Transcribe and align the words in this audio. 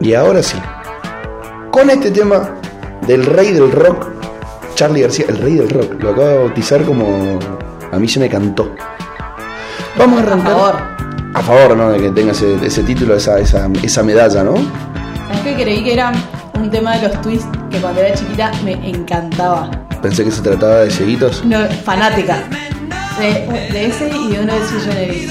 Y 0.00 0.14
ahora 0.14 0.42
sí, 0.42 0.56
con 1.70 1.90
este 1.90 2.10
tema 2.10 2.56
del 3.06 3.24
rey 3.24 3.52
del 3.52 3.70
rock, 3.70 4.08
Charlie 4.74 5.02
García, 5.02 5.26
el 5.28 5.38
rey 5.38 5.54
del 5.54 5.70
rock, 5.70 6.02
lo 6.02 6.10
acabo 6.10 6.26
de 6.28 6.38
bautizar 6.38 6.82
como 6.84 7.38
a 7.90 7.98
mí 7.98 8.08
se 8.08 8.18
me 8.20 8.28
cantó. 8.28 8.74
Vamos 9.96 10.20
a 10.20 10.22
arrancar. 10.22 10.52
A 10.52 10.56
favor. 10.56 10.76
A 11.34 11.42
favor, 11.42 11.76
¿no? 11.76 11.90
De 11.90 11.98
que 12.00 12.10
tenga 12.10 12.32
ese, 12.32 12.56
ese 12.64 12.82
título, 12.82 13.14
esa, 13.16 13.38
esa, 13.38 13.68
esa 13.82 14.02
medalla, 14.02 14.42
¿no? 14.42 14.54
¿Sabes 15.28 15.42
que 15.56 15.62
creí 15.62 15.84
que 15.84 15.94
era 15.94 16.12
un 16.54 16.70
tema 16.70 16.96
de 16.96 17.08
los 17.08 17.20
twists 17.22 17.48
que 17.70 17.78
cuando 17.78 18.00
era 18.00 18.14
chiquita 18.14 18.50
me 18.64 18.72
encantaba? 18.88 19.70
Pensé 20.02 20.24
que 20.24 20.30
se 20.30 20.42
trataba 20.42 20.80
de 20.80 20.90
cieguitos. 20.90 21.44
No, 21.44 21.58
fanática. 21.84 22.42
De, 23.18 23.70
de 23.72 23.86
ese 23.86 24.08
y 24.08 24.32
de 24.32 24.40
uno 24.40 24.52
de 24.54 24.60
Sui 24.66 25.28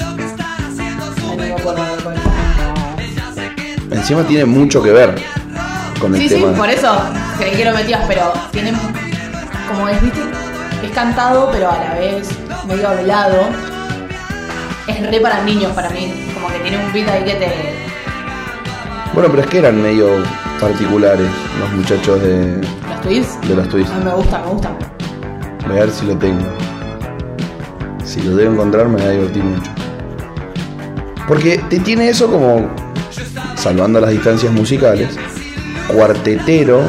Encima 4.02 4.22
tiene 4.24 4.44
mucho 4.44 4.82
que 4.82 4.90
ver 4.90 5.14
con 6.00 6.12
el 6.12 6.20
Sí, 6.20 6.28
sí, 6.28 6.34
tema. 6.40 6.52
por 6.54 6.68
eso 6.68 6.92
creí 7.38 7.52
que 7.52 7.64
lo 7.64 7.72
metías, 7.72 8.02
pero 8.08 8.32
tiene 8.50 8.72
como 9.68 9.88
es, 9.88 10.02
viste, 10.02 10.20
es 10.84 10.90
cantado, 10.90 11.50
pero 11.52 11.70
a 11.70 11.78
la 11.78 11.94
vez 11.94 12.28
medio 12.66 12.88
hablado. 12.88 13.36
Es 14.88 15.08
re 15.08 15.20
para 15.20 15.42
niños 15.44 15.70
para 15.72 15.88
mí, 15.90 16.12
como 16.34 16.48
que 16.48 16.58
tiene 16.58 16.84
un 16.84 16.92
beat 16.92 17.08
ahí 17.08 17.24
que 17.24 17.34
te. 17.34 17.52
Bueno, 19.14 19.28
pero 19.30 19.42
es 19.42 19.48
que 19.48 19.58
eran 19.58 19.80
medio 19.80 20.08
particulares 20.60 21.28
los 21.60 21.70
muchachos 21.72 22.20
de, 22.20 22.60
Los 22.88 23.00
twists. 23.02 23.48
de 23.48 23.54
los 23.54 23.68
twists. 23.68 23.92
A 23.92 23.98
mí 23.98 24.04
me 24.04 24.14
gusta, 24.14 24.38
me 24.40 24.46
gusta. 24.48 24.70
Voy 25.68 25.76
a 25.76 25.80
ver 25.82 25.90
si 25.92 26.06
lo 26.06 26.16
tengo. 26.18 26.44
Si 28.04 28.20
lo 28.22 28.34
debo 28.34 28.52
encontrar 28.54 28.88
me 28.88 28.98
va 29.00 29.04
a 29.06 29.10
divertir 29.10 29.44
mucho. 29.44 29.70
Porque 31.28 31.58
te 31.70 31.78
tiene 31.78 32.08
eso 32.08 32.28
como, 32.28 32.68
salvando 33.62 34.00
las 34.00 34.10
distancias 34.10 34.52
musicales, 34.52 35.16
cuartetero 35.86 36.82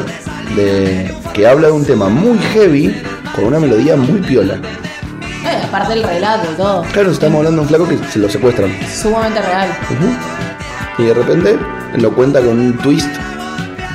de 0.56 1.14
que 1.32 1.46
habla 1.46 1.68
de 1.68 1.72
un 1.72 1.84
tema 1.84 2.08
muy 2.08 2.36
heavy 2.52 3.00
con 3.34 3.44
una 3.44 3.60
melodía 3.60 3.94
muy 3.94 4.20
piola. 4.20 4.54
Eh, 4.54 5.62
aparte 5.62 5.94
del 5.94 6.02
relato 6.02 6.48
y 6.52 6.56
todo. 6.56 6.82
Claro, 6.92 7.12
estamos 7.12 7.38
hablando 7.38 7.62
de 7.62 7.62
un 7.62 7.68
flaco 7.68 7.88
que 7.88 7.98
se 8.10 8.18
lo 8.18 8.28
secuestran. 8.28 8.72
Sumamente 8.88 9.40
real. 9.40 9.68
Y 10.98 11.04
de 11.04 11.14
repente 11.14 11.58
lo 11.96 12.12
cuenta 12.12 12.40
con 12.40 12.58
un 12.58 12.76
twist 12.78 13.14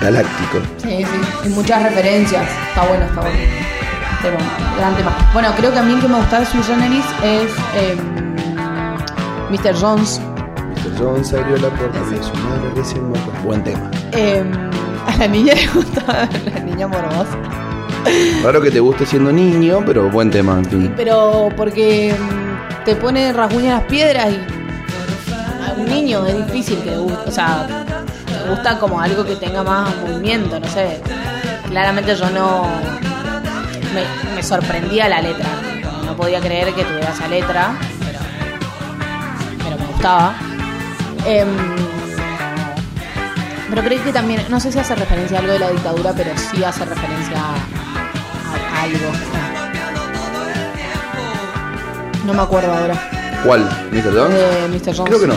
galáctico. 0.02 0.60
Sí, 0.78 1.04
sí. 1.04 1.48
Y 1.48 1.50
muchas 1.50 1.84
referencias. 1.84 2.48
Está 2.70 2.88
bueno, 2.88 3.04
está 3.06 3.22
bueno. 3.22 3.38
Tema, 4.22 4.38
gran 4.78 4.96
tema. 4.96 5.32
Bueno, 5.34 5.54
creo 5.58 5.74
que 5.74 5.80
a 5.80 5.84
mí 5.84 5.94
el 5.94 6.02
que 6.02 6.08
me 6.08 6.18
gustaba 6.18 6.46
de 6.46 6.46
Sui 6.46 6.64
Generis 6.64 7.06
es 7.24 7.52
em, 7.76 8.36
Mr. 9.50 9.76
Jones. 9.78 10.22
Jones 11.00 11.34
abrió 11.34 11.56
la 11.58 11.70
puerta 11.70 12.00
de 12.10 12.22
su 12.22 12.34
madre 12.36 12.72
recién 12.76 13.08
muerta. 13.08 13.40
Buen 13.44 13.64
tema. 13.64 13.90
Em, 14.12 14.52
a 15.08 15.16
la 15.18 15.28
niña 15.28 15.54
le 15.54 15.68
gustaba 15.68 16.28
la 16.54 16.60
niña 16.60 16.88
morbosa. 16.88 17.38
Raro 18.44 18.62
que 18.62 18.70
te 18.72 18.80
guste 18.80 19.06
siendo 19.06 19.32
niño, 19.32 19.82
pero 19.86 20.10
buen 20.10 20.30
tema. 20.30 20.58
en 20.58 20.66
fin. 20.66 20.94
Pero 20.98 21.50
porque 21.56 22.14
mm, 22.18 22.84
te 22.84 22.96
pone 22.96 23.32
rasguña 23.32 23.76
las 23.76 23.84
piedras 23.84 24.28
y 24.30 24.40
a 25.70 25.74
un 25.78 25.86
niño 25.86 26.26
es 26.26 26.46
difícil 26.46 26.80
que 26.84 26.92
le 26.92 26.98
guste. 26.98 27.30
O 27.30 27.32
sea, 27.32 27.66
me 28.44 28.50
gusta 28.52 28.78
como 28.78 29.00
algo 29.00 29.26
que 29.26 29.36
tenga 29.38 29.64
más 29.64 29.96
movimiento, 29.98 30.60
no 30.60 30.68
sé. 30.68 31.02
Claramente 31.70 32.16
yo 32.16 32.30
no. 32.30 32.68
Me, 33.94 34.36
me 34.36 34.44
sorprendía 34.44 35.08
la 35.08 35.22
letra. 35.22 35.48
No 36.06 36.16
podía 36.16 36.42
creer 36.42 36.74
que 36.74 36.84
tuviera 36.84 37.12
esa 37.12 37.28
letra, 37.28 37.72
pero, 38.00 38.20
pero 39.64 39.78
me 39.78 39.86
gustaba. 39.86 40.36
Em, 41.26 41.48
pero 43.70 43.84
creo 43.84 44.04
que 44.04 44.12
también, 44.12 44.44
no 44.50 44.60
sé 44.60 44.72
si 44.72 44.80
hace 44.80 44.96
referencia 44.96 45.38
a 45.38 45.42
algo 45.42 45.54
de 45.54 45.60
la 45.60 45.70
dictadura, 45.70 46.14
pero 46.14 46.32
sí 46.38 46.64
hace 46.64 46.86
referencia 46.86 47.38
a, 47.38 47.56
a 48.80 48.84
algo. 48.84 49.12
No 52.26 52.34
me 52.34 52.42
acuerdo 52.42 52.74
ahora. 52.74 52.96
¿Cuál? 53.44 53.62
¿Mr. 53.92 54.14
Jones? 54.14 54.38
De 54.38 54.68
Mr. 54.70 54.96
Jones. 54.98 55.02
Creo 55.10 55.20
que 55.20 55.28
no. 55.28 55.36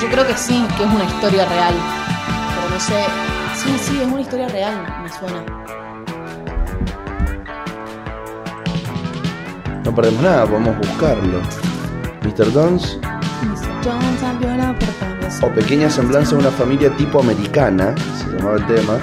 Yo 0.00 0.08
creo 0.10 0.26
que 0.26 0.34
sí, 0.34 0.66
que 0.76 0.84
es 0.84 0.90
una 0.90 1.04
historia 1.04 1.44
real. 1.46 1.74
Pero 2.54 2.70
no 2.74 2.80
sé. 2.80 3.04
Sí, 3.56 3.76
sí, 3.82 4.00
es 4.00 4.08
una 4.08 4.20
historia 4.22 4.48
real, 4.48 4.74
me 5.02 5.08
suena. 5.10 5.44
No 9.84 9.94
perdemos 9.94 10.22
nada, 10.22 10.46
podemos 10.46 10.76
buscarlo. 10.78 11.40
Mr. 12.40 12.52
Jones 12.54 12.96
Mr. 13.42 13.68
Jones 13.84 14.22
abrió 14.22 14.56
la 14.56 14.72
puerta 14.78 15.14
de 15.20 15.30
su- 15.30 15.44
o 15.44 15.50
Pequeña 15.52 15.90
Semblanza 15.90 16.36
de 16.36 16.40
una 16.40 16.50
familia 16.50 16.90
tipo 16.96 17.20
americana, 17.20 17.94
se 18.18 18.30
llamaba 18.34 18.56
el 18.56 18.66
tema. 18.66 18.98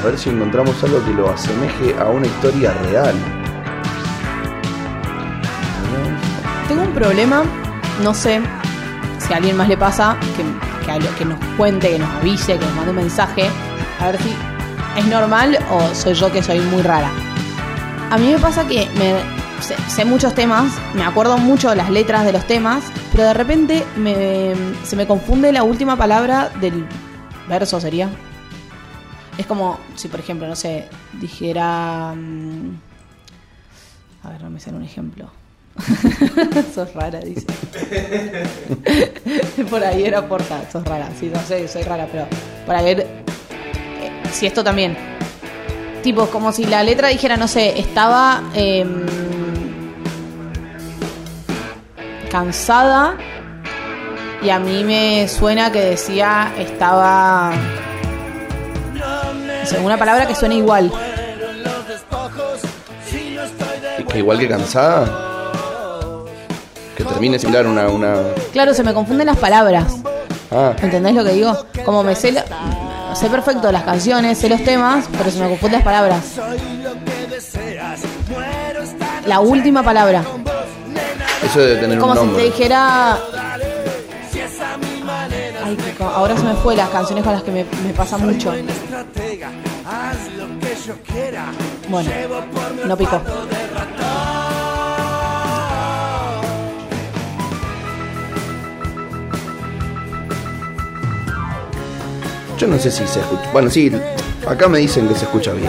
A 0.00 0.04
ver 0.06 0.18
si 0.18 0.30
encontramos 0.30 0.82
algo 0.82 1.04
que 1.04 1.12
lo 1.12 1.30
asemeje 1.30 1.94
a 1.98 2.06
una 2.08 2.26
historia 2.26 2.72
real. 2.90 3.14
Tengo 6.68 6.82
un 6.82 6.92
problema, 6.92 7.42
no 8.02 8.12
sé 8.12 8.40
si 9.18 9.32
a 9.32 9.36
alguien 9.36 9.56
más 9.56 9.68
le 9.68 9.76
pasa, 9.76 10.16
que, 10.36 10.42
que, 10.98 11.08
que 11.18 11.24
nos 11.24 11.38
cuente, 11.56 11.90
que 11.90 11.98
nos 12.00 12.08
avise, 12.16 12.58
que 12.58 12.64
nos 12.66 12.74
mande 12.74 12.90
un 12.90 12.96
mensaje, 12.96 13.48
a 14.00 14.06
ver 14.06 14.18
si 14.20 14.34
es 14.96 15.06
normal 15.06 15.58
o 15.70 15.94
soy 15.94 16.14
yo 16.14 16.30
que 16.32 16.42
soy 16.42 16.60
muy 16.60 16.82
rara. 16.82 17.10
A 18.10 18.18
mí 18.18 18.30
me 18.30 18.38
pasa 18.38 18.66
que 18.66 18.88
sé, 19.88 20.04
muchos 20.04 20.34
temas, 20.34 20.72
me 20.94 21.04
acuerdo 21.04 21.38
mucho 21.38 21.74
las 21.74 21.90
letras 21.90 22.24
de 22.24 22.32
los 22.32 22.46
temas, 22.46 22.84
pero 23.12 23.24
de 23.24 23.34
repente 23.34 23.84
me, 23.96 24.52
se 24.84 24.96
me 24.96 25.06
confunde 25.06 25.52
la 25.52 25.62
última 25.62 25.96
palabra 25.96 26.50
del 26.60 26.86
verso, 27.48 27.80
sería. 27.80 28.08
Es 29.38 29.46
como 29.46 29.78
si, 29.94 30.08
por 30.08 30.20
ejemplo, 30.20 30.46
no 30.46 30.56
sé, 30.56 30.88
dijera... 31.20 32.12
mm, 32.14 32.76
A 34.24 34.30
ver, 34.30 34.42
no 34.42 34.50
me 34.50 34.60
sale 34.60 34.76
un 34.76 34.84
ejemplo. 34.84 35.30
sos 36.74 36.92
rara, 36.92 37.20
dice. 37.20 37.46
por 39.70 39.82
ahí 39.82 40.04
era 40.04 40.28
porta, 40.28 40.60
sos 40.70 40.84
rara. 40.84 41.08
Sí, 41.18 41.30
no 41.32 41.40
sé, 41.40 41.66
soy 41.66 41.82
rara, 41.82 42.06
pero 42.12 42.26
ver 42.82 43.00
eh, 43.00 43.24
si 44.32 44.46
esto 44.46 44.64
también. 44.64 44.96
Tipo, 46.02 46.26
como 46.26 46.50
si 46.52 46.64
la 46.64 46.82
letra 46.82 47.08
dijera, 47.08 47.36
no 47.36 47.46
sé, 47.46 47.78
estaba 47.78 48.42
em, 48.54 49.04
cansada 52.30 53.14
y 54.42 54.50
a 54.50 54.58
mí 54.58 54.82
me 54.84 55.28
suena 55.28 55.70
que 55.70 55.80
decía 55.80 56.52
estaba. 56.58 57.52
No 58.94 59.66
sé, 59.66 59.78
una 59.78 59.96
palabra 59.96 60.26
que 60.26 60.34
suena 60.34 60.54
igual. 60.54 60.92
Que 64.10 64.18
igual 64.18 64.38
que 64.38 64.48
cansada, 64.48 65.06
que 66.96 67.04
termine 67.04 67.38
similar 67.38 67.66
una, 67.66 67.88
una. 67.88 68.14
Claro, 68.52 68.74
se 68.74 68.82
me 68.82 68.92
confunden 68.92 69.26
las 69.28 69.36
palabras. 69.38 69.94
Ah, 70.50 70.74
¿Entendés 70.82 71.14
lo 71.14 71.24
que 71.24 71.32
digo? 71.32 71.66
Como 71.84 72.02
me 72.02 72.14
sé, 72.14 72.32
la- 72.32 72.44
sé 73.14 73.28
perfecto 73.28 73.70
las 73.70 73.82
canciones, 73.82 74.38
sé 74.38 74.48
los 74.48 74.62
temas, 74.64 75.08
pero 75.16 75.30
se 75.30 75.40
me 75.40 75.48
confunden 75.48 75.78
las 75.78 75.82
palabras. 75.82 76.24
La 79.26 79.40
última 79.40 79.82
palabra. 79.82 80.22
eso 81.44 81.60
debe 81.60 81.80
tener 81.80 81.98
Como 81.98 82.20
un 82.20 82.30
si 82.30 82.36
te 82.36 82.42
dijera. 82.44 83.18
Ay, 85.64 85.78
ahora 86.00 86.36
se 86.36 86.42
me 86.42 86.54
fue 86.54 86.74
las 86.74 86.88
canciones 86.90 87.24
con 87.24 87.32
las 87.32 87.42
que 87.42 87.50
me, 87.50 87.64
me 87.86 87.92
pasa 87.94 88.18
mucho. 88.18 88.52
Bueno, 91.88 92.10
no 92.86 92.96
pico. 92.96 93.20
Yo 102.62 102.68
no 102.68 102.78
sé 102.78 102.92
si 102.92 103.04
se 103.08 103.18
escucha. 103.18 103.50
Bueno, 103.52 103.68
sí, 103.70 103.90
acá 104.48 104.68
me 104.68 104.78
dicen 104.78 105.08
que 105.08 105.16
se 105.16 105.24
escucha 105.24 105.50
bien. 105.52 105.68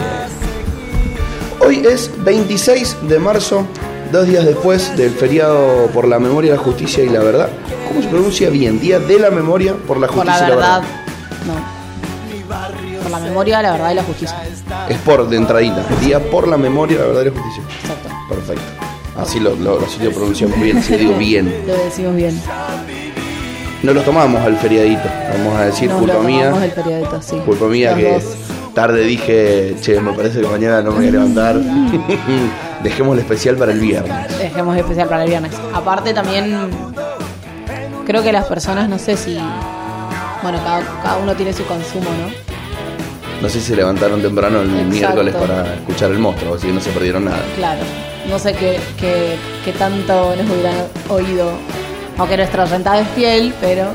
Hoy 1.58 1.84
es 1.84 2.08
26 2.18 2.98
de 3.08 3.18
marzo, 3.18 3.66
dos 4.12 4.28
días 4.28 4.44
después 4.44 4.96
del 4.96 5.10
feriado 5.10 5.88
por 5.92 6.06
la 6.06 6.20
memoria, 6.20 6.52
la 6.54 6.60
justicia 6.60 7.02
y 7.02 7.08
la 7.08 7.18
verdad. 7.18 7.48
¿Cómo 7.88 8.00
se 8.00 8.06
pronuncia 8.08 8.48
bien? 8.48 8.78
Día 8.78 9.00
de 9.00 9.18
la 9.18 9.30
memoria 9.30 9.74
por 9.88 9.98
la 9.98 10.06
Por 10.06 10.18
justicia 10.18 10.40
la 10.42 10.46
y 10.46 10.50
la 10.50 10.56
verdad. 10.56 10.80
verdad. 10.82 10.88
No. 11.48 13.02
Por 13.02 13.10
la 13.10 13.18
memoria, 13.18 13.60
la 13.62 13.72
verdad 13.72 13.90
y 13.90 13.94
la 13.94 14.02
justicia. 14.04 14.36
Es 14.88 14.98
por 14.98 15.28
de 15.28 15.36
entradita. 15.36 15.84
Día 16.00 16.20
por 16.30 16.46
la 16.46 16.56
memoria, 16.56 16.98
la 17.00 17.06
verdad 17.06 17.22
y 17.22 17.24
la 17.24 17.30
justicia. 17.32 17.62
Exacto. 17.80 18.08
Perfecto. 18.28 18.62
Así 19.16 19.40
lo, 19.40 19.54
lo, 19.56 19.80
así 19.84 20.00
lo 20.02 20.10
pronunciamos 20.12 20.60
bien, 20.60 20.78
así 20.78 20.92
lo 20.92 20.98
digo 20.98 21.14
bien. 21.14 21.64
Lo 21.66 21.74
decimos 21.74 22.14
bien. 22.16 22.40
No 23.84 23.92
lo 23.92 24.00
tomamos 24.02 24.40
al 24.42 24.56
feriadito, 24.56 25.08
vamos 25.36 25.56
a 25.60 25.66
decir, 25.66 25.90
Nos 25.90 25.98
culpa 25.98 26.14
lo 26.14 26.22
mía. 26.22 26.52
el 26.64 26.70
periodito, 26.70 27.20
sí. 27.20 27.36
Culpa 27.44 27.66
mía 27.66 27.90
Los 27.90 27.98
que 28.00 28.12
dos. 28.14 28.24
tarde 28.74 29.00
dije, 29.04 29.76
che, 29.82 30.00
me 30.00 30.12
parece 30.14 30.40
que 30.40 30.46
mañana 30.46 30.80
no 30.80 30.90
me 30.92 30.96
voy 30.98 31.08
a 31.08 31.10
levantar. 31.10 31.56
dejemos 32.82 33.14
el 33.14 33.20
especial 33.20 33.56
para 33.56 33.72
el 33.72 33.80
viernes. 33.80 34.38
Dejemos 34.38 34.74
el 34.74 34.80
especial 34.80 35.08
para 35.08 35.24
el 35.24 35.28
viernes. 35.28 35.52
Aparte 35.74 36.14
también 36.14 36.66
creo 38.06 38.22
que 38.22 38.32
las 38.32 38.46
personas, 38.46 38.88
no 38.88 38.98
sé 38.98 39.16
si... 39.16 39.38
Bueno, 40.42 40.58
cada, 40.64 40.80
cada 41.02 41.16
uno 41.18 41.34
tiene 41.34 41.52
su 41.52 41.64
consumo, 41.66 42.04
¿no? 42.10 42.44
No 43.42 43.48
sé 43.50 43.60
si 43.60 43.66
se 43.68 43.76
levantaron 43.76 44.22
temprano 44.22 44.60
el 44.62 44.68
Exacto. 44.70 44.88
miércoles 44.94 45.34
para 45.34 45.74
escuchar 45.74 46.10
el 46.10 46.18
monstruo, 46.18 46.54
así 46.54 46.66
que 46.68 46.72
no 46.72 46.80
se 46.80 46.90
perdieron 46.90 47.26
nada. 47.26 47.42
Claro. 47.56 47.80
No 48.30 48.38
sé 48.38 48.54
qué, 48.54 48.78
qué, 48.98 49.36
qué 49.64 49.72
tanto 49.72 50.34
nos 50.36 50.46
hubieran 50.50 50.76
oído. 51.10 51.50
Aunque 52.18 52.36
nuestra 52.36 52.64
renta 52.64 52.98
es 53.00 53.08
fiel, 53.08 53.52
pero 53.60 53.88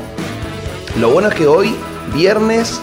Lo 0.98 1.10
bueno 1.10 1.28
es 1.28 1.34
que 1.34 1.46
hoy, 1.46 1.74
viernes, 2.14 2.80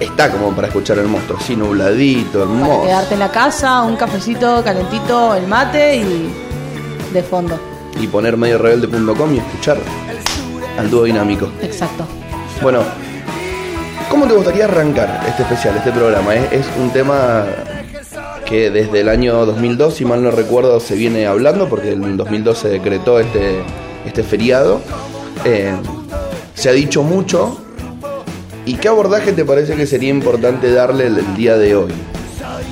está 0.00 0.30
como 0.30 0.50
para 0.54 0.68
escuchar 0.68 0.98
el 0.98 1.06
monstruo, 1.06 1.38
así 1.40 1.56
nubladito, 1.56 2.40
para 2.40 2.42
hermoso. 2.52 2.82
quedarte 2.82 3.14
en 3.14 3.20
la 3.20 3.30
casa, 3.30 3.82
un 3.82 3.96
cafecito 3.96 4.62
calentito, 4.62 5.34
el 5.34 5.46
mate 5.46 5.96
y 5.96 6.32
de 7.12 7.22
fondo. 7.22 7.58
Y 8.00 8.06
poner 8.08 8.36
mediorebelde.com 8.36 9.34
y 9.34 9.38
escuchar 9.38 9.78
al 10.78 10.90
dúo 10.90 11.04
dinámico. 11.04 11.48
Exacto. 11.62 12.04
Bueno, 12.60 12.80
¿cómo 14.10 14.26
te 14.26 14.34
gustaría 14.34 14.64
arrancar 14.64 15.24
este 15.28 15.42
especial, 15.44 15.76
este 15.76 15.92
programa? 15.92 16.34
Es, 16.34 16.52
es 16.52 16.66
un 16.78 16.90
tema 16.90 17.44
que 18.44 18.70
desde 18.70 19.00
el 19.00 19.08
año 19.08 19.46
2002, 19.46 19.94
si 19.94 20.04
mal 20.04 20.22
no 20.22 20.30
recuerdo, 20.30 20.78
se 20.80 20.96
viene 20.96 21.26
hablando, 21.26 21.68
porque 21.68 21.92
en 21.92 22.02
el 22.04 22.16
2002 22.16 22.58
se 22.58 22.68
decretó 22.68 23.18
este, 23.20 23.62
este 24.04 24.22
feriado. 24.22 24.80
Eh, 25.44 25.74
se 26.54 26.68
ha 26.68 26.72
dicho 26.72 27.02
mucho. 27.02 27.60
¿Y 28.66 28.74
qué 28.74 28.88
abordaje 28.88 29.32
te 29.32 29.44
parece 29.44 29.74
que 29.74 29.86
sería 29.86 30.08
importante 30.08 30.72
darle 30.72 31.06
el, 31.06 31.34
día 31.36 31.58
de 31.58 31.76
hoy? 31.76 31.92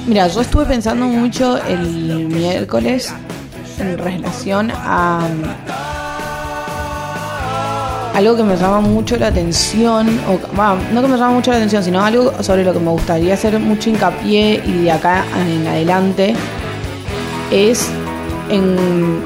Mira, 0.07 0.27
yo 0.29 0.41
estuve 0.41 0.65
pensando 0.65 1.05
mucho 1.07 1.59
el 1.65 2.27
miércoles 2.29 3.13
en 3.79 3.99
relación 3.99 4.71
a 4.75 5.29
algo 8.15 8.37
que 8.37 8.43
me 8.43 8.57
llama 8.57 8.81
mucho 8.81 9.17
la 9.17 9.29
atención, 9.29 10.21
o 10.29 10.39
no 10.93 11.03
que 11.03 11.09
me 11.09 11.17
llama 11.17 11.31
mucho 11.31 11.51
la 11.51 11.59
atención, 11.59 11.83
sino 11.83 12.05
algo 12.05 12.43
sobre 12.43 12.65
lo 12.65 12.73
que 12.73 12.79
me 12.79 12.91
gustaría 12.91 13.35
hacer 13.35 13.59
mucho 13.59 13.91
hincapié 13.91 14.63
y 14.65 14.85
de 14.85 14.91
acá 14.91 15.25
en 15.47 15.67
adelante 15.67 16.35
es 17.51 17.89
en, 18.51 19.23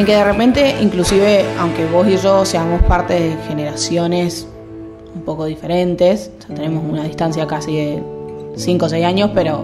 en 0.00 0.06
que 0.06 0.14
de 0.14 0.24
repente, 0.24 0.76
inclusive, 0.80 1.44
aunque 1.58 1.84
vos 1.84 2.08
y 2.08 2.16
yo 2.16 2.46
seamos 2.46 2.80
parte 2.84 3.12
de 3.12 3.36
generaciones 3.46 4.48
un 5.14 5.20
poco 5.22 5.44
diferentes, 5.44 6.30
o 6.38 6.46
sea, 6.46 6.56
tenemos 6.56 6.82
una 6.88 7.04
distancia 7.04 7.46
casi 7.46 7.76
de 7.76 8.02
5 8.56 8.86
o 8.86 8.88
6 8.88 9.04
años, 9.04 9.30
pero 9.34 9.62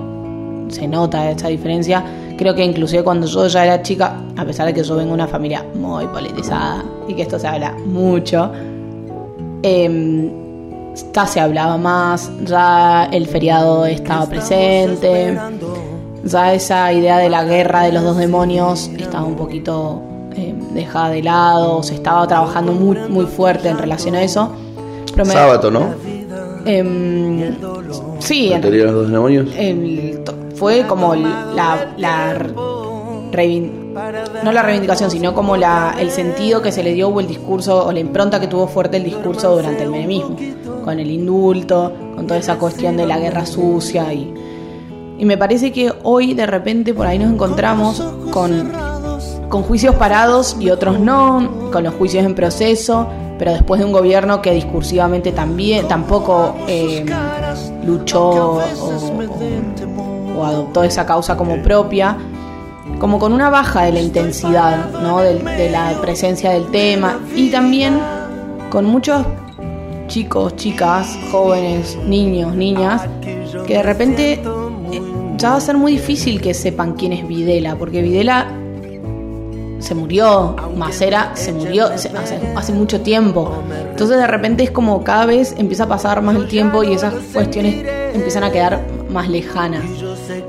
se 0.69 0.87
nota 0.89 1.31
esa 1.31 1.49
diferencia. 1.49 2.05
Creo 2.37 2.55
que 2.55 2.63
inclusive 2.63 3.03
cuando 3.03 3.27
yo 3.27 3.47
ya 3.47 3.65
era 3.65 3.81
chica, 3.81 4.25
a 4.37 4.45
pesar 4.45 4.67
de 4.67 4.75
que 4.75 4.83
yo 4.83 4.97
vengo 4.97 5.09
de 5.09 5.15
una 5.15 5.27
familia 5.27 5.65
muy 5.75 6.07
politizada 6.09 6.85
y 7.09 7.15
que 7.15 7.23
esto 7.23 7.39
se 7.39 7.47
habla 7.47 7.73
mucho, 7.87 8.53
eh, 9.63 10.33
ya 11.15 11.27
se 11.27 11.41
hablaba 11.41 11.79
más, 11.79 12.31
ya 12.45 13.09
el 13.11 13.27
feriado 13.27 13.87
estaba 13.87 14.27
presente, 14.27 15.39
ya 16.25 16.53
esa 16.53 16.93
idea 16.93 17.17
de 17.17 17.31
la 17.31 17.43
guerra 17.45 17.85
de 17.85 17.93
los 17.93 18.03
dos 18.03 18.19
demonios 18.19 18.91
estaba 18.99 19.25
un 19.25 19.37
poquito 19.37 20.03
eh, 20.37 20.55
dejada 20.73 21.11
de 21.11 21.23
lado, 21.23 21.83
se 21.83 21.95
estaba 21.95 22.27
trabajando 22.27 22.73
muy, 22.73 22.97
muy 23.09 23.27
fuerte 23.27 23.69
en 23.69 23.79
relación 23.79 24.15
a 24.15 24.23
eso. 24.23 24.51
Pero 25.13 25.25
me- 25.25 25.33
Sábado, 25.33 25.71
¿no? 25.71 25.95
Em, 26.65 27.55
sí, 28.19 28.49
¿La 28.51 28.57
en- 28.57 28.63
teoría 28.63 28.81
de 28.81 28.87
los 28.93 29.03
dos 29.03 29.11
demonios? 29.11 29.49
el- 29.57 30.21
fue 30.57 30.87
como 30.87 31.15
la, 31.15 31.93
la 31.97 32.39
no 34.45 34.53
la 34.53 34.63
reivindicación, 34.63 35.11
sino 35.11 35.35
como 35.35 35.57
la, 35.57 35.95
el 35.99 36.11
sentido 36.11 36.63
que 36.63 36.73
se 36.73 36.83
le 36.83 36.93
dio 36.95 37.09
o 37.09 37.21
el 37.21 37.27
discurso 37.27 37.87
o 37.87 37.93
la 37.93 38.01
impronta 38.01 38.41
que 38.41 38.47
tuvo 38.47 38.67
fuerte 38.67 38.97
el 38.97 39.05
discurso 39.05 39.55
durante 39.57 39.83
el 39.83 39.91
menemismo, 39.91 40.37
con 40.85 40.99
el 40.99 41.11
indulto, 41.11 41.93
con 42.15 42.27
toda 42.27 42.39
esa 42.41 42.57
cuestión 42.59 42.97
de 42.97 43.07
la 43.07 43.19
guerra 43.19 43.45
sucia 43.47 44.13
y, 44.13 44.33
y 45.19 45.25
me 45.25 45.37
parece 45.37 45.73
que 45.73 45.93
hoy 46.05 46.35
de 46.35 46.47
repente 46.47 46.95
por 46.95 47.07
ahí 47.07 47.19
nos 47.19 47.31
encontramos 47.33 48.01
con, 48.31 48.73
con 49.49 49.63
juicios 49.63 49.95
parados 49.95 50.57
y 50.61 50.71
otros 50.71 50.99
no, 50.99 51.71
con 51.73 51.85
los 51.85 51.95
juicios 51.95 52.25
en 52.25 52.35
proceso, 52.35 53.07
pero 53.39 53.53
después 53.53 53.79
de 53.81 53.85
un 53.87 53.93
gobierno 53.93 54.41
que 54.43 54.53
discursivamente 54.53 55.31
también 55.33 55.87
tampoco 55.89 56.55
eh, 56.67 57.05
luchó 57.85 58.25
o, 58.31 58.57
o- 58.57 58.61
o 60.39 60.45
adoptó 60.45 60.83
esa 60.83 61.07
causa 61.07 61.37
como 61.37 61.63
propia, 61.63 62.17
como 62.99 63.19
con 63.19 63.33
una 63.33 63.51
baja 63.51 63.83
de 63.85 63.93
la 63.93 64.01
intensidad, 64.01 64.91
¿no? 65.03 65.19
De, 65.21 65.71
la 65.71 65.93
presencia 66.01 66.51
del 66.51 66.67
tema 66.71 67.19
y 67.35 67.51
también 67.51 67.99
con 68.71 68.85
muchos 68.85 69.25
chicos, 70.09 70.57
chicas, 70.57 71.19
jóvenes, 71.33 71.97
niños, 72.07 72.55
niñas, 72.55 73.03
que 73.67 73.75
de 73.75 73.83
repente 73.83 74.33
eh, 74.93 75.03
ya 75.37 75.51
va 75.51 75.57
a 75.57 75.61
ser 75.61 75.77
muy 75.77 75.93
difícil 75.93 76.41
que 76.41 76.55
sepan 76.55 76.95
quién 76.95 77.13
es 77.13 77.27
Videla, 77.27 77.75
porque 77.77 78.03
Videla 78.03 78.47
se 79.87 79.95
murió, 79.95 80.57
Macera 80.77 81.31
se 81.35 81.53
murió 81.53 81.87
hace, 82.57 82.73
mucho 82.73 83.01
tiempo. 83.03 83.53
Entonces 83.91 84.17
de 84.19 84.27
repente 84.27 84.65
es 84.65 84.71
como 84.73 85.03
cada 85.05 85.27
vez 85.27 85.55
empieza 85.57 85.85
a 85.85 85.89
pasar 85.89 86.21
más 86.23 86.35
el 86.37 86.49
tiempo 86.49 86.83
y 86.83 86.93
esas 86.93 87.15
cuestiones 87.33 87.87
empiezan 88.13 88.43
a 88.45 88.51
quedar 88.51 88.81
más 89.11 89.29
lejanas. 89.29 89.85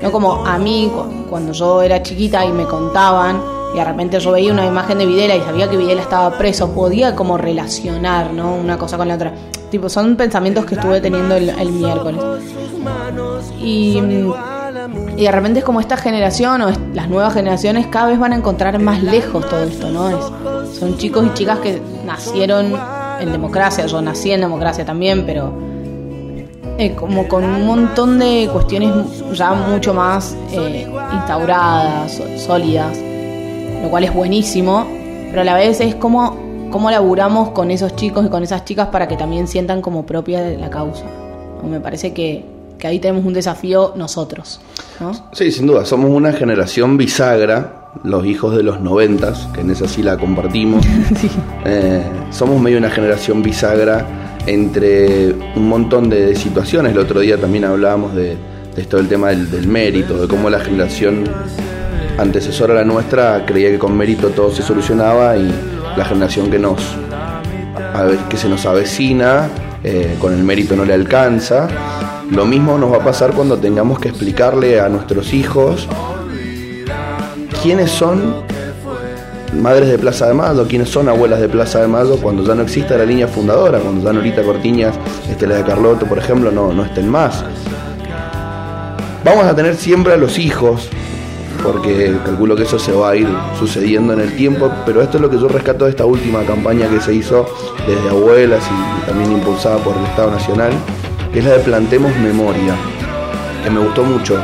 No 0.02 0.10
como 0.10 0.44
a 0.44 0.58
mí 0.58 0.90
cu- 0.92 1.28
cuando 1.30 1.52
yo 1.52 1.82
era 1.82 2.02
chiquita 2.02 2.44
y 2.44 2.52
me 2.52 2.64
contaban 2.64 3.40
y 3.74 3.78
de 3.78 3.84
repente 3.84 4.18
yo 4.18 4.32
veía 4.32 4.52
una 4.52 4.66
imagen 4.66 4.98
de 4.98 5.06
Videla 5.06 5.36
y 5.36 5.40
sabía 5.42 5.68
que 5.70 5.76
Videla 5.76 6.02
estaba 6.02 6.36
preso, 6.36 6.70
podía 6.72 7.14
como 7.14 7.38
relacionar, 7.38 8.32
¿no? 8.32 8.54
Una 8.56 8.76
cosa 8.76 8.96
con 8.96 9.06
la 9.08 9.14
otra. 9.14 9.32
Tipo, 9.70 9.88
son 9.88 10.16
pensamientos 10.16 10.64
que 10.64 10.74
estuve 10.74 11.00
teniendo 11.00 11.36
el 11.36 11.70
miércoles. 11.72 12.20
Y, 13.62 14.00
y 15.16 15.24
de 15.24 15.32
repente 15.32 15.58
es 15.60 15.64
como 15.64 15.80
esta 15.80 15.96
generación 15.96 16.62
o 16.62 16.70
las 16.94 17.08
nuevas 17.08 17.34
generaciones 17.34 17.86
cada 17.88 18.06
vez 18.08 18.18
van 18.18 18.32
a 18.32 18.36
encontrar 18.36 18.78
más 18.78 19.02
lejos 19.02 19.48
todo 19.48 19.62
esto, 19.64 19.90
¿no? 19.90 20.08
Es- 20.10 20.78
son 20.78 20.96
chicos 20.96 21.26
y 21.26 21.34
chicas 21.34 21.58
que 21.58 21.80
nacieron 22.06 22.72
en 23.20 23.32
democracia, 23.32 23.86
yo 23.86 24.00
nací 24.00 24.30
en 24.30 24.40
democracia 24.42 24.84
también, 24.84 25.24
pero 25.26 25.52
eh, 26.78 26.94
como 26.94 27.26
con 27.26 27.42
un 27.44 27.66
montón 27.66 28.18
de 28.20 28.48
cuestiones 28.52 28.92
ya 29.32 29.52
mucho 29.54 29.92
más 29.92 30.36
eh, 30.52 30.86
instauradas, 31.12 32.22
sólidas, 32.36 32.96
lo 33.82 33.88
cual 33.90 34.04
es 34.04 34.14
buenísimo, 34.14 34.86
pero 35.30 35.40
a 35.40 35.44
la 35.44 35.54
vez 35.54 35.80
es 35.80 35.96
como 35.96 36.36
cómo 36.70 36.90
laburamos 36.90 37.50
con 37.50 37.70
esos 37.72 37.96
chicos 37.96 38.26
y 38.26 38.28
con 38.28 38.42
esas 38.44 38.64
chicas 38.64 38.88
para 38.88 39.08
que 39.08 39.16
también 39.16 39.48
sientan 39.48 39.80
como 39.82 40.04
propia 40.06 40.40
de 40.42 40.56
la 40.58 40.70
causa. 40.70 41.04
Me 41.68 41.80
parece 41.80 42.12
que, 42.12 42.44
que 42.78 42.86
ahí 42.86 42.98
tenemos 42.98 43.24
un 43.24 43.32
desafío 43.32 43.92
nosotros, 43.96 44.60
¿no? 45.00 45.12
Sí, 45.32 45.50
sin 45.50 45.66
duda, 45.66 45.84
somos 45.84 46.10
una 46.10 46.32
generación 46.32 46.96
bisagra, 46.96 47.90
los 48.04 48.24
hijos 48.26 48.56
de 48.56 48.62
los 48.62 48.80
noventas, 48.80 49.48
que 49.52 49.60
en 49.60 49.70
esa 49.70 49.88
sí 49.88 50.02
la 50.02 50.16
compartimos. 50.16 50.84
Sí. 51.18 51.30
Eh, 51.64 52.02
somos 52.30 52.60
medio 52.60 52.78
una 52.78 52.90
generación 52.90 53.42
bisagra 53.42 54.06
entre 54.46 55.32
un 55.56 55.68
montón 55.68 56.08
de 56.08 56.36
situaciones. 56.36 56.92
El 56.92 56.98
otro 56.98 57.20
día 57.20 57.38
también 57.38 57.64
hablábamos 57.64 58.14
de, 58.14 58.36
de 58.74 58.82
esto 58.82 58.98
del 58.98 59.08
tema 59.08 59.28
del, 59.30 59.50
del 59.50 59.66
mérito, 59.66 60.20
de 60.20 60.28
cómo 60.28 60.48
la 60.48 60.60
generación 60.60 61.24
antecesora 62.18 62.74
a 62.74 62.76
la 62.76 62.84
nuestra 62.84 63.44
creía 63.46 63.70
que 63.70 63.78
con 63.78 63.96
mérito 63.96 64.28
todo 64.28 64.50
se 64.50 64.62
solucionaba 64.62 65.36
y 65.36 65.52
la 65.96 66.04
generación 66.04 66.50
que 66.50 66.58
nos 66.58 66.80
a 67.94 68.02
ver, 68.04 68.18
que 68.28 68.36
se 68.36 68.48
nos 68.48 68.64
avecina 68.66 69.48
eh, 69.82 70.16
con 70.20 70.32
el 70.32 70.42
mérito 70.42 70.76
no 70.76 70.84
le 70.84 70.94
alcanza. 70.94 71.68
Lo 72.30 72.44
mismo 72.44 72.78
nos 72.78 72.92
va 72.92 72.96
a 72.98 73.04
pasar 73.04 73.32
cuando 73.32 73.56
tengamos 73.56 73.98
que 73.98 74.08
explicarle 74.08 74.80
a 74.80 74.88
nuestros 74.88 75.32
hijos 75.32 75.88
quiénes 77.62 77.90
son 77.90 78.42
madres 79.54 79.88
de 79.88 79.98
Plaza 79.98 80.28
de 80.28 80.34
Mayo, 80.34 80.66
quiénes 80.68 80.88
son 80.90 81.08
abuelas 81.08 81.40
de 81.40 81.48
Plaza 81.48 81.80
de 81.80 81.88
Mayo 81.88 82.18
cuando 82.22 82.44
ya 82.44 82.54
no 82.54 82.62
exista 82.62 82.96
la 82.96 83.04
línea 83.04 83.26
fundadora, 83.26 83.78
cuando 83.78 84.04
ya 84.04 84.12
Norita 84.12 84.42
Cortiñas, 84.42 84.94
Estela 85.28 85.56
de 85.56 85.64
Carlotto, 85.64 86.06
por 86.06 86.18
ejemplo, 86.18 86.50
no, 86.50 86.72
no 86.72 86.84
estén 86.84 87.08
más. 87.08 87.44
Vamos 89.24 89.44
a 89.46 89.54
tener 89.54 89.74
siempre 89.74 90.12
a 90.12 90.16
los 90.16 90.38
hijos, 90.38 90.88
porque 91.62 92.16
calculo 92.24 92.54
que 92.56 92.62
eso 92.62 92.78
se 92.78 92.92
va 92.92 93.10
a 93.10 93.16
ir 93.16 93.28
sucediendo 93.58 94.12
en 94.12 94.20
el 94.20 94.36
tiempo, 94.36 94.70
pero 94.86 95.02
esto 95.02 95.16
es 95.16 95.22
lo 95.22 95.30
que 95.30 95.38
yo 95.38 95.48
rescato 95.48 95.86
de 95.86 95.90
esta 95.90 96.04
última 96.04 96.44
campaña 96.44 96.88
que 96.88 97.00
se 97.00 97.14
hizo 97.14 97.46
desde 97.86 98.08
abuelas 98.10 98.62
y 98.64 99.06
también 99.06 99.32
impulsada 99.32 99.78
por 99.78 99.96
el 99.96 100.04
Estado 100.04 100.30
Nacional, 100.30 100.72
es 101.38 101.44
la 101.44 101.52
de 101.52 101.58
Plantemos 101.60 102.14
Memoria, 102.16 102.74
que 103.62 103.70
me 103.70 103.80
gustó 103.80 104.02
mucho, 104.04 104.36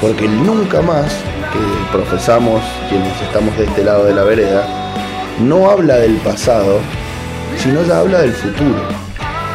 porque 0.00 0.28
nunca 0.28 0.80
más 0.82 1.06
que 1.52 1.92
profesamos 1.96 2.62
quienes 2.88 3.20
estamos 3.22 3.56
de 3.56 3.64
este 3.64 3.84
lado 3.84 4.04
de 4.04 4.14
la 4.14 4.22
vereda, 4.22 4.64
no 5.40 5.70
habla 5.70 5.96
del 5.96 6.16
pasado, 6.16 6.78
sino 7.58 7.82
ya 7.84 8.00
habla 8.00 8.20
del 8.20 8.32
futuro. 8.32 8.80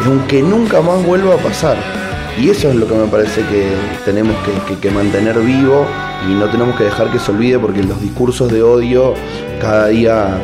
Es 0.01 0.07
un 0.07 0.19
que 0.27 0.41
nunca 0.41 0.81
más 0.81 1.03
vuelva 1.05 1.35
a 1.35 1.37
pasar. 1.37 1.75
Y 2.39 2.49
eso 2.49 2.69
es 2.69 2.75
lo 2.75 2.87
que 2.87 2.93
me 2.93 3.07
parece 3.07 3.41
que 3.41 3.67
tenemos 4.05 4.35
que- 4.67 4.75
que 4.75 4.91
mantener 4.91 5.39
vivo 5.39 5.85
y 6.29 6.33
no 6.33 6.45
tenemos 6.49 6.75
que 6.77 6.83
dejar 6.83 7.11
que 7.11 7.17
se 7.19 7.31
olvide 7.31 7.57
porque 7.57 7.81
los 7.83 7.99
discursos 7.99 8.51
de 8.51 8.61
odio 8.61 9.15
cada 9.59 9.87
día 9.87 10.37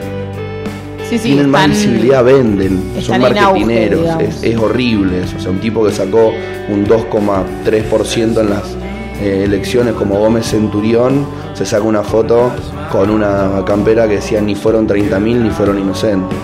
Sí, 1.14 1.20
sí, 1.20 1.28
tienen 1.30 1.52
más 1.52 1.70
visibilidad, 1.70 2.24
venden, 2.24 2.92
son 3.00 3.22
auge, 3.22 3.34
marketineros, 3.36 4.20
es, 4.20 4.42
es 4.42 4.58
horrible 4.58 5.24
eso. 5.24 5.38
O 5.38 5.40
sea, 5.40 5.52
un 5.52 5.60
tipo 5.60 5.86
que 5.86 5.92
sacó 5.92 6.34
un 6.70 6.88
2,3% 6.88 8.40
en 8.40 8.50
las 8.50 8.76
eh, 9.22 9.44
elecciones 9.46 9.94
como 9.94 10.18
Gómez 10.18 10.48
Centurión, 10.48 11.28
se 11.54 11.68
saca 11.68 11.84
una 11.84 12.02
foto 12.02 12.52
con 12.92 13.12
una 13.12 13.64
campera 13.64 14.08
que 14.08 14.16
decía 14.16 14.42
ni 14.42 14.56
fueron 14.56 14.88
30.000 14.88 15.20
ni 15.20 15.50
fueron 15.52 15.78
inocentes. 15.78 16.40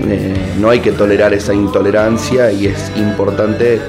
Eh, 0.00 0.34
no 0.58 0.70
hay 0.70 0.80
que 0.80 0.90
tolerar 0.90 1.32
esa 1.32 1.54
intolerancia 1.54 2.50
y 2.50 2.66
es 2.66 2.90
importante 2.96 3.80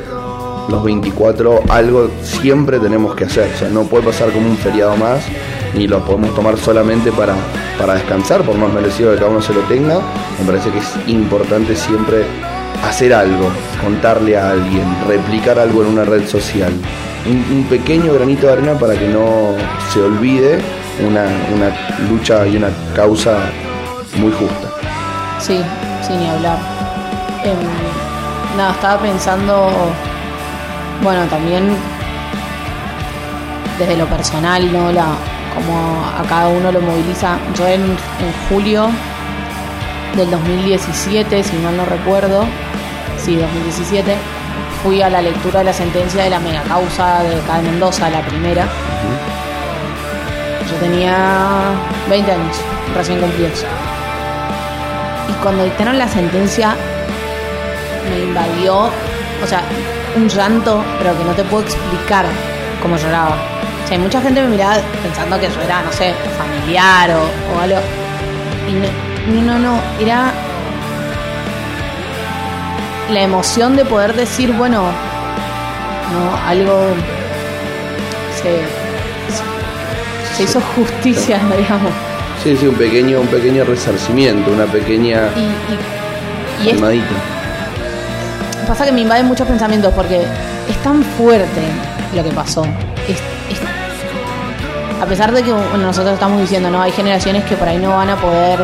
los 0.69 0.83
24, 0.83 1.63
algo 1.69 2.11
siempre 2.21 2.79
tenemos 2.79 3.15
que 3.15 3.23
hacer. 3.23 3.49
O 3.55 3.57
sea, 3.57 3.69
no 3.69 3.85
puede 3.85 4.05
pasar 4.05 4.31
como 4.31 4.47
un 4.47 4.57
feriado 4.57 4.95
más, 4.95 5.23
ni 5.73 5.87
lo 5.87 6.05
podemos 6.05 6.35
tomar 6.35 6.55
solamente 6.57 7.11
para, 7.11 7.35
para 7.77 7.95
descansar, 7.95 8.41
por 8.43 8.55
más 8.55 8.71
merecido 8.71 9.11
que 9.11 9.17
cada 9.17 9.29
uno 9.29 9.41
se 9.41 9.53
lo 9.53 9.61
tenga. 9.61 9.99
Me 10.39 10.45
parece 10.45 10.69
que 10.69 10.79
es 10.79 10.95
importante 11.07 11.75
siempre 11.75 12.25
hacer 12.87 13.13
algo, 13.13 13.49
contarle 13.81 14.37
a 14.37 14.51
alguien, 14.51 14.85
replicar 15.07 15.59
algo 15.59 15.83
en 15.83 15.89
una 15.89 16.03
red 16.03 16.27
social. 16.27 16.71
Un, 17.25 17.63
pequeño 17.69 18.13
granito 18.13 18.47
de 18.47 18.53
arena 18.53 18.73
para 18.73 18.95
que 18.95 19.07
no 19.07 19.55
se 19.91 20.01
olvide 20.01 20.59
una, 21.07 21.23
una 21.55 22.09
lucha 22.09 22.45
y 22.45 22.57
una 22.57 22.69
causa 22.93 23.37
muy 24.17 24.31
justa. 24.31 24.69
Sí, 25.39 25.61
sin 26.05 26.19
ni 26.19 26.27
hablar. 26.27 26.57
Em, 27.45 28.57
nada, 28.57 28.71
estaba 28.71 29.01
pensando, 29.01 29.69
bueno, 31.01 31.25
también 31.27 31.75
desde 33.79 33.97
lo 33.97 34.05
personal, 34.07 34.71
¿no? 34.71 34.91
La, 34.91 35.07
como 35.55 36.03
a 36.05 36.23
cada 36.27 36.47
uno 36.47 36.71
lo 36.71 36.81
moviliza. 36.81 37.37
Yo 37.57 37.67
en, 37.67 37.95
julio 38.49 38.89
del 40.15 40.29
2017, 40.29 41.43
si 41.43 41.55
mal 41.57 41.77
no 41.77 41.85
recuerdo, 41.85 42.45
sí, 43.17 43.35
2017, 43.35 44.15
fui 44.83 45.01
a 45.01 45.09
la 45.09 45.21
lectura 45.21 45.59
de 45.59 45.65
la 45.65 45.73
sentencia 45.73 46.23
de 46.23 46.29
la 46.29 46.39
mega 46.39 46.61
causa 46.63 47.23
de 47.23 47.35
de 47.35 47.61
Mendoza, 47.63 48.09
la 48.09 48.21
primera. 48.21 48.67
Yo 50.69 50.75
tenía 50.79 51.15
20 52.09 52.31
años, 52.31 52.57
recién 52.95 53.19
cumplidos. 53.19 53.65
Y 55.29 55.33
cuando 55.41 55.63
dictaron 55.63 55.97
la 55.97 56.07
sentencia, 56.07 56.75
me 58.09 58.19
invadió, 58.19 58.89
o 59.43 59.47
sea, 59.47 59.61
un 60.15 60.27
llanto, 60.27 60.83
pero 60.99 61.17
que 61.17 61.23
no 61.23 61.33
te 61.33 61.43
puedo 61.43 61.63
explicar 61.63 62.25
cómo 62.81 62.97
lloraba. 62.97 63.52
O 63.83 63.87
sea, 63.87 63.99
mucha 63.99 64.21
gente 64.21 64.41
me 64.41 64.47
miraba 64.47 64.77
pensando 65.01 65.39
que 65.39 65.47
yo 65.47 65.61
era, 65.61 65.81
no 65.81 65.91
sé, 65.91 66.13
familiar 66.37 67.11
o, 67.11 67.55
o 67.55 67.61
algo. 67.61 67.79
Y 69.27 69.31
no, 69.31 69.43
no, 69.43 69.59
no, 69.59 69.79
era 69.99 70.31
la 73.11 73.21
emoción 73.21 73.75
de 73.75 73.85
poder 73.85 74.13
decir, 74.15 74.51
bueno, 74.53 74.83
no, 76.11 76.47
algo 76.47 76.87
se, 78.41 78.61
se, 80.35 80.43
hizo 80.43 80.61
justicia, 80.75 81.39
digamos. 81.57 81.91
Sí, 82.43 82.57
sí, 82.57 82.67
un 82.67 82.75
pequeño, 82.75 83.21
un 83.21 83.27
pequeño 83.27 83.63
resarcimiento, 83.63 84.51
una 84.51 84.65
pequeña 84.65 85.29
Y, 85.35 86.63
y, 86.63 86.67
y 86.67 86.71
es. 86.71 86.81
Pasa 88.67 88.85
que 88.85 88.91
me 88.91 89.01
invaden 89.01 89.25
muchos 89.25 89.47
pensamientos 89.47 89.93
porque 89.93 90.21
es 90.69 90.77
tan 90.83 91.03
fuerte 91.03 91.61
lo 92.15 92.23
que 92.23 92.31
pasó. 92.31 92.65
A 95.03 95.05
pesar 95.05 95.33
de 95.33 95.43
que 95.43 95.51
nosotros 95.51 96.13
estamos 96.13 96.39
diciendo, 96.39 96.69
no, 96.69 96.81
hay 96.81 96.93
generaciones 96.93 97.43
que 97.43 97.57
por 97.57 97.67
ahí 97.67 97.77
no 97.77 97.89
van 97.89 98.09
a 98.09 98.15
poder 98.15 98.57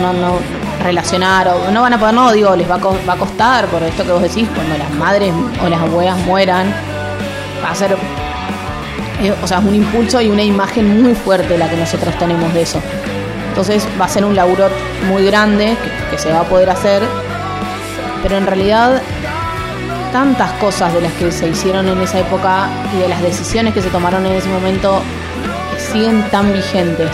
no, 0.00 0.38
relacionar 0.82 1.46
o 1.46 1.70
no 1.70 1.82
van 1.82 1.92
a 1.92 1.98
poder, 1.98 2.12
no, 2.12 2.32
digo, 2.32 2.56
les 2.56 2.68
va 2.68 2.74
a, 2.74 2.78
va 2.78 3.12
a 3.12 3.16
costar 3.16 3.66
por 3.66 3.80
esto 3.84 4.04
que 4.04 4.10
vos 4.10 4.20
decís, 4.20 4.48
cuando 4.52 4.76
las 4.76 4.90
madres 4.94 5.32
o 5.64 5.68
las 5.68 5.80
abuelas 5.80 6.18
mueran, 6.26 6.74
va 7.64 7.70
a 7.70 7.74
ser, 7.76 7.92
eh, 9.22 9.32
o 9.44 9.46
sea, 9.46 9.60
un 9.60 9.76
impulso 9.76 10.20
y 10.20 10.28
una 10.28 10.42
imagen 10.42 11.00
muy 11.04 11.14
fuerte 11.14 11.56
la 11.56 11.70
que 11.70 11.76
nosotros 11.76 12.18
tenemos 12.18 12.52
de 12.52 12.62
eso. 12.62 12.80
Entonces 13.50 13.86
va 14.00 14.06
a 14.06 14.08
ser 14.08 14.24
un 14.24 14.34
laburo 14.34 14.68
muy 15.06 15.24
grande 15.24 15.76
que- 16.10 16.18
se 16.18 16.32
va 16.32 16.40
a 16.40 16.44
poder 16.44 16.68
hacer 16.70 17.02
pero 18.24 18.38
en 18.38 18.46
realidad 18.46 19.00
tantas 20.12 20.50
cosas 20.54 20.92
de 20.94 21.00
las 21.00 21.12
que 21.12 21.30
se 21.30 21.46
hicieron 21.48 21.86
en 21.88 22.00
esa 22.00 22.18
época 22.18 22.66
y 22.96 23.02
de 23.02 23.08
las 23.08 23.22
decisiones 23.22 23.72
que 23.74 23.82
se 23.82 23.90
tomaron 23.90 24.24
en 24.26 24.32
ese 24.32 24.48
momento 24.48 25.00
siguen 25.94 26.28
tan 26.32 26.52
vigentes, 26.52 27.10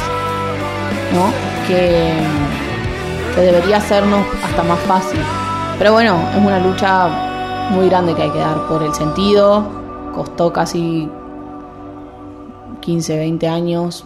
¿no? 1.12 1.30
Que, 1.68 2.14
debería 3.37 3.76
hacernos 3.76 4.26
hasta 4.42 4.62
más 4.62 4.78
fácil. 4.80 5.20
Pero 5.78 5.92
bueno, 5.92 6.18
es 6.32 6.38
una 6.38 6.58
lucha 6.58 7.08
muy 7.70 7.88
grande 7.88 8.14
que 8.14 8.22
hay 8.22 8.30
que 8.30 8.38
dar 8.38 8.66
por 8.68 8.82
el 8.82 8.92
sentido. 8.94 9.66
Costó 10.14 10.52
casi 10.52 11.08
15, 12.80 13.16
20 13.18 13.49
años 13.49 14.04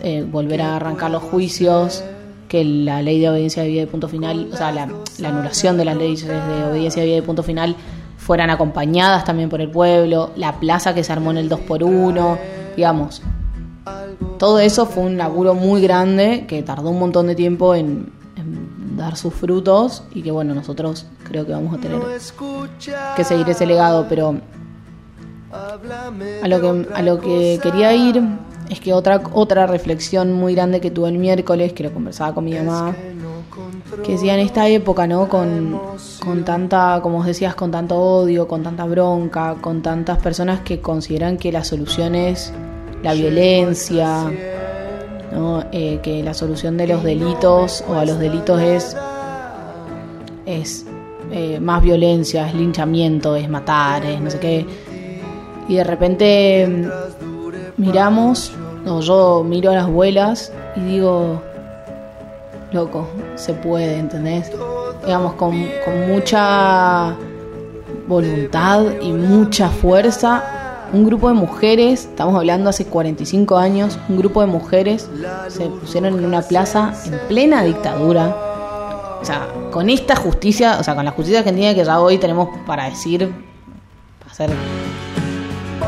eh, 0.00 0.26
volver 0.28 0.62
a 0.62 0.76
arrancar 0.76 1.12
los 1.12 1.22
juicios, 1.22 2.04
que 2.48 2.64
la 2.64 3.00
ley 3.00 3.20
de 3.20 3.30
obediencia 3.30 3.62
de 3.62 3.68
vida 3.68 3.80
de 3.82 3.86
punto 3.86 4.08
final, 4.08 4.50
o 4.52 4.56
sea, 4.56 4.72
la, 4.72 4.88
la 5.18 5.28
anulación 5.28 5.76
de 5.76 5.84
las 5.84 5.96
leyes 5.96 6.26
de 6.26 6.64
obediencia 6.64 7.02
de 7.02 7.06
vida 7.06 7.16
de 7.16 7.22
punto 7.22 7.42
final 7.44 7.76
fueran 8.18 8.50
acompañadas 8.50 9.24
también 9.24 9.48
por 9.48 9.60
el 9.60 9.70
pueblo, 9.70 10.30
la 10.36 10.58
plaza 10.58 10.94
que 10.94 11.04
se 11.04 11.12
armó 11.12 11.30
en 11.30 11.38
el 11.38 11.48
2x1, 11.48 12.38
digamos. 12.76 13.22
Todo 14.38 14.58
eso 14.58 14.86
fue 14.86 15.04
un 15.04 15.16
laburo 15.16 15.54
muy 15.54 15.80
grande 15.80 16.46
que 16.46 16.62
tardó 16.62 16.90
un 16.90 16.98
montón 16.98 17.26
de 17.26 17.34
tiempo 17.34 17.74
en, 17.74 18.12
en 18.36 18.96
dar 18.96 19.16
sus 19.16 19.32
frutos 19.34 20.04
y 20.12 20.22
que 20.22 20.30
bueno, 20.30 20.54
nosotros 20.54 21.06
creo 21.24 21.46
que 21.46 21.52
vamos 21.52 21.74
a 21.74 21.80
tener 21.80 22.00
que 23.16 23.24
seguir 23.24 23.48
ese 23.48 23.66
legado, 23.66 24.06
pero 24.08 24.36
a 26.42 26.48
lo 26.48 26.60
que, 26.60 26.86
a 26.94 27.02
lo 27.02 27.20
que 27.20 27.58
quería 27.62 27.94
ir 27.94 28.22
es 28.68 28.80
que 28.80 28.92
otra, 28.92 29.22
otra 29.32 29.66
reflexión 29.66 30.32
muy 30.32 30.54
grande 30.54 30.80
que 30.80 30.90
tuve 30.90 31.08
el 31.08 31.18
miércoles, 31.18 31.72
que 31.72 31.84
lo 31.84 31.92
conversaba 31.92 32.34
con 32.34 32.44
mi 32.44 32.54
mamá, 32.54 32.94
que 34.04 34.12
decía 34.12 34.34
en 34.34 34.40
esta 34.40 34.68
época, 34.68 35.06
¿no? 35.06 35.28
Con, 35.28 35.80
con 36.20 36.44
tanta, 36.44 37.00
como 37.02 37.18
vos 37.18 37.26
decías, 37.26 37.54
con 37.54 37.70
tanto 37.70 37.96
odio, 37.96 38.48
con 38.48 38.62
tanta 38.62 38.84
bronca, 38.84 39.56
con 39.60 39.82
tantas 39.82 40.18
personas 40.18 40.60
que 40.60 40.80
consideran 40.80 41.36
que 41.38 41.52
la 41.52 41.64
solución 41.64 42.14
es 42.14 42.52
la 43.06 43.14
violencia, 43.14 44.24
¿no? 45.30 45.64
Eh, 45.70 46.00
que 46.02 46.24
la 46.24 46.34
solución 46.34 46.76
de 46.76 46.88
los 46.88 47.04
delitos 47.04 47.84
o 47.88 47.94
a 47.94 48.04
los 48.04 48.18
delitos 48.18 48.60
es, 48.60 48.96
es 50.44 50.84
eh, 51.30 51.60
más 51.60 51.84
violencia, 51.84 52.48
es 52.48 52.54
linchamiento, 52.56 53.36
es 53.36 53.48
matar, 53.48 54.04
es 54.04 54.20
no 54.20 54.28
sé 54.28 54.40
qué. 54.40 54.66
Y 55.68 55.76
de 55.76 55.84
repente 55.84 56.66
mm, 56.66 57.80
miramos, 57.80 58.52
o 58.84 59.00
yo 59.00 59.44
miro 59.44 59.70
a 59.70 59.74
las 59.76 59.84
abuelas 59.84 60.52
y 60.74 60.80
digo, 60.80 61.40
loco, 62.72 63.06
se 63.36 63.52
puede, 63.52 63.98
¿entendés? 63.98 64.50
Digamos, 65.04 65.34
con, 65.34 65.52
con 65.84 66.08
mucha 66.08 67.14
voluntad 68.08 68.84
y 69.00 69.12
mucha 69.12 69.68
fuerza, 69.68 70.55
un 70.92 71.04
grupo 71.04 71.28
de 71.28 71.34
mujeres, 71.34 72.04
estamos 72.06 72.34
hablando 72.36 72.70
hace 72.70 72.86
45 72.86 73.56
años, 73.58 73.98
un 74.08 74.16
grupo 74.18 74.40
de 74.40 74.46
mujeres 74.46 75.08
se 75.48 75.66
pusieron 75.66 76.18
en 76.18 76.24
una 76.24 76.42
plaza 76.42 76.92
en 77.06 77.18
plena 77.28 77.62
dictadura. 77.62 78.36
O 79.20 79.24
sea, 79.24 79.48
con 79.72 79.90
esta 79.90 80.14
justicia, 80.16 80.76
o 80.78 80.84
sea, 80.84 80.94
con 80.94 81.04
la 81.04 81.10
justicia 81.10 81.40
argentina 81.40 81.74
que 81.74 81.84
ya 81.84 82.00
hoy 82.00 82.18
tenemos 82.18 82.48
para 82.66 82.84
decir, 82.88 83.32
para 84.20 84.30
hacer 84.32 84.50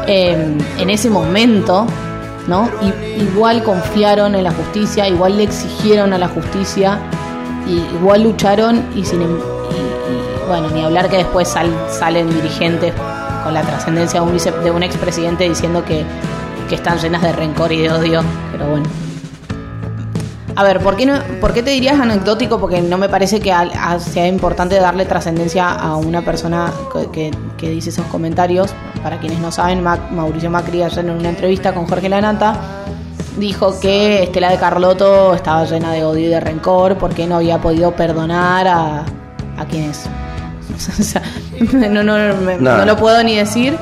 eh, 0.07 0.57
en 0.79 0.91
ese 0.91 1.11
momento, 1.11 1.87
¿no? 2.47 2.69
Y, 2.83 3.23
igual 3.23 3.63
confiaron 3.63 4.35
en 4.35 4.45
la 4.45 4.51
justicia, 4.53 5.07
igual 5.09 5.37
le 5.37 5.45
exigieron 5.45 6.13
a 6.13 6.19
la 6.19 6.29
justicia, 6.29 6.99
y 7.67 7.77
igual 7.97 8.23
lucharon 8.23 8.83
y 8.97 9.05
sin 9.05 9.21
em- 9.23 9.37
y, 9.39 9.75
y, 9.75 10.49
bueno, 10.49 10.71
ni 10.71 10.83
hablar 10.83 11.09
que 11.11 11.19
después 11.19 11.47
sal- 11.49 11.71
salen 11.91 12.31
dirigentes 12.31 12.95
la 13.51 13.63
trascendencia 13.63 14.21
de 14.21 14.27
un, 14.27 14.33
vice- 14.33 14.51
de 14.53 14.87
expresidente 14.87 15.49
diciendo 15.49 15.85
que, 15.85 16.05
que 16.69 16.75
están 16.75 16.99
llenas 16.99 17.23
de 17.23 17.33
rencor 17.33 17.73
y 17.73 17.79
de 17.79 17.91
odio, 17.91 18.23
pero 18.53 18.69
bueno. 18.71 18.87
A 20.57 20.65
ver, 20.65 20.81
¿por 20.81 20.97
qué, 20.97 21.07
no, 21.07 21.15
¿por 21.41 21.55
qué 21.55 21.63
te 21.63 21.71
dirías 21.71 22.01
anecdótico? 22.01 22.59
Porque 22.59 22.81
no 22.81 22.99
me 22.99 23.09
parece 23.09 23.39
que 23.39 23.55
sea 24.01 24.27
importante 24.27 24.81
darle 24.81 25.05
trascendencia 25.05 25.71
a 25.71 25.95
una 25.95 26.23
persona 26.25 26.73
que, 27.13 27.31
dice 27.61 27.91
esos 27.91 28.07
comentarios. 28.07 28.75
Para 29.05 29.21
quienes 29.21 29.39
no 29.39 29.53
saben, 29.53 29.85
Mauricio 29.85 30.51
Macri 30.51 30.83
ayer 30.83 31.05
en 31.05 31.11
una 31.13 31.29
entrevista 31.29 31.73
con 31.73 31.87
Jorge 31.87 32.09
Lanata 32.09 32.57
dijo 33.39 33.79
que 33.79 34.25
Estela 34.25 34.51
de 34.51 34.57
Carlotto 34.59 35.33
estaba 35.33 35.65
llena 35.65 35.93
de 35.93 36.05
odio 36.05 36.27
y 36.27 36.31
de 36.31 36.41
rencor 36.41 36.99
porque 36.99 37.29
no 37.29 37.37
había 37.37 37.59
podido 37.59 37.93
perdonar 37.95 38.67
a 38.67 39.05
quienes... 39.71 40.09
o 40.99 41.03
sea, 41.03 41.23
no, 41.73 42.03
no, 42.03 42.19
no, 42.19 42.37
me- 42.37 42.57
no 42.57 42.85
lo 42.85 42.97
puedo 42.97 43.23
ni 43.23 43.37
decir. 43.37 43.77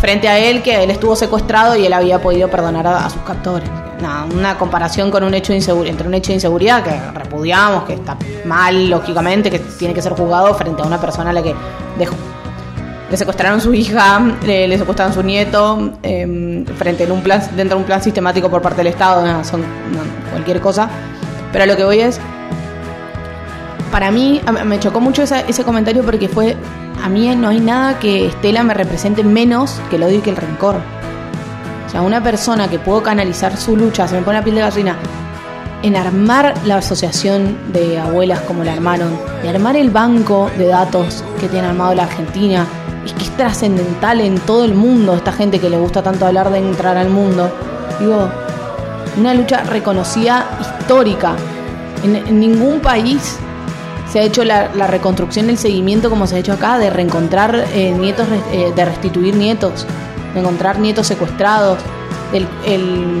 frente 0.00 0.28
a 0.28 0.38
él 0.38 0.62
que 0.62 0.82
él 0.84 0.90
estuvo 0.90 1.16
secuestrado 1.16 1.76
y 1.76 1.86
él 1.86 1.92
había 1.92 2.20
podido 2.20 2.48
perdonar 2.48 2.86
a, 2.86 3.06
a 3.06 3.10
sus 3.10 3.22
captores. 3.22 3.68
Nada, 4.02 4.24
una 4.34 4.58
comparación 4.58 5.10
con 5.10 5.22
un 5.24 5.32
hecho 5.34 5.52
de 5.52 5.60
insegu- 5.60 5.86
entre 5.86 6.06
un 6.08 6.14
hecho 6.14 6.28
de 6.28 6.34
inseguridad 6.34 6.82
que 6.82 6.90
repudiamos, 7.18 7.84
que 7.84 7.94
está 7.94 8.16
mal, 8.44 8.90
lógicamente, 8.90 9.50
que 9.50 9.60
tiene 9.60 9.94
que 9.94 10.02
ser 10.02 10.12
juzgado 10.12 10.52
frente 10.54 10.82
a 10.82 10.86
una 10.86 11.00
persona 11.00 11.30
a 11.30 11.32
la 11.32 11.42
que 11.42 11.54
dejó, 11.98 12.14
le 13.10 13.16
secuestraron 13.16 13.60
su 13.60 13.72
hija, 13.72 14.20
le, 14.44 14.66
le 14.66 14.76
secuestraron 14.78 15.14
su 15.14 15.22
nieto, 15.22 15.92
eh, 16.02 16.64
frente 16.76 17.04
en 17.04 17.12
un 17.12 17.22
plan, 17.22 17.40
dentro 17.56 17.76
de 17.76 17.82
un 17.82 17.86
plan 17.86 18.02
sistemático 18.02 18.50
por 18.50 18.60
parte 18.60 18.78
del 18.78 18.88
Estado, 18.88 19.44
son 19.44 19.60
no, 19.60 20.00
cualquier 20.32 20.60
cosa. 20.60 20.88
Pero 21.52 21.64
a 21.64 21.66
lo 21.68 21.76
que 21.76 21.84
voy 21.84 22.00
es, 22.00 22.18
para 23.94 24.10
mí 24.10 24.40
me 24.64 24.80
chocó 24.80 25.00
mucho 25.00 25.22
ese 25.22 25.62
comentario 25.62 26.02
porque 26.02 26.28
fue, 26.28 26.56
a 27.00 27.08
mí 27.08 27.32
no 27.36 27.50
hay 27.50 27.60
nada 27.60 28.00
que 28.00 28.26
Estela 28.26 28.64
me 28.64 28.74
represente 28.74 29.22
menos 29.22 29.80
que 29.88 29.94
el 29.94 30.02
odio 30.02 30.18
y 30.18 30.20
que 30.20 30.30
el 30.30 30.36
rencor. 30.36 30.80
O 31.86 31.88
sea, 31.88 32.02
una 32.02 32.20
persona 32.20 32.66
que 32.66 32.80
puedo 32.80 33.04
canalizar 33.04 33.56
su 33.56 33.76
lucha, 33.76 34.08
se 34.08 34.16
me 34.16 34.22
pone 34.22 34.38
la 34.38 34.42
piel 34.42 34.56
de 34.56 34.62
gallina, 34.62 34.96
en 35.84 35.94
armar 35.94 36.54
la 36.64 36.78
asociación 36.78 37.56
de 37.72 38.00
abuelas 38.00 38.40
como 38.40 38.64
la 38.64 38.72
armaron, 38.72 39.16
de 39.44 39.48
armar 39.48 39.76
el 39.76 39.90
banco 39.90 40.50
de 40.58 40.66
datos 40.66 41.22
que 41.38 41.46
tiene 41.46 41.68
armado 41.68 41.94
la 41.94 42.02
Argentina, 42.02 42.66
y 43.06 43.12
que 43.12 43.22
es 43.22 43.36
trascendental 43.36 44.20
en 44.20 44.40
todo 44.40 44.64
el 44.64 44.74
mundo, 44.74 45.14
esta 45.14 45.30
gente 45.30 45.60
que 45.60 45.70
le 45.70 45.78
gusta 45.78 46.02
tanto 46.02 46.26
hablar 46.26 46.50
de 46.50 46.58
entrar 46.58 46.96
al 46.96 47.10
mundo. 47.10 47.48
Digo, 48.00 48.28
una 49.16 49.34
lucha 49.34 49.62
reconocida 49.62 50.48
histórica. 50.60 51.36
En, 52.02 52.16
en 52.16 52.40
ningún 52.40 52.80
país 52.80 53.38
se 54.10 54.20
ha 54.20 54.22
hecho 54.22 54.44
la, 54.44 54.70
la 54.74 54.86
reconstrucción, 54.86 55.50
el 55.50 55.58
seguimiento 55.58 56.10
como 56.10 56.26
se 56.26 56.36
ha 56.36 56.38
hecho 56.38 56.52
acá, 56.52 56.78
de 56.78 56.90
reencontrar 56.90 57.64
eh, 57.74 57.92
nietos, 57.98 58.26
eh, 58.52 58.72
de 58.74 58.84
restituir 58.84 59.34
nietos, 59.34 59.86
de 60.34 60.40
encontrar 60.40 60.78
nietos 60.78 61.06
secuestrados, 61.06 61.78
del 62.32 62.46
el, 62.66 63.20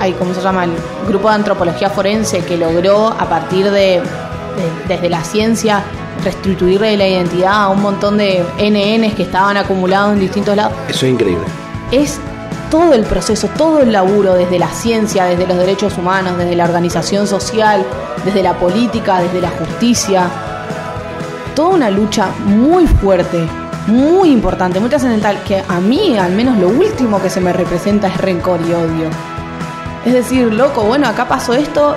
ay, 0.00 0.12
¿cómo 0.18 0.34
se 0.34 0.40
llama? 0.40 0.64
El 0.64 0.72
grupo 1.08 1.28
de 1.28 1.34
antropología 1.34 1.90
forense 1.90 2.40
que 2.40 2.56
logró 2.56 3.08
a 3.08 3.28
partir 3.28 3.64
de, 3.70 3.70
de- 4.00 4.02
desde 4.88 5.08
la 5.08 5.22
ciencia 5.24 5.82
restituirle 6.24 6.96
la 6.96 7.06
identidad 7.08 7.52
a 7.64 7.68
un 7.68 7.80
montón 7.80 8.18
de 8.18 8.44
NNs 8.58 9.14
que 9.14 9.22
estaban 9.22 9.56
acumulados 9.56 10.12
en 10.12 10.20
distintos 10.20 10.54
lados 10.54 10.72
Eso 10.88 11.06
es 11.06 11.12
increíble. 11.12 11.44
es 11.92 12.20
todo 12.70 12.94
el 12.94 13.04
proceso, 13.04 13.48
todo 13.56 13.80
el 13.80 13.92
laburo 13.92 14.34
desde 14.34 14.58
la 14.58 14.68
ciencia, 14.68 15.24
desde 15.24 15.46
los 15.46 15.58
derechos 15.58 15.98
humanos, 15.98 16.38
desde 16.38 16.54
la 16.56 16.64
organización 16.64 17.26
social, 17.26 17.84
desde 18.24 18.42
la 18.42 18.54
política, 18.54 19.20
desde 19.20 19.40
la 19.40 19.50
justicia. 19.50 20.28
Toda 21.54 21.70
una 21.70 21.90
lucha 21.90 22.28
muy 22.46 22.86
fuerte, 22.86 23.46
muy 23.86 24.30
importante, 24.30 24.78
muy 24.80 24.88
trascendental, 24.88 25.42
que 25.42 25.62
a 25.66 25.80
mí 25.80 26.16
al 26.16 26.32
menos 26.32 26.56
lo 26.58 26.68
último 26.68 27.20
que 27.20 27.28
se 27.28 27.40
me 27.40 27.52
representa 27.52 28.06
es 28.08 28.16
rencor 28.16 28.60
y 28.60 28.72
odio. 28.72 29.10
Es 30.04 30.12
decir, 30.14 30.52
loco, 30.54 30.82
bueno, 30.82 31.08
acá 31.08 31.28
pasó 31.28 31.52
esto, 31.52 31.96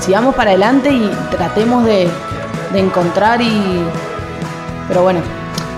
sigamos 0.00 0.34
para 0.34 0.50
adelante 0.50 0.90
y 0.90 1.10
tratemos 1.30 1.84
de, 1.84 2.08
de 2.72 2.78
encontrar 2.78 3.42
y... 3.42 3.82
Pero 4.88 5.02
bueno, 5.02 5.20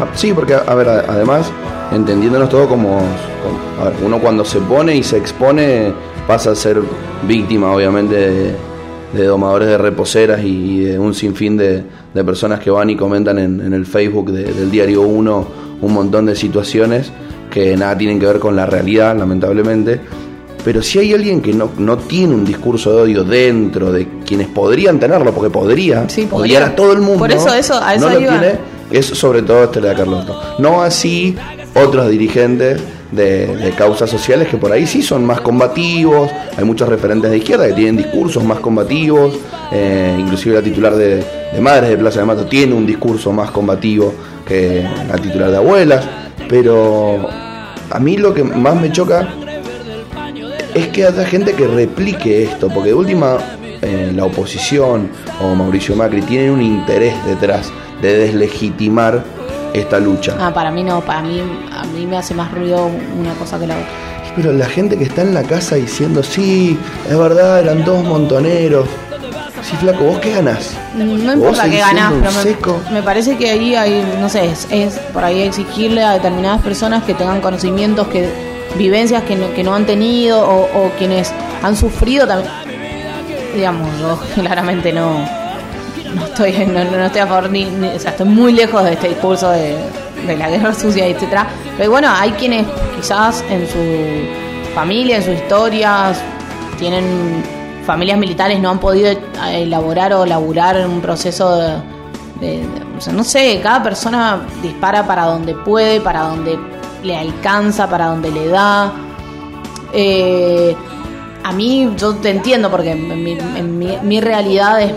Ah, 0.01 0.07
Sí, 0.15 0.33
porque, 0.33 0.55
a 0.55 0.75
ver, 0.75 0.89
además, 0.89 1.51
entendiéndonos 1.95 2.49
todo 2.49 2.69
como, 2.69 2.99
como- 2.99 3.83
a 3.83 3.91
ver, 3.91 3.95
uno 4.05 4.19
cuando 4.19 4.45
se 4.45 4.59
pone 4.61 4.97
y 4.97 5.03
se 5.03 5.17
expone 5.19 5.93
pasa 6.27 6.53
a 6.53 6.55
ser 6.55 6.81
víctima, 7.27 7.73
obviamente, 7.73 8.15
de, 8.15 8.55
de 9.13 9.25
domadores 9.27 9.69
de 9.69 9.79
reposeras 9.79 10.41
y 10.45 10.81
de 10.85 10.99
un 10.99 11.15
sinfín 11.15 11.57
de, 11.57 11.83
de 12.15 12.25
personas 12.25 12.61
que 12.61 12.71
van 12.71 12.89
y 12.91 12.97
comentan 12.97 13.39
en, 13.39 13.61
en 13.61 13.73
el 13.73 13.87
Facebook 13.87 14.31
de- 14.31 14.53
del 14.53 14.71
Diario 14.71 15.03
1 15.03 15.47
un 15.83 15.93
montón 15.93 16.27
de 16.27 16.37
situaciones 16.37 17.11
que 17.51 17.77
nada 17.77 17.99
tienen 17.99 18.19
que 18.21 18.27
ver 18.27 18.39
con 18.39 18.55
la 18.57 18.67
realidad, 18.67 19.17
lamentablemente. 19.17 20.01
Pero 20.65 20.81
si 20.81 21.01
hay 21.01 21.13
alguien 21.13 21.43
que 21.43 21.53
no, 21.53 21.71
no 21.79 21.99
tiene 21.99 22.35
un 22.37 22.45
discurso 22.45 22.95
de 22.95 23.03
odio 23.03 23.25
dentro 23.25 23.91
de 23.91 24.07
quienes 24.25 24.47
podrían 24.47 25.01
tenerlo, 25.01 25.33
porque 25.35 25.51
podría, 25.51 26.09
Sí, 26.09 26.27
podría. 26.27 26.59
odiar 26.59 26.71
a 26.71 26.77
todo 26.77 26.93
el 26.93 27.01
mundo, 27.01 27.19
Por 27.19 27.33
eso, 27.33 27.53
eso, 27.53 27.81
a 27.83 27.95
eso 27.97 28.07
no 28.09 28.13
lo 28.15 28.19
tiene, 28.21 28.53
es 28.93 29.07
sobre 29.07 29.43
todo 29.43 29.65
Estela 29.65 29.89
de 29.89 29.95
Carlotto. 29.97 30.41
No 30.61 30.81
así 30.83 31.37
otros 31.75 32.09
dirigentes 32.11 32.81
de, 33.11 33.73
causas 33.77 34.11
sociales 34.11 34.49
que 34.49 34.57
por 34.57 34.73
ahí 34.73 34.87
sí 34.87 35.03
son 35.03 35.25
más 35.25 35.41
combativos, 35.41 36.31
hay 36.57 36.65
muchos 36.65 36.89
referentes 36.89 37.31
de 37.31 37.39
izquierda 37.39 37.67
que 37.67 37.75
tienen 37.75 37.97
discursos 37.97 38.43
más 38.45 38.61
combativos, 38.61 39.35
eh, 39.71 40.17
inclusive 40.19 40.57
la 40.57 40.63
titular 40.63 40.95
de, 40.95 41.17
de 41.53 41.61
Madres 41.61 41.91
de 41.91 41.97
Plaza 41.97 42.21
de 42.21 42.27
Mato 42.27 42.47
tiene 42.47 42.75
un 42.75 42.87
discurso 42.87 43.33
más 43.33 43.51
combativo 43.51 44.13
que 44.47 44.87
la 45.09 45.17
titular 45.19 45.51
de 45.51 45.57
Abuelas, 45.57 46.05
pero 46.49 47.29
a 47.91 47.99
mí 47.99 48.17
lo 48.17 48.35
que 48.35 48.45
más 48.45 48.81
me 48.81 48.91
choca 48.91 49.29
es 50.75 50.89
que 50.89 51.05
haya 51.05 51.25
gente 51.27 51.53
que 51.53 51.67
replique 51.67 52.45
esto, 52.45 52.69
porque 52.69 52.89
de 52.89 52.95
última 52.95 53.39
eh, 53.83 54.13
la 54.15 54.25
oposición 54.25 55.11
o 55.43 55.55
Mauricio 55.55 55.95
Macri 55.97 56.23
tienen 56.23 56.51
un 56.53 56.63
interés 56.63 57.15
detrás 57.27 57.71
de 58.01 58.17
deslegitimar 58.19 59.25
esta 59.75 59.99
lucha. 59.99 60.37
ah, 60.39 60.53
para 60.53 60.71
mí 60.71 60.83
no, 60.83 61.01
para 61.01 61.23
mí, 61.23 61.41
a 61.73 61.85
mí 61.85 62.07
me 62.07 62.17
hace 62.17 62.35
más 62.35 62.53
ruido 62.53 62.91
una 63.19 63.35
cosa 63.35 63.59
que 63.59 63.67
la 63.67 63.75
otra. 63.75 63.89
Pero 64.37 64.53
la 64.53 64.67
gente 64.67 64.97
que 64.97 65.05
está 65.05 65.23
en 65.23 65.35
la 65.35 65.43
casa 65.43 65.75
diciendo, 65.77 66.23
sí, 66.23 66.79
es 67.09 67.19
verdad, 67.19 67.61
eran 67.61 67.85
todos 67.85 68.03
montoneros. 68.05 68.89
Sí, 69.63 69.77
flaco, 69.77 70.05
¿vos 70.05 70.19
qué 70.19 70.33
ganás? 70.33 70.77
No 70.97 71.33
importa 71.33 71.71
que 71.71 71.79
ganás, 71.79 72.13
pero 72.15 72.33
me, 72.33 72.43
seco. 72.43 72.81
me 72.91 73.03
parece 73.03 73.37
que 73.37 73.51
ahí 73.51 73.75
hay, 73.77 74.05
no 74.21 74.29
sé, 74.29 74.47
es, 74.47 74.67
es 74.71 74.99
por 75.13 75.23
ahí 75.23 75.43
exigirle 75.43 76.03
a 76.03 76.13
determinadas 76.13 76.63
personas 76.63 77.05
que 77.05 77.15
tengan 77.15 77.41
conocimientos, 77.41 78.09
que 78.09 78.29
vivencias 78.77 79.23
que 79.23 79.37
no, 79.37 79.53
que 79.55 79.63
no 79.63 79.75
han 79.75 79.87
tenido 79.87 80.43
o, 80.43 80.87
o 80.87 80.91
quienes 80.99 81.33
han 81.63 81.77
sufrido 81.77 82.27
también. 82.27 82.51
Digamos, 83.55 83.89
yo 84.01 84.19
claramente 84.43 84.93
no, 84.93 85.25
no 86.17 86.25
estoy 86.27 86.53
no, 86.67 86.85
no 86.85 87.05
estoy 87.05 87.21
a 87.23 87.27
favor 87.27 87.51
ni, 87.51 87.65
ni- 87.65 87.89
o 87.89 87.99
sea, 87.99 88.11
estoy 88.13 88.27
muy 88.27 88.53
lejos 88.53 88.85
de 88.85 88.93
este 88.93 89.09
discurso 89.09 89.51
de, 89.51 89.77
de 90.27 90.37
la 90.37 90.49
guerra 90.51 90.75
sucia, 90.75 91.07
etcétera. 91.07 91.47
Pero 91.77 91.91
bueno, 91.91 92.09
hay 92.11 92.31
quienes 92.33 92.67
quizás 92.97 93.45
en 93.51 93.67
su 93.69 94.75
familia, 94.75 95.17
en 95.17 95.23
sus 95.25 95.35
historias, 95.35 96.21
tienen 96.79 97.05
familias 97.87 98.19
militares, 98.19 98.61
no 98.61 98.71
han 98.71 98.79
podido 98.79 99.13
elaborar 99.51 100.13
o 100.15 100.25
laburar 100.27 100.87
un 100.87 101.01
proceso 101.01 101.57
de, 101.57 101.69
de- 102.41 102.59
de- 102.59 102.97
o 102.97 103.01
sea, 103.01 103.13
no 103.13 103.25
sé, 103.25 103.61
cada 103.63 103.83
persona 103.83 104.41
dispara 104.63 105.07
para 105.07 105.25
donde 105.25 105.55
puede, 105.55 106.01
para 106.01 106.21
donde 106.23 106.59
le 107.03 107.17
alcanza, 107.17 107.89
para 107.89 108.07
donde 108.07 108.31
le 108.31 108.49
da. 108.49 108.93
Eh, 109.93 110.75
a 111.45 111.53
mí, 111.53 111.91
yo 111.97 112.15
te 112.15 112.31
entiendo 112.31 112.71
porque 112.71 112.93
en 112.93 113.25
mi, 113.25 113.33
en 113.33 113.79
mi- 113.79 113.99
mi 114.03 114.21
realidad 114.21 114.81
es 114.81 114.93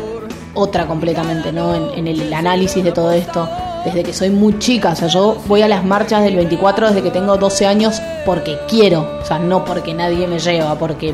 otra 0.56 0.88
completamente, 0.88 1.52
¿no? 1.52 1.76
En, 1.76 2.00
en 2.00 2.08
el 2.08 2.34
análisis 2.34 2.84
de 2.84 2.91
todo 2.91 3.12
esto, 3.12 3.48
desde 3.86 4.04
que 4.04 4.13
soy 4.13 4.32
muy 4.32 4.58
chica, 4.58 4.89
o 4.89 4.96
sea, 4.96 5.08
yo 5.08 5.38
voy 5.46 5.62
a 5.62 5.68
las 5.68 5.86
marchas 5.86 6.24
del 6.24 6.36
24 6.36 6.88
desde 6.88 7.04
que 7.04 7.12
tengo 7.12 7.38
12 7.38 7.68
años 7.68 8.02
porque 8.26 8.58
quiero, 8.68 9.20
o 9.22 9.26
sea, 9.26 9.38
no 9.38 9.63
porque 9.63 9.94
nadie 9.94 10.28
me 10.28 10.39
lleva, 10.39 10.76
porque, 10.76 11.13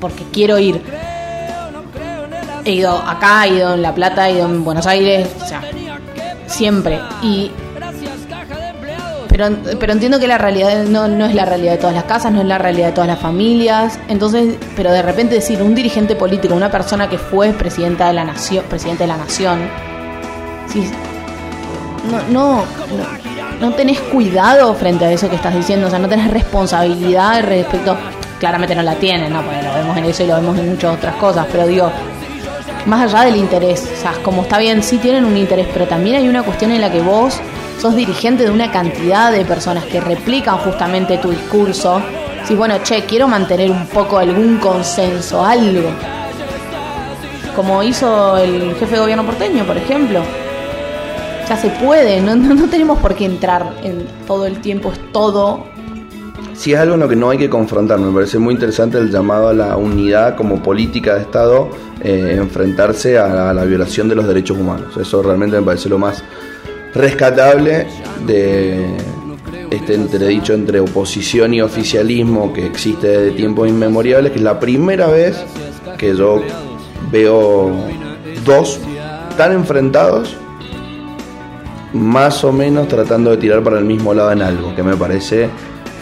porque 0.00 0.24
quiero 0.32 0.58
ir. 0.58 0.82
He 2.64 2.72
ido 2.72 2.96
acá, 2.96 3.46
he 3.46 3.56
ido 3.56 3.74
en 3.74 3.82
La 3.82 3.94
Plata, 3.94 4.28
he 4.28 4.34
ido 4.34 4.46
en 4.46 4.64
Buenos 4.64 4.86
Aires, 4.86 5.28
o 5.42 5.46
sea, 5.46 5.62
siempre. 6.46 6.98
Y 7.22 7.50
pero, 9.32 9.48
pero 9.80 9.94
entiendo 9.94 10.20
que 10.20 10.28
la 10.28 10.36
realidad 10.36 10.84
no, 10.84 11.08
no 11.08 11.24
es 11.24 11.34
la 11.34 11.46
realidad 11.46 11.72
de 11.72 11.78
todas 11.78 11.94
las 11.94 12.04
casas, 12.04 12.30
no 12.32 12.42
es 12.42 12.46
la 12.46 12.58
realidad 12.58 12.88
de 12.88 12.92
todas 12.92 13.08
las 13.08 13.18
familias. 13.18 13.98
Entonces, 14.08 14.56
pero 14.76 14.92
de 14.92 15.00
repente 15.00 15.34
decir 15.34 15.62
un 15.62 15.74
dirigente 15.74 16.14
político, 16.14 16.54
una 16.54 16.70
persona 16.70 17.08
que 17.08 17.16
fue 17.16 17.52
presidenta 17.54 18.08
de 18.08 18.12
la 18.12 18.24
nación, 18.24 18.62
presidente 18.68 19.04
de 19.04 19.08
la 19.08 19.16
nación, 19.16 19.60
sí, 20.66 20.84
no, 22.10 22.18
no, 22.28 22.56
no, 22.58 23.68
no 23.68 23.74
tenés 23.74 24.00
cuidado 24.00 24.74
frente 24.74 25.06
a 25.06 25.10
eso 25.10 25.30
que 25.30 25.36
estás 25.36 25.54
diciendo, 25.54 25.86
o 25.86 25.90
sea, 25.90 25.98
no 25.98 26.10
tenés 26.10 26.30
responsabilidad 26.30 27.42
respecto, 27.42 27.96
claramente 28.38 28.74
no 28.74 28.82
la 28.82 28.96
tienen, 28.96 29.32
¿no? 29.32 29.40
Porque 29.40 29.62
lo 29.62 29.72
vemos 29.72 29.96
en 29.96 30.04
eso 30.04 30.24
y 30.24 30.26
lo 30.26 30.34
vemos 30.34 30.58
en 30.58 30.68
muchas 30.68 30.94
otras 30.96 31.14
cosas, 31.14 31.46
pero 31.50 31.66
digo, 31.66 31.90
más 32.84 33.14
allá 33.14 33.24
del 33.24 33.36
interés, 33.36 33.90
o 33.96 34.00
sea, 34.02 34.12
como 34.22 34.42
está 34.42 34.58
bien, 34.58 34.82
sí 34.82 34.98
tienen 34.98 35.24
un 35.24 35.38
interés, 35.38 35.68
pero 35.72 35.86
también 35.86 36.16
hay 36.16 36.28
una 36.28 36.42
cuestión 36.42 36.70
en 36.70 36.82
la 36.82 36.92
que 36.92 37.00
vos 37.00 37.40
sos 37.82 37.96
dirigente 37.96 38.44
de 38.44 38.50
una 38.50 38.70
cantidad 38.70 39.32
de 39.32 39.44
personas 39.44 39.84
que 39.86 40.00
replican 40.00 40.56
justamente 40.58 41.18
tu 41.18 41.30
discurso. 41.30 42.00
Si 42.44 42.54
bueno, 42.54 42.76
che, 42.84 43.04
quiero 43.06 43.26
mantener 43.26 43.72
un 43.72 43.88
poco 43.88 44.18
algún 44.18 44.58
consenso, 44.58 45.44
algo. 45.44 45.88
Como 47.56 47.82
hizo 47.82 48.38
el 48.38 48.76
jefe 48.76 48.94
de 48.94 49.00
gobierno 49.00 49.26
porteño, 49.26 49.64
por 49.64 49.76
ejemplo. 49.76 50.20
Ya 51.48 51.56
se 51.56 51.70
puede, 51.70 52.20
no, 52.20 52.36
no, 52.36 52.68
tenemos 52.68 53.00
por 53.00 53.16
qué 53.16 53.24
entrar 53.24 53.74
en 53.82 54.06
todo 54.28 54.46
el 54.46 54.60
tiempo, 54.60 54.92
es 54.92 55.00
todo. 55.10 55.66
Si 56.54 56.72
es 56.72 56.78
algo 56.78 56.94
en 56.94 57.00
lo 57.00 57.08
que 57.08 57.16
no 57.16 57.30
hay 57.30 57.38
que 57.38 57.50
confrontar, 57.50 57.98
me 57.98 58.12
parece 58.14 58.38
muy 58.38 58.54
interesante 58.54 58.98
el 58.98 59.10
llamado 59.10 59.48
a 59.48 59.54
la 59.54 59.76
unidad 59.76 60.36
como 60.36 60.62
política 60.62 61.16
de 61.16 61.22
Estado, 61.22 61.68
eh, 62.00 62.36
enfrentarse 62.38 63.18
a 63.18 63.50
a 63.50 63.52
la 63.52 63.64
violación 63.64 64.08
de 64.08 64.14
los 64.14 64.28
derechos 64.28 64.56
humanos. 64.56 64.96
Eso 64.96 65.20
realmente 65.20 65.56
me 65.56 65.62
parece 65.66 65.88
lo 65.88 65.98
más 65.98 66.22
rescatable 66.94 67.86
de, 68.26 68.96
este 69.70 69.94
entredicho 69.94 70.52
entre 70.52 70.80
oposición 70.80 71.54
y 71.54 71.62
oficialismo 71.62 72.52
que 72.52 72.66
existe 72.66 73.08
desde 73.08 73.30
tiempos 73.36 73.68
inmemoriales, 73.68 74.30
que 74.32 74.38
es 74.38 74.44
la 74.44 74.60
primera 74.60 75.06
vez 75.06 75.42
que 75.96 76.14
yo 76.14 76.42
veo 77.10 77.72
dos 78.44 78.80
tan 79.36 79.52
enfrentados, 79.52 80.36
más 81.94 82.44
o 82.44 82.52
menos 82.52 82.88
tratando 82.88 83.30
de 83.30 83.38
tirar 83.38 83.62
para 83.62 83.78
el 83.78 83.84
mismo 83.84 84.12
lado 84.12 84.32
en 84.32 84.42
algo, 84.42 84.74
que 84.74 84.82
me 84.82 84.96
parece 84.96 85.48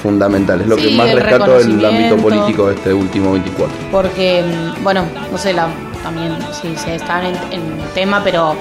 fundamental. 0.02 0.60
Es 0.62 0.66
lo 0.66 0.76
que 0.76 0.90
más 0.90 1.12
rescato 1.14 1.58
del 1.58 1.84
ámbito 1.84 2.16
político 2.16 2.68
de 2.68 2.74
este 2.74 2.92
último 2.92 3.32
24. 3.32 3.76
Porque, 3.92 4.42
mm, 4.42 4.82
bueno, 4.82 5.04
no 5.30 5.38
sé, 5.38 5.52
la, 5.52 5.68
también 6.02 6.36
sí, 6.60 6.74
se 6.76 6.96
están 6.96 7.26
en, 7.26 7.34
en 7.52 7.62
tema, 7.94 8.22
pero 8.24 8.56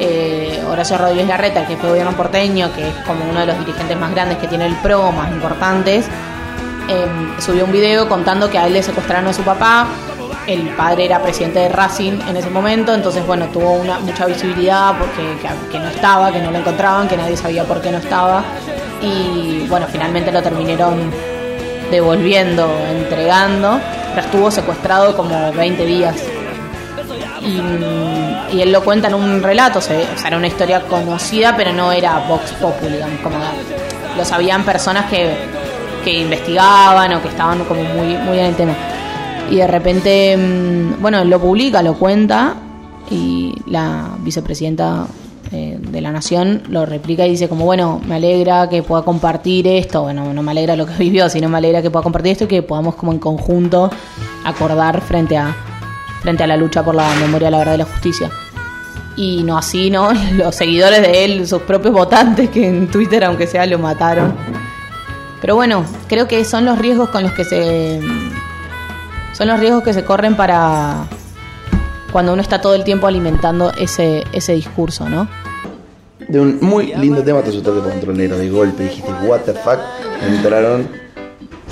eh, 0.00 0.64
Horacio 0.66 0.96
Rodríguez 0.96 1.28
Larreta, 1.28 1.66
jefe 1.66 1.82
de 1.82 1.88
gobierno 1.90 2.12
porteño, 2.16 2.72
que 2.74 2.88
es 2.88 2.94
como 3.06 3.24
uno 3.28 3.40
de 3.40 3.46
los 3.46 3.58
dirigentes 3.58 3.98
más 3.98 4.10
grandes 4.12 4.38
que 4.38 4.48
tiene 4.48 4.66
el 4.66 4.74
PRO, 4.76 5.12
más 5.12 5.30
importantes, 5.30 6.06
eh, 6.88 7.06
subió 7.38 7.66
un 7.66 7.72
video 7.72 8.08
contando 8.08 8.48
que 8.50 8.58
a 8.58 8.66
él 8.66 8.72
le 8.72 8.82
secuestraron 8.82 9.28
a 9.28 9.32
su 9.32 9.42
papá. 9.42 9.86
El 10.46 10.70
padre 10.70 11.04
era 11.04 11.22
presidente 11.22 11.60
de 11.60 11.68
Racing 11.68 12.18
en 12.28 12.36
ese 12.36 12.48
momento, 12.50 12.94
entonces, 12.94 13.24
bueno, 13.26 13.46
tuvo 13.52 13.84
mucha 14.00 14.26
visibilidad 14.26 14.98
porque 14.98 15.36
que, 15.40 15.70
que 15.70 15.78
no 15.78 15.88
estaba, 15.90 16.32
que 16.32 16.40
no 16.40 16.50
lo 16.50 16.58
encontraban, 16.58 17.06
que 17.06 17.16
nadie 17.16 17.36
sabía 17.36 17.64
por 17.64 17.80
qué 17.80 17.92
no 17.92 17.98
estaba. 17.98 18.42
Y 19.02 19.66
bueno, 19.68 19.86
finalmente 19.90 20.32
lo 20.32 20.42
terminaron 20.42 21.10
devolviendo, 21.90 22.70
entregando, 22.90 23.78
pero 24.14 24.26
estuvo 24.26 24.50
secuestrado 24.50 25.14
como 25.16 25.52
20 25.52 25.84
días. 25.84 26.16
Y, 27.42 27.60
y 28.52 28.60
él 28.60 28.72
lo 28.72 28.82
cuenta 28.82 29.08
en 29.08 29.14
un 29.14 29.42
relato, 29.42 29.78
o 29.78 29.82
sea, 29.82 29.98
era 30.26 30.36
una 30.36 30.46
historia 30.46 30.82
conocida, 30.82 31.54
pero 31.56 31.72
no 31.72 31.92
era 31.92 32.26
Vox 32.28 32.52
Populi, 32.52 32.94
digamos, 32.94 33.20
como 33.20 33.36
lo 34.16 34.24
sabían 34.24 34.64
personas 34.64 35.06
que, 35.10 35.34
que 36.04 36.20
investigaban 36.20 37.12
o 37.14 37.22
que 37.22 37.28
estaban 37.28 37.64
como 37.64 37.82
muy, 37.82 38.16
muy 38.16 38.38
en 38.38 38.46
el 38.46 38.54
tema. 38.56 38.74
Y 39.50 39.56
de 39.56 39.66
repente, 39.66 40.36
mm, 40.36 41.00
bueno, 41.00 41.24
lo 41.24 41.40
publica, 41.40 41.82
lo 41.82 41.94
cuenta, 41.94 42.54
y 43.10 43.54
la 43.66 44.10
vicepresidenta 44.20 45.06
eh, 45.52 45.78
de 45.80 46.00
la 46.00 46.12
Nación 46.12 46.62
lo 46.68 46.86
replica 46.86 47.26
y 47.26 47.30
dice 47.30 47.48
como, 47.48 47.64
bueno, 47.64 48.00
me 48.06 48.16
alegra 48.16 48.68
que 48.68 48.82
pueda 48.82 49.02
compartir 49.02 49.66
esto, 49.66 50.02
bueno, 50.02 50.32
no 50.32 50.42
me 50.42 50.52
alegra 50.52 50.76
lo 50.76 50.86
que 50.86 50.94
vivió, 50.98 51.28
sino 51.28 51.48
me 51.48 51.58
alegra 51.58 51.82
que 51.82 51.90
pueda 51.90 52.02
compartir 52.02 52.32
esto 52.32 52.44
y 52.44 52.48
que 52.48 52.62
podamos 52.62 52.94
como 52.94 53.12
en 53.12 53.18
conjunto 53.18 53.90
acordar 54.44 55.00
frente 55.00 55.36
a, 55.36 55.54
frente 56.20 56.42
a 56.44 56.46
la 56.46 56.56
lucha 56.56 56.82
por 56.82 56.94
la 56.94 57.12
memoria, 57.16 57.50
la 57.50 57.58
verdad 57.58 57.74
y 57.74 57.78
la 57.78 57.84
justicia. 57.84 58.30
Y 59.16 59.42
no 59.42 59.58
así, 59.58 59.90
¿no? 59.90 60.12
Los 60.32 60.54
seguidores 60.54 61.02
de 61.02 61.24
él, 61.24 61.46
sus 61.46 61.62
propios 61.62 61.92
votantes 61.92 62.50
que 62.50 62.66
en 62.66 62.88
Twitter, 62.88 63.24
aunque 63.24 63.46
sea, 63.46 63.66
lo 63.66 63.78
mataron. 63.78 64.34
Pero 65.40 65.56
bueno, 65.56 65.84
creo 66.06 66.28
que 66.28 66.44
son 66.44 66.66
los 66.66 66.78
riesgos 66.78 67.08
con 67.08 67.22
los 67.22 67.32
que 67.32 67.44
se... 67.44 68.00
Son 69.32 69.48
los 69.48 69.58
riesgos 69.58 69.82
que 69.82 69.94
se 69.94 70.04
corren 70.04 70.36
para 70.36 71.06
cuando 72.12 72.32
uno 72.32 72.42
está 72.42 72.60
todo 72.60 72.74
el 72.74 72.84
tiempo 72.84 73.06
alimentando 73.06 73.72
ese, 73.78 74.24
ese 74.32 74.52
discurso, 74.52 75.08
¿no? 75.08 75.28
De 76.28 76.40
un 76.40 76.58
muy 76.60 76.92
lindo 76.94 77.22
tema 77.22 77.40
te 77.42 77.50
asustaste 77.50 77.80
por 77.80 77.90
controlero 77.90 78.36
de 78.36 78.50
golpe. 78.50 78.84
Dijiste, 78.84 79.10
what 79.24 79.40
the 79.40 79.54
fuck. 79.54 79.78
Entraron. 80.22 80.88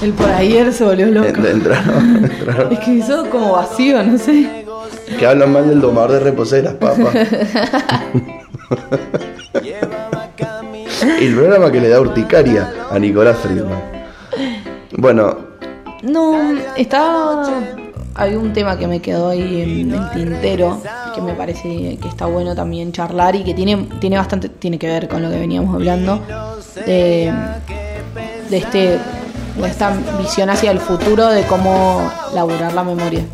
El 0.02 0.12
por 0.12 0.30
ayer 0.30 0.72
se 0.72 0.84
volvió 0.84 1.06
loco. 1.06 1.26
en- 1.28 1.46
entraron, 1.46 2.24
entraron. 2.32 2.72
Es 2.72 2.78
que 2.80 2.92
hizo 2.94 3.28
como 3.30 3.52
vacío, 3.52 4.02
no 4.02 4.16
sé. 4.18 4.64
Que 5.18 5.26
hablan 5.26 5.52
mal 5.52 5.68
del 5.68 5.80
domador 5.80 6.12
de 6.12 6.20
reposeras, 6.20 6.74
papá. 6.74 7.11
El 11.20 11.34
programa 11.34 11.70
que 11.72 11.80
le 11.80 11.88
da 11.88 12.00
urticaria 12.00 12.72
a 12.90 12.98
Nicolás 12.98 13.37
Friedman. 13.38 13.80
Bueno, 14.96 15.37
No, 16.02 16.37
estaba. 16.76 17.48
Había 18.14 18.38
un 18.38 18.52
tema 18.52 18.76
que 18.76 18.88
me 18.88 19.00
quedó 19.00 19.28
ahí 19.28 19.62
en 19.62 19.92
el 19.94 20.11
tintero 20.11 20.80
que 21.14 21.20
me 21.20 21.34
parece 21.34 21.96
que 22.02 22.08
está 22.08 22.26
bueno 22.26 22.52
también 22.54 22.90
charlar 22.90 23.37
y 23.37 23.44
que 23.44 23.54
tiene, 23.54 23.87
tiene 24.00 24.16
bastante. 24.16 24.48
tiene 24.48 24.76
que 24.78 24.88
ver 24.88 25.06
con 25.08 25.22
lo 25.22 25.30
que 25.30 25.38
veníamos 25.38 25.72
hablando. 25.74 26.20
De, 26.84 27.32
de 28.50 28.56
este. 28.56 28.98
Esta 29.66 29.92
visión 30.18 30.51
hacia 30.51 30.71
el 30.71 30.81
futuro 30.81 31.29
de 31.29 31.42
cómo 31.44 32.11
laburar 32.35 32.73
la 32.73 32.85
memoria. 32.85 33.25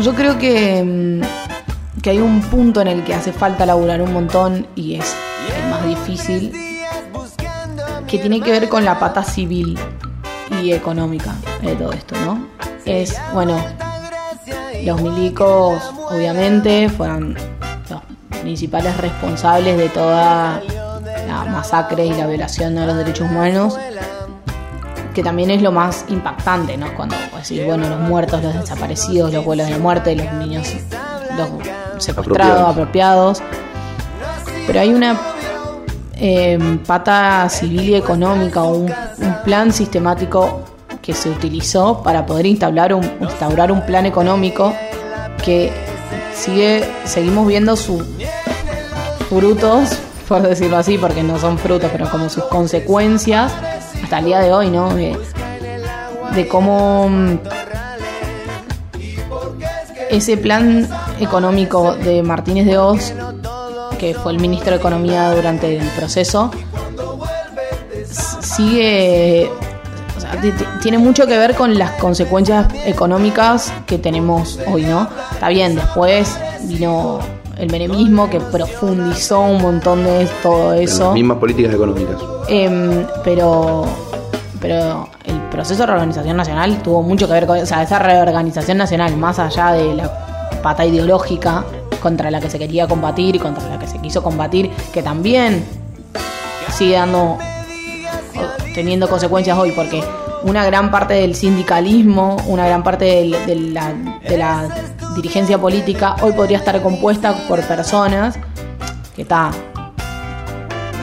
Yo 0.00 0.14
creo 0.14 0.38
que, 0.38 0.82
mm, 0.82 2.00
que 2.00 2.10
hay 2.10 2.18
un 2.18 2.40
punto 2.42 2.80
en 2.80 2.88
el 2.88 3.04
que 3.04 3.14
hace 3.14 3.32
falta 3.32 3.66
laburar 3.66 4.02
un 4.02 4.12
montón 4.12 4.66
y 4.74 4.96
es 4.96 5.14
el 5.56 5.70
más 5.70 5.84
difícil, 5.86 6.52
que 8.06 8.18
tiene 8.18 8.40
que 8.40 8.50
ver 8.50 8.68
con 8.68 8.84
la 8.84 8.98
pata 8.98 9.22
civil 9.22 9.78
y 10.62 10.72
económica 10.72 11.34
de 11.62 11.74
todo 11.76 11.92
esto, 11.92 12.14
¿no? 12.24 12.46
Es, 12.84 13.16
bueno, 13.32 13.56
los 14.84 15.00
milicos 15.00 15.82
obviamente 16.10 16.88
fueron 16.88 17.36
los 17.88 18.00
principales 18.40 18.96
responsables 18.96 19.78
de 19.78 19.88
toda 19.88 20.60
la 21.26 21.44
masacre 21.44 22.06
y 22.06 22.14
la 22.14 22.26
violación 22.26 22.74
de 22.74 22.86
los 22.86 22.96
derechos 22.96 23.30
humanos 23.30 23.78
que 25.12 25.22
también 25.22 25.50
es 25.50 25.62
lo 25.62 25.72
más 25.72 26.04
impactante, 26.08 26.76
¿no? 26.76 26.92
Cuando 26.94 27.16
decís, 27.36 27.64
bueno, 27.64 27.88
los 27.88 28.00
muertos, 28.00 28.42
los 28.42 28.54
desaparecidos, 28.54 29.32
los 29.32 29.44
vuelos 29.44 29.68
de 29.68 29.78
muerte, 29.78 30.16
los 30.16 30.32
niños, 30.34 30.68
los 31.36 31.48
secuestrados, 32.02 32.68
apropiados. 32.68 33.42
Pero 34.66 34.80
hay 34.80 34.94
una 34.94 35.20
eh, 36.14 36.58
pata 36.86 37.48
civil 37.48 37.90
y 37.90 37.94
económica 37.94 38.62
o 38.62 38.76
un, 38.76 38.92
un 39.18 39.42
plan 39.44 39.72
sistemático 39.72 40.62
que 41.02 41.14
se 41.14 41.28
utilizó 41.28 42.02
para 42.02 42.24
poder 42.24 42.46
instaurar 42.46 42.94
un, 42.94 43.04
instaurar 43.20 43.72
un 43.72 43.84
plan 43.84 44.06
económico 44.06 44.72
que 45.44 45.72
sigue, 46.32 46.88
seguimos 47.04 47.46
viendo 47.46 47.76
sus 47.76 48.04
frutos, 49.28 49.98
por 50.28 50.42
decirlo 50.42 50.78
así, 50.78 50.96
porque 50.96 51.22
no 51.22 51.38
son 51.38 51.58
frutos, 51.58 51.90
pero 51.92 52.08
como 52.08 52.28
sus 52.28 52.44
consecuencias 52.44 53.52
hasta 54.02 54.18
el 54.18 54.24
día 54.26 54.40
de 54.40 54.52
hoy, 54.52 54.70
¿no? 54.70 54.94
De, 54.94 55.16
cómo 56.48 57.08
mm, 57.08 57.38
ese 60.10 60.36
plan 60.36 60.88
económico 61.20 61.94
de 61.94 62.22
Martínez 62.22 62.66
de 62.66 62.78
Oz, 62.78 63.12
que 63.98 64.14
fue 64.14 64.32
el 64.32 64.40
ministro 64.40 64.70
de 64.72 64.76
Economía 64.78 65.30
durante 65.32 65.76
el 65.78 65.86
proceso, 65.88 66.50
sigue, 68.40 69.50
o 70.16 70.20
sea, 70.20 70.32
ti- 70.40 70.50
ti- 70.52 70.64
tiene 70.82 70.98
mucho 70.98 71.26
que 71.26 71.38
ver 71.38 71.54
con 71.54 71.78
las 71.78 71.92
consecuencias 71.92 72.66
económicas 72.84 73.72
que 73.86 73.98
tenemos 73.98 74.58
hoy, 74.66 74.82
¿no? 74.84 75.08
Está 75.32 75.48
bien, 75.48 75.74
después 75.74 76.36
vino 76.62 77.20
el 77.62 77.70
menemismo 77.70 78.28
que 78.28 78.40
profundizó 78.40 79.40
un 79.40 79.62
montón 79.62 80.04
de 80.04 80.28
todo 80.42 80.72
eso. 80.74 81.04
las 81.06 81.14
mismas 81.14 81.38
políticas 81.38 81.74
económicas. 81.74 82.16
Em, 82.48 83.06
pero 83.24 83.84
pero 84.60 85.08
el 85.24 85.40
proceso 85.50 85.80
de 85.82 85.86
reorganización 85.86 86.36
nacional 86.36 86.82
tuvo 86.82 87.02
mucho 87.02 87.26
que 87.26 87.32
ver 87.34 87.46
con 87.46 87.58
o 87.58 87.66
sea, 87.66 87.82
esa 87.82 87.98
reorganización 87.98 88.78
nacional, 88.78 89.16
más 89.16 89.38
allá 89.40 89.72
de 89.72 89.94
la 89.94 90.60
pata 90.62 90.84
ideológica 90.84 91.64
contra 92.00 92.30
la 92.30 92.40
que 92.40 92.48
se 92.48 92.58
quería 92.58 92.86
combatir 92.86 93.34
y 93.36 93.38
contra 93.40 93.68
la 93.68 93.78
que 93.78 93.86
se 93.88 93.98
quiso 93.98 94.22
combatir, 94.22 94.70
que 94.92 95.02
también 95.02 95.64
sigue 96.72 96.94
dando 96.94 97.38
teniendo 98.74 99.08
consecuencias 99.08 99.58
hoy, 99.58 99.72
porque 99.72 100.02
una 100.44 100.64
gran 100.64 100.90
parte 100.90 101.14
del 101.14 101.34
sindicalismo, 101.34 102.36
una 102.46 102.66
gran 102.66 102.82
parte 102.82 103.04
del- 103.04 103.36
de, 103.46 103.54
la, 103.56 103.92
de 104.28 104.36
la 104.38 104.68
dirigencia 105.14 105.58
política 105.58 106.16
hoy 106.22 106.32
podría 106.32 106.58
estar 106.58 106.80
compuesta 106.82 107.34
por 107.48 107.60
personas 107.62 108.36
que 109.14 109.22
está 109.22 109.50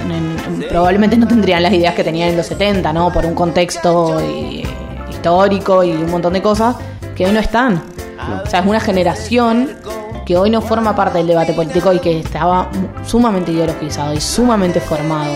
en- 0.06 0.62
en- 0.64 0.70
probablemente 0.70 1.18
no 1.18 1.28
tendrían 1.28 1.62
las 1.64 1.74
ideas 1.74 1.94
que 1.94 2.04
tenían 2.04 2.30
en 2.30 2.38
los 2.38 2.46
70, 2.48 2.92
¿no? 2.94 3.12
Por 3.12 3.26
un 3.26 3.36
contexto 3.36 4.20
eh, 4.20 4.64
histórico 5.10 5.84
y 5.84 5.92
un 5.92 6.10
montón 6.10 6.34
de 6.34 6.42
cosas 6.42 6.76
que 7.16 7.26
hoy 7.26 7.32
no 7.32 7.40
están. 7.40 7.84
O 8.46 8.50
sea, 8.50 8.62
es 8.62 8.66
una 8.66 8.80
generación 8.80 9.70
que 10.26 10.38
hoy 10.38 10.50
no 10.50 10.62
forma 10.62 10.96
parte 10.96 11.18
del 11.20 11.28
debate 11.28 11.54
político 11.54 11.92
y 11.94 12.00
que 12.00 12.20
estaba 12.20 12.70
sumamente 13.06 13.52
ideologizado 13.52 14.14
y 14.14 14.22
sumamente 14.22 14.80
formado. 14.80 15.32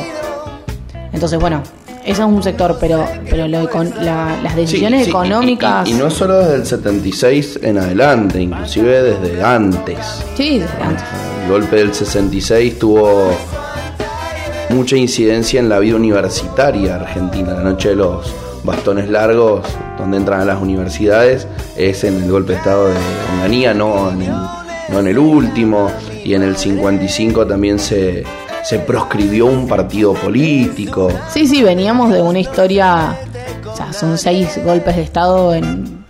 Entonces, 1.12 1.40
bueno, 1.40 1.62
eso 2.06 2.22
es 2.24 2.28
un 2.28 2.44
sector, 2.44 2.78
pero, 2.80 3.06
pero 3.30 3.48
lo 3.48 3.62
econ- 3.70 3.94
la- 4.02 4.38
las 4.44 4.56
decisiones 4.56 5.00
Sí, 5.00 5.06
sí, 5.06 5.10
y- 5.10 5.14
económicas... 5.14 5.88
Y, 5.88 5.92
y 5.92 5.94
no 5.96 6.10
solo 6.10 6.40
desde 6.40 6.56
el 6.56 6.66
76 6.66 7.60
en 7.64 7.78
adelante, 7.78 8.42
inclusive 8.42 9.02
desde 9.04 9.42
antes. 9.44 9.98
Sí, 10.36 10.60
desde 10.60 10.82
antes. 10.84 11.04
El 11.46 11.52
golpe 11.52 11.76
del 11.78 11.94
66 11.94 12.80
tuvo 12.80 13.32
mucha 14.70 14.96
incidencia 14.98 15.60
en 15.60 15.70
la 15.70 15.80
vida 15.80 15.96
universitaria 15.96 16.96
argentina. 16.96 17.54
La 17.54 17.62
noche 17.64 17.90
de 17.90 17.96
los 17.96 18.34
bastones 18.64 19.10
largos, 19.10 19.66
donde 19.98 20.18
entran 20.18 20.42
a 20.42 20.46
las 20.46 20.62
universidades, 20.62 21.48
es 21.78 22.04
en 22.04 22.24
el 22.24 22.32
golpe 22.32 22.54
de 22.54 22.58
estado 22.60 22.88
de 22.88 22.96
Onganía, 23.36 23.74
no 23.74 24.12
en 24.12 24.22
el, 24.24 24.32
no 24.90 25.00
en 25.00 25.08
el 25.08 25.20
último. 25.20 25.92
Y 26.24 26.34
en 26.36 26.44
el 26.44 26.56
55 26.56 27.46
también 27.46 27.78
se, 27.80 28.24
se 28.64 28.80
proscribió 28.80 29.46
un 29.46 29.68
partido 29.68 30.14
político. 30.14 31.10
Sí, 31.30 31.48
sí, 31.48 31.62
veníamos 31.64 32.12
de 32.12 32.22
una 32.22 32.40
historia, 32.40 33.18
o 33.72 33.76
sea, 33.76 33.92
son 33.94 34.18
seis 34.18 34.60
golpes 34.64 34.96
de 34.96 35.02
Estado 35.04 35.54
en 35.54 36.04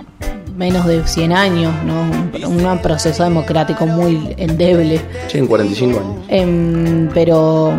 menos 0.55 0.85
de 0.85 1.05
100 1.05 1.33
años, 1.33 1.73
¿no? 1.83 2.47
Un, 2.47 2.65
un 2.65 2.77
proceso 2.79 3.23
democrático 3.23 3.85
muy 3.87 4.33
endeble. 4.37 5.01
Sí, 5.27 5.39
en 5.39 5.47
45 5.47 5.99
años. 5.99 6.15
Em, 6.27 7.09
pero 7.13 7.73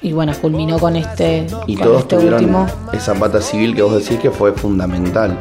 y 0.00 0.12
bueno, 0.12 0.32
culminó 0.40 0.78
con 0.78 0.96
este, 0.96 1.46
Y 1.66 1.76
con 1.76 1.86
todos 1.86 2.00
este 2.00 2.16
tuvieron 2.16 2.40
último. 2.40 2.66
esa 2.92 3.14
pata 3.14 3.40
civil 3.40 3.74
que 3.74 3.82
vos 3.82 3.94
decís 3.94 4.18
que 4.18 4.30
fue 4.30 4.52
fundamental. 4.52 5.38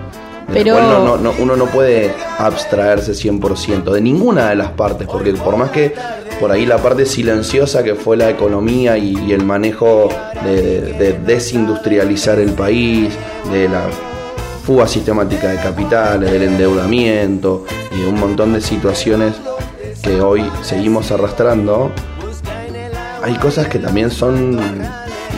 Pero- 0.51 0.73
cual 0.75 0.87
no- 0.89 1.03
no- 1.05 1.17
no- 1.17 1.33
uno 1.39 1.55
no 1.55 1.65
puede 1.65 2.13
abstraerse 2.37 3.13
100% 3.13 3.91
de 3.91 4.01
ninguna 4.01 4.49
de 4.49 4.55
las 4.55 4.69
partes, 4.71 5.07
porque 5.07 5.33
por 5.33 5.57
más 5.57 5.71
que 5.71 5.93
por 6.39 6.51
ahí 6.51 6.65
la 6.65 6.77
parte 6.77 7.05
silenciosa 7.05 7.83
que 7.83 7.95
fue 7.95 8.17
la 8.17 8.29
economía 8.29 8.97
y, 8.97 9.15
y 9.27 9.31
el 9.33 9.43
manejo 9.45 10.09
de, 10.43 10.61
de- 10.81 10.93
de 10.93 11.13
desindustrializar 11.19 12.39
el 12.39 12.51
país, 12.53 13.13
de 13.51 13.69
la 13.69 13.83
fuga 14.65 14.87
sistemática 14.87 15.47
de 15.49 15.57
capitales, 15.57 16.31
del 16.31 16.43
endeudamiento 16.43 17.65
y 17.95 18.01
de 18.01 18.07
un 18.07 18.19
montón 18.19 18.53
de 18.53 18.61
situaciones 18.61 19.33
que 20.03 20.19
hoy 20.21 20.43
seguimos 20.63 21.11
arrastrando, 21.11 21.91
hay 23.23 23.35
cosas 23.35 23.67
que 23.67 23.77
también 23.79 24.09
son 24.09 24.59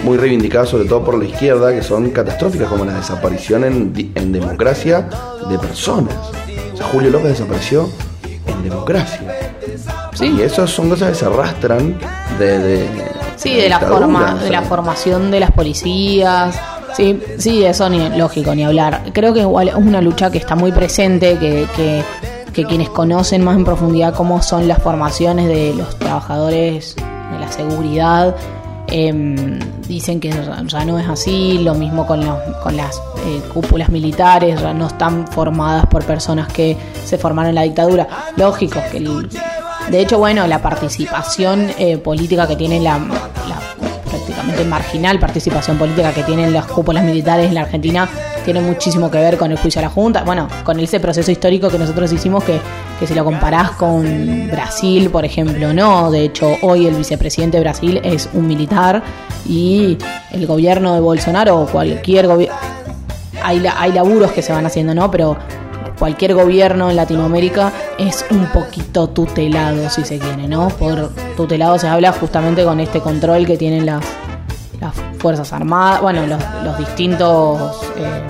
muy 0.04 0.18
reivindicadas, 0.18 0.70
sobre 0.70 0.86
todo 0.86 1.04
por 1.04 1.18
la 1.18 1.26
izquierda, 1.26 1.72
que 1.72 1.82
son 1.82 2.10
catastróficas, 2.12 2.68
como 2.68 2.86
la 2.86 2.94
desaparición 2.94 3.64
en, 3.64 4.12
en 4.16 4.32
democracia 4.32 5.08
de 5.50 5.58
personas. 5.58 6.16
O 6.74 6.78
sea, 6.78 6.86
Julio 6.88 7.10
López 7.10 7.30
desapareció 7.30 7.90
en 8.46 8.64
democracia. 8.64 9.22
Sí. 10.14 10.36
Y 10.38 10.42
eso 10.42 10.68
son 10.68 10.90
cosas 10.90 11.10
que 11.10 11.16
se 11.16 11.26
arrastran 11.26 11.98
de... 12.38 12.60
de 12.60 13.14
Sí, 13.36 13.56
de 13.56 13.68
la, 13.68 13.80
forma, 13.80 14.36
o 14.36 14.38
sea. 14.38 14.44
de 14.46 14.50
la 14.52 14.62
formación 14.62 15.32
de 15.32 15.40
las 15.40 15.52
policías. 15.52 16.56
Sí, 16.96 17.20
sí, 17.38 17.66
eso 17.66 17.90
ni 17.90 18.10
lógico 18.16 18.54
ni 18.54 18.64
hablar. 18.64 19.06
Creo 19.12 19.34
que 19.34 19.42
igual 19.42 19.70
es 19.70 19.76
una 19.76 20.02
lucha 20.02 20.32
que 20.32 20.38
está 20.38 20.56
muy 20.56 20.72
presente, 20.72 21.38
que, 21.40 21.68
que, 21.76 22.04
que 22.54 22.66
quienes 22.66 22.90
conocen 22.90 23.44
más 23.44 23.58
en 23.58 23.66
profundidad 23.66 24.14
cómo 24.14 24.42
son 24.44 24.68
las 24.68 24.82
formaciones 24.82 25.48
de 25.48 25.74
los 25.74 25.98
trabajadores 25.98 26.96
de 26.96 27.40
la 27.40 27.52
seguridad 27.52 28.36
em, 28.94 29.60
dicen 29.88 30.20
que 30.20 30.30
ya 30.30 30.64
ya 30.66 30.86
no 30.86 30.98
es 31.00 31.08
así. 31.10 31.58
Lo 31.60 31.74
mismo 31.74 32.06
con, 32.06 32.26
los- 32.26 32.40
con 32.64 32.78
las 32.78 32.96
eh, 33.26 33.42
cúpulas 33.54 33.90
militares, 33.90 34.62
ya 34.62 34.74
no 34.74 34.88
están 34.88 35.28
formadas 35.28 35.86
por 35.88 36.06
personas 36.06 36.48
que 36.48 36.78
se 37.04 37.18
formaron 37.18 37.50
en 37.50 37.56
la 37.56 37.64
dictadura. 37.64 38.08
Lógico 38.38 38.80
que 38.92 38.98
el, 38.98 39.30
de 39.90 40.00
hecho, 40.00 40.18
bueno, 40.20 40.46
la 40.48 40.62
participación 40.62 41.70
eh, 41.78 41.98
política 41.98 42.48
que 42.48 42.56
tiene 42.56 42.80
la, 42.80 42.98
la 43.00 43.60
prácticamente 44.10 44.64
marginal 44.66 45.20
participación 45.20 45.78
política 45.78 46.14
que 46.14 46.24
tienen 46.24 46.54
las 46.54 46.66
cúpulas 46.68 47.04
militares 47.04 47.48
en 47.48 47.56
la 47.56 47.62
Argentina 47.62 48.08
tiene 48.44 48.62
muchísimo 48.62 49.10
que 49.10 49.18
ver 49.18 49.38
con 49.38 49.52
el 49.52 49.58
juicio 49.58 49.80
a 49.80 49.84
la 49.84 49.90
Junta, 49.90 50.24
bueno, 50.24 50.48
con 50.64 50.80
ese 50.80 51.00
proceso 51.00 51.32
histórico 51.32 51.70
que 51.70 51.78
nosotros 51.80 52.12
hicimos 52.12 52.44
que, 52.44 52.60
que 53.00 53.08
si 53.08 53.14
lo 53.14 53.24
comparás 53.26 53.72
con 53.72 54.48
Brasil, 54.52 55.10
por 55.10 55.26
ejemplo, 55.26 55.74
no, 55.74 56.12
de 56.12 56.26
hecho 56.26 56.56
hoy 56.62 56.88
el 56.88 56.96
vicepresidente 56.96 57.58
de 57.58 57.64
Brasil 57.64 58.00
es 58.04 58.30
un 58.34 58.48
militar 58.48 59.02
y 59.48 59.98
el 60.32 60.46
gobierno 60.48 60.94
de 60.94 61.00
Bolsonaro 61.00 61.62
o 61.62 61.66
cualquier 61.68 62.28
gobierno 62.28 62.56
hay, 63.44 63.60
la- 63.60 63.80
hay 63.82 63.92
laburos 63.92 64.32
que 64.32 64.42
se 64.42 64.54
van 64.54 64.66
haciendo, 64.66 64.94
¿no? 64.96 65.12
Pero 65.12 65.36
cualquier 66.00 66.34
gobierno 66.34 66.90
en 66.90 66.96
Latinoamérica 66.96 67.72
es 67.98 68.26
un 68.32 68.46
poquito 68.48 69.10
tutelado, 69.10 69.90
si 69.90 70.04
se 70.06 70.18
quiere, 70.20 70.48
¿no? 70.48 70.70
Por 70.70 71.10
tutelado 71.36 71.78
se 71.78 71.88
habla 71.88 72.12
justamente 72.14 72.64
con 72.64 72.80
este 72.80 73.00
control 73.00 73.46
que 73.46 73.58
tienen 73.58 73.86
las, 73.86 74.04
las 74.82 74.94
Fuerzas 75.24 75.54
Armadas, 75.54 76.02
bueno, 76.02 76.26
los, 76.28 76.40
los 76.66 76.78
distintos, 76.78 77.82
eh, 77.98 78.22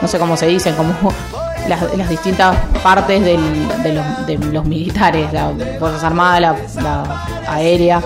no 0.00 0.06
sé 0.06 0.16
cómo 0.20 0.36
se 0.36 0.46
dicen, 0.46 0.76
como 0.76 0.94
las, 1.68 2.08
distintas 2.08 2.56
partes 2.84 3.20
del- 3.24 3.68
de, 3.82 3.92
los, 3.94 4.26
de 4.26 4.38
los 4.38 4.64
militares, 4.64 5.32
las 5.32 5.52
Fuerzas 5.80 6.04
Armadas, 6.04 6.76
la, 6.76 7.24
aérea, 7.48 8.00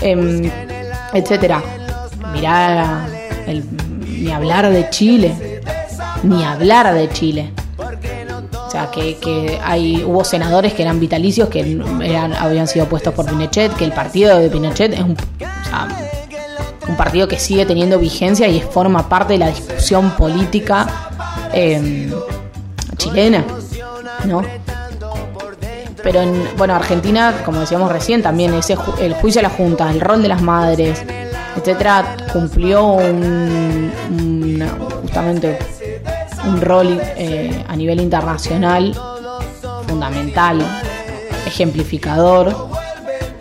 em, 0.00 0.48
etcétera. 1.12 1.60
Mirá, 2.32 3.06
el- 3.48 3.64
ni 4.06 4.30
hablar 4.30 4.70
de 4.70 4.88
Chile, 4.90 5.60
ni 6.22 6.44
hablar 6.44 6.94
de 6.94 7.08
Chile. 7.10 7.50
O 8.54 8.70
sea, 8.70 8.88
que, 8.92 9.16
que 9.18 9.60
hay, 9.64 10.02
hubo 10.06 10.22
senadores 10.24 10.72
que 10.74 10.82
eran 10.82 11.00
vitalicios, 11.00 11.48
que 11.48 11.60
eran, 12.04 12.32
habían 12.34 12.68
sido 12.68 12.86
puestos 12.86 13.12
por 13.12 13.26
Pinochet, 13.26 13.74
que 13.74 13.84
el 13.84 13.92
partido 13.92 14.38
de 14.38 14.48
Pinochet 14.48 14.92
es 14.94 15.00
un, 15.00 15.10
o 15.12 15.68
sea, 15.68 15.88
un 16.88 16.96
partido 16.96 17.28
que 17.28 17.38
sigue 17.38 17.64
teniendo 17.66 17.98
vigencia 17.98 18.48
y 18.48 18.60
forma 18.60 19.08
parte 19.08 19.34
de 19.34 19.38
la 19.40 19.48
discusión 19.48 20.10
política 20.12 20.86
eh, 21.52 22.12
chilena, 22.96 23.44
¿no? 24.24 24.42
Pero 26.02 26.20
en, 26.20 26.48
bueno, 26.56 26.74
Argentina, 26.74 27.42
como 27.44 27.60
decíamos 27.60 27.92
recién, 27.92 28.22
también 28.22 28.52
ese 28.54 28.76
el 29.00 29.14
juicio 29.14 29.38
a 29.38 29.42
la 29.44 29.50
Junta, 29.50 29.88
el 29.90 30.00
rol 30.00 30.20
de 30.22 30.28
las 30.28 30.42
madres, 30.42 31.00
etcétera, 31.56 32.16
cumplió 32.32 32.84
un- 32.84 33.92
justamente 35.02 35.58
un 36.44 36.60
rol 36.60 37.00
eh, 37.16 37.64
a 37.68 37.76
nivel 37.76 38.00
internacional 38.00 38.96
fundamental, 39.86 40.60
ejemplificador, 41.46 42.56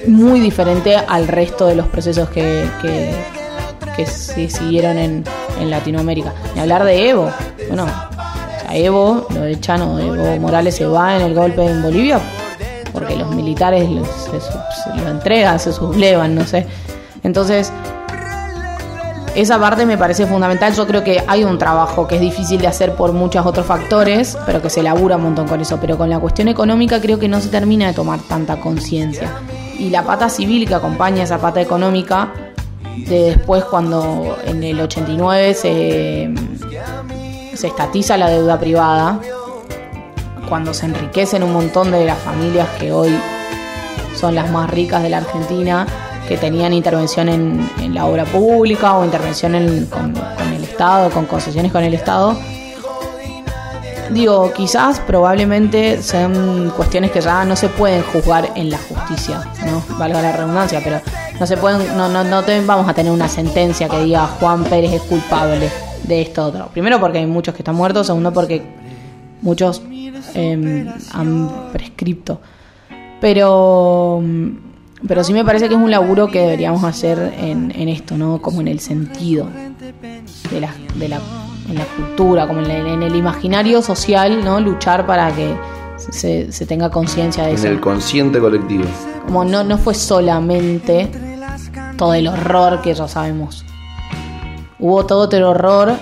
muy 0.07 0.39
diferente 0.39 0.95
al 0.95 1.27
resto 1.27 1.65
de 1.67 1.75
los 1.75 1.87
procesos 1.87 2.29
que, 2.29 2.65
que, 2.81 3.13
que 3.95 4.05
se 4.05 4.49
siguieron 4.49 4.97
en, 4.97 5.23
en 5.59 5.69
Latinoamérica. 5.69 6.33
Ni 6.55 6.61
hablar 6.61 6.83
de 6.83 7.09
Evo. 7.09 7.31
Bueno, 7.67 7.85
Evo 8.71 9.27
lo 9.33 9.45
echan 9.45 9.81
o 9.81 9.99
Evo 9.99 10.37
Morales 10.39 10.75
se 10.75 10.85
va 10.85 11.15
en 11.17 11.21
el 11.23 11.33
golpe 11.33 11.65
en 11.65 11.81
Bolivia 11.81 12.19
porque 12.93 13.15
los 13.15 13.33
militares 13.35 13.89
lo- 13.89 14.05
se, 14.05 14.39
se 14.41 15.01
lo 15.01 15.09
entregan, 15.09 15.59
se 15.59 15.71
sublevan, 15.73 16.35
no 16.35 16.45
sé. 16.45 16.65
Entonces, 17.23 17.71
esa 19.35 19.59
parte 19.59 19.85
me 19.85 19.97
parece 19.97 20.25
fundamental. 20.25 20.73
Yo 20.73 20.85
creo 20.87 21.03
que 21.03 21.23
hay 21.27 21.43
un 21.43 21.57
trabajo 21.57 22.07
que 22.07 22.15
es 22.15 22.21
difícil 22.21 22.59
de 22.59 22.67
hacer 22.67 22.95
por 22.95 23.13
muchos 23.13 23.45
otros 23.45 23.65
factores, 23.65 24.37
pero 24.45 24.61
que 24.61 24.69
se 24.69 24.83
labura 24.83 25.15
un 25.15 25.23
montón 25.23 25.47
con 25.47 25.61
eso. 25.61 25.79
Pero 25.79 25.97
con 25.97 26.09
la 26.09 26.19
cuestión 26.19 26.47
económica 26.47 26.99
creo 26.99 27.19
que 27.19 27.27
no 27.27 27.39
se 27.39 27.49
termina 27.49 27.87
de 27.87 27.93
tomar 27.93 28.19
tanta 28.19 28.59
conciencia. 28.59 29.31
Y 29.79 29.89
la 29.89 30.03
pata 30.03 30.29
civil 30.29 30.67
que 30.67 30.75
acompaña 30.75 31.23
esa 31.23 31.39
pata 31.39 31.61
económica, 31.61 32.33
de 32.97 33.23
después 33.23 33.63
cuando 33.63 34.37
en 34.45 34.63
el 34.63 34.79
89 34.79 35.53
se, 35.53 36.33
se 37.53 37.67
estatiza 37.67 38.17
la 38.17 38.29
deuda 38.29 38.59
privada, 38.59 39.19
cuando 40.49 40.73
se 40.73 40.85
enriquecen 40.85 41.43
un 41.43 41.53
montón 41.53 41.91
de 41.91 42.05
las 42.05 42.19
familias 42.19 42.67
que 42.77 42.91
hoy 42.91 43.17
son 44.15 44.35
las 44.35 44.51
más 44.51 44.69
ricas 44.69 45.01
de 45.01 45.09
la 45.09 45.17
Argentina, 45.17 45.87
que 46.27 46.37
tenían 46.37 46.73
intervención 46.73 47.29
en, 47.29 47.69
la 47.93 48.05
obra 48.05 48.25
pública 48.25 48.97
o 48.97 49.03
intervención 49.05 49.55
en- 49.55 49.85
con, 49.87 50.13
el 50.55 50.63
Estado, 50.63 51.09
con 51.09 51.25
concesiones 51.25 51.71
con 51.71 51.83
el 51.83 51.93
Estado. 51.93 52.35
Digo, 54.11 54.51
quizás 54.53 54.99
probablemente 54.99 56.01
sean 56.01 56.71
cuestiones 56.75 57.11
que 57.11 57.21
ya 57.21 57.45
no 57.45 57.55
se 57.55 57.69
pueden 57.69 58.03
juzgar 58.03 58.51
en 58.55 58.69
la 58.69 58.77
justicia, 58.77 59.41
¿no? 59.65 59.81
Valga 59.97 60.21
la 60.21 60.33
redundancia, 60.33 60.81
pero 60.83 60.99
no 61.39 61.47
se 61.47 61.55
pueden, 61.55 61.95
no, 61.97 62.09
no, 62.09 62.23
no 62.25 62.43
vamos 62.65 62.89
a 62.89 62.93
tener 62.93 63.11
una 63.11 63.29
sentencia 63.29 63.87
que 63.87 64.03
diga 64.03 64.27
Juan 64.39 64.65
Pérez 64.65 64.91
es 64.93 65.01
culpable 65.03 65.69
de 66.03 66.21
esto 66.21 66.45
otro. 66.45 66.67
Primero 66.73 66.99
porque 66.99 67.19
hay 67.19 67.25
muchos 67.25 67.55
que 67.55 67.61
están 67.61 67.75
muertos, 67.75 68.07
segundo 68.07 68.33
porque 68.33 68.61
muchos 69.41 69.81
eh, 70.35 70.91
han 71.13 71.49
prescripto. 71.71 72.41
Pero, 73.21 74.21
pero 75.07 75.23
sí 75.23 75.33
me 75.33 75.43
parece 75.43 75.67
que 75.67 75.75
es 75.75 75.79
un 75.81 75.89
laburo 75.91 76.27
que 76.27 76.39
deberíamos 76.41 76.83
hacer 76.83 77.33
en, 77.39 77.71
en 77.75 77.89
esto, 77.89 78.17
¿no? 78.17 78.41
Como 78.41 78.61
en 78.61 78.67
el 78.67 78.79
sentido 78.79 79.47
de 80.51 80.59
la, 80.61 80.73
de 80.95 81.09
la, 81.09 81.19
en 81.69 81.75
la 81.75 81.85
cultura, 81.85 82.47
como 82.47 82.61
en 82.61 82.69
el, 82.71 82.87
en 82.87 83.03
el 83.03 83.15
imaginario 83.15 83.81
social, 83.81 84.43
¿no? 84.43 84.59
Luchar 84.59 85.05
para 85.05 85.31
que 85.35 85.55
se, 85.97 86.51
se 86.51 86.65
tenga 86.65 86.89
conciencia 86.89 87.43
de 87.43 87.51
En 87.51 87.55
eso. 87.57 87.67
el 87.67 87.79
consciente 87.79 88.39
colectivo. 88.39 88.83
Como 89.25 89.43
no, 89.45 89.63
no 89.63 89.77
fue 89.77 89.93
solamente 89.93 91.09
todo 91.97 92.13
el 92.13 92.27
horror 92.27 92.81
que 92.81 92.93
ya 92.93 93.07
sabemos. 93.07 93.65
Hubo 94.79 95.05
todo 95.05 95.29
el 95.31 95.43
horror 95.43 95.93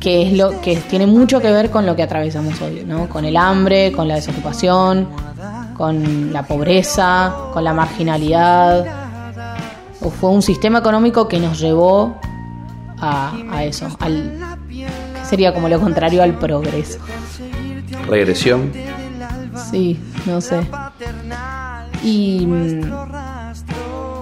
que 0.00 0.22
es 0.22 0.32
lo 0.32 0.60
que 0.60 0.76
tiene 0.76 1.06
mucho 1.06 1.40
que 1.40 1.52
ver 1.52 1.70
con 1.70 1.86
lo 1.86 1.94
que 1.94 2.02
atravesamos 2.02 2.60
hoy, 2.60 2.84
¿no? 2.84 3.08
Con 3.08 3.24
el 3.24 3.36
hambre, 3.36 3.92
con 3.92 4.08
la 4.08 4.16
desocupación, 4.16 5.06
con 5.82 6.32
la 6.32 6.44
pobreza, 6.44 7.34
con 7.52 7.64
la 7.64 7.74
marginalidad. 7.74 8.86
O 10.00 10.10
fue 10.10 10.30
un 10.30 10.40
sistema 10.40 10.78
económico 10.78 11.26
que 11.26 11.40
nos 11.40 11.58
llevó 11.58 12.20
a, 13.00 13.32
a 13.50 13.64
eso, 13.64 13.88
al 13.98 14.38
que 14.68 14.86
sería 15.24 15.52
como 15.52 15.68
lo 15.68 15.80
contrario 15.80 16.22
al 16.22 16.38
progreso. 16.38 17.00
Regresión. 18.06 18.70
Sí, 19.72 19.98
no 20.24 20.40
sé. 20.40 20.60
Y, 22.04 22.46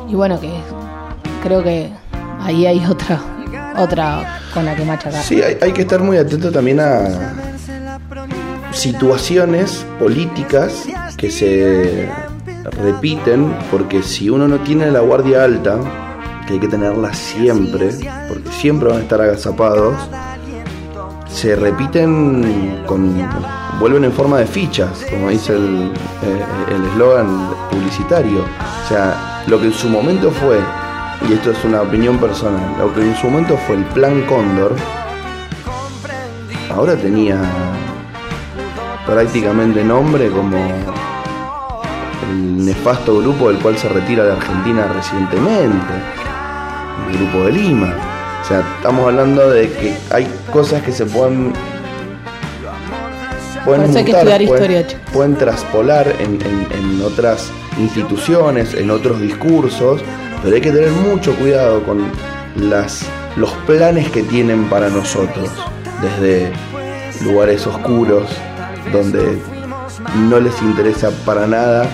Y 0.08 0.14
bueno, 0.14 0.40
que 0.40 0.50
creo 1.42 1.62
que 1.62 1.92
ahí 2.40 2.64
hay 2.64 2.82
otra 2.86 3.20
otra 3.76 4.40
con 4.54 4.64
la 4.64 4.74
que 4.74 4.86
machacar. 4.86 5.22
Sí, 5.22 5.42
hay, 5.42 5.58
hay 5.60 5.72
que 5.72 5.82
estar 5.82 6.00
muy 6.00 6.16
atento 6.16 6.50
también 6.50 6.80
a 6.80 7.34
situaciones 8.72 9.84
políticas 9.98 10.86
que 11.20 11.30
se 11.30 12.08
repiten, 12.82 13.54
porque 13.70 14.02
si 14.02 14.30
uno 14.30 14.48
no 14.48 14.56
tiene 14.60 14.90
la 14.90 15.00
guardia 15.00 15.44
alta, 15.44 15.78
que 16.46 16.54
hay 16.54 16.58
que 16.58 16.68
tenerla 16.68 17.12
siempre, 17.12 17.90
porque 18.26 18.50
siempre 18.50 18.88
van 18.88 19.00
a 19.00 19.02
estar 19.02 19.20
agazapados, 19.20 19.96
se 21.28 21.56
repiten 21.56 22.84
con 22.86 23.14
vuelven 23.78 24.04
en 24.04 24.12
forma 24.12 24.38
de 24.38 24.46
fichas, 24.46 25.04
como 25.10 25.28
dice 25.28 25.56
el 25.56 25.92
eh, 26.22 26.88
eslogan 26.92 27.50
publicitario. 27.70 28.40
O 28.40 28.88
sea, 28.88 29.42
lo 29.46 29.60
que 29.60 29.66
en 29.66 29.74
su 29.74 29.90
momento 29.90 30.30
fue, 30.30 30.58
y 31.28 31.34
esto 31.34 31.50
es 31.50 31.62
una 31.64 31.82
opinión 31.82 32.16
personal, 32.16 32.76
lo 32.78 32.94
que 32.94 33.02
en 33.02 33.14
su 33.16 33.28
momento 33.28 33.58
fue 33.66 33.76
el 33.76 33.84
plan 33.84 34.22
Cóndor, 34.22 34.74
ahora 36.74 36.96
tenía 36.96 37.42
prácticamente 39.04 39.84
nombre 39.84 40.30
como 40.30 40.56
el 42.30 42.64
nefasto 42.64 43.18
grupo 43.18 43.48
del 43.48 43.58
cual 43.58 43.76
se 43.76 43.88
retira 43.88 44.24
de 44.24 44.32
Argentina 44.32 44.86
recientemente, 44.94 45.94
el 47.10 47.18
grupo 47.18 47.44
de 47.46 47.52
Lima. 47.52 47.94
O 48.42 48.44
sea, 48.46 48.60
estamos 48.76 49.06
hablando 49.06 49.50
de 49.50 49.68
que 49.70 49.96
hay 50.10 50.26
cosas 50.52 50.82
que 50.82 50.92
se 50.92 51.04
pueden 51.06 51.52
pueden, 53.64 53.82
que 53.92 54.12
mutar, 54.12 54.16
estudiar 54.40 54.46
pueden- 54.46 54.70
historia, 54.80 54.98
pueden 55.12 55.36
traspolar 55.36 56.08
en, 56.20 56.38
en- 56.42 56.68
en 56.72 57.02
otras 57.04 57.50
instituciones, 57.78 58.74
en 58.74 58.90
otros 58.90 59.20
discursos, 59.20 60.00
pero 60.42 60.54
hay 60.54 60.60
que 60.62 60.72
tener 60.72 60.90
mucho 60.90 61.34
cuidado 61.36 61.82
con 61.82 62.02
las, 62.56 63.04
los 63.36 63.50
planes 63.66 64.10
que 64.10 64.22
tienen 64.22 64.64
para 64.68 64.88
nosotros, 64.88 65.48
desde 66.00 66.50
lugares 67.22 67.66
oscuros, 67.66 68.24
donde 68.92 69.38
no 70.28 70.40
les 70.40 70.60
interesa 70.62 71.10
para 71.26 71.46
nada 71.46 71.86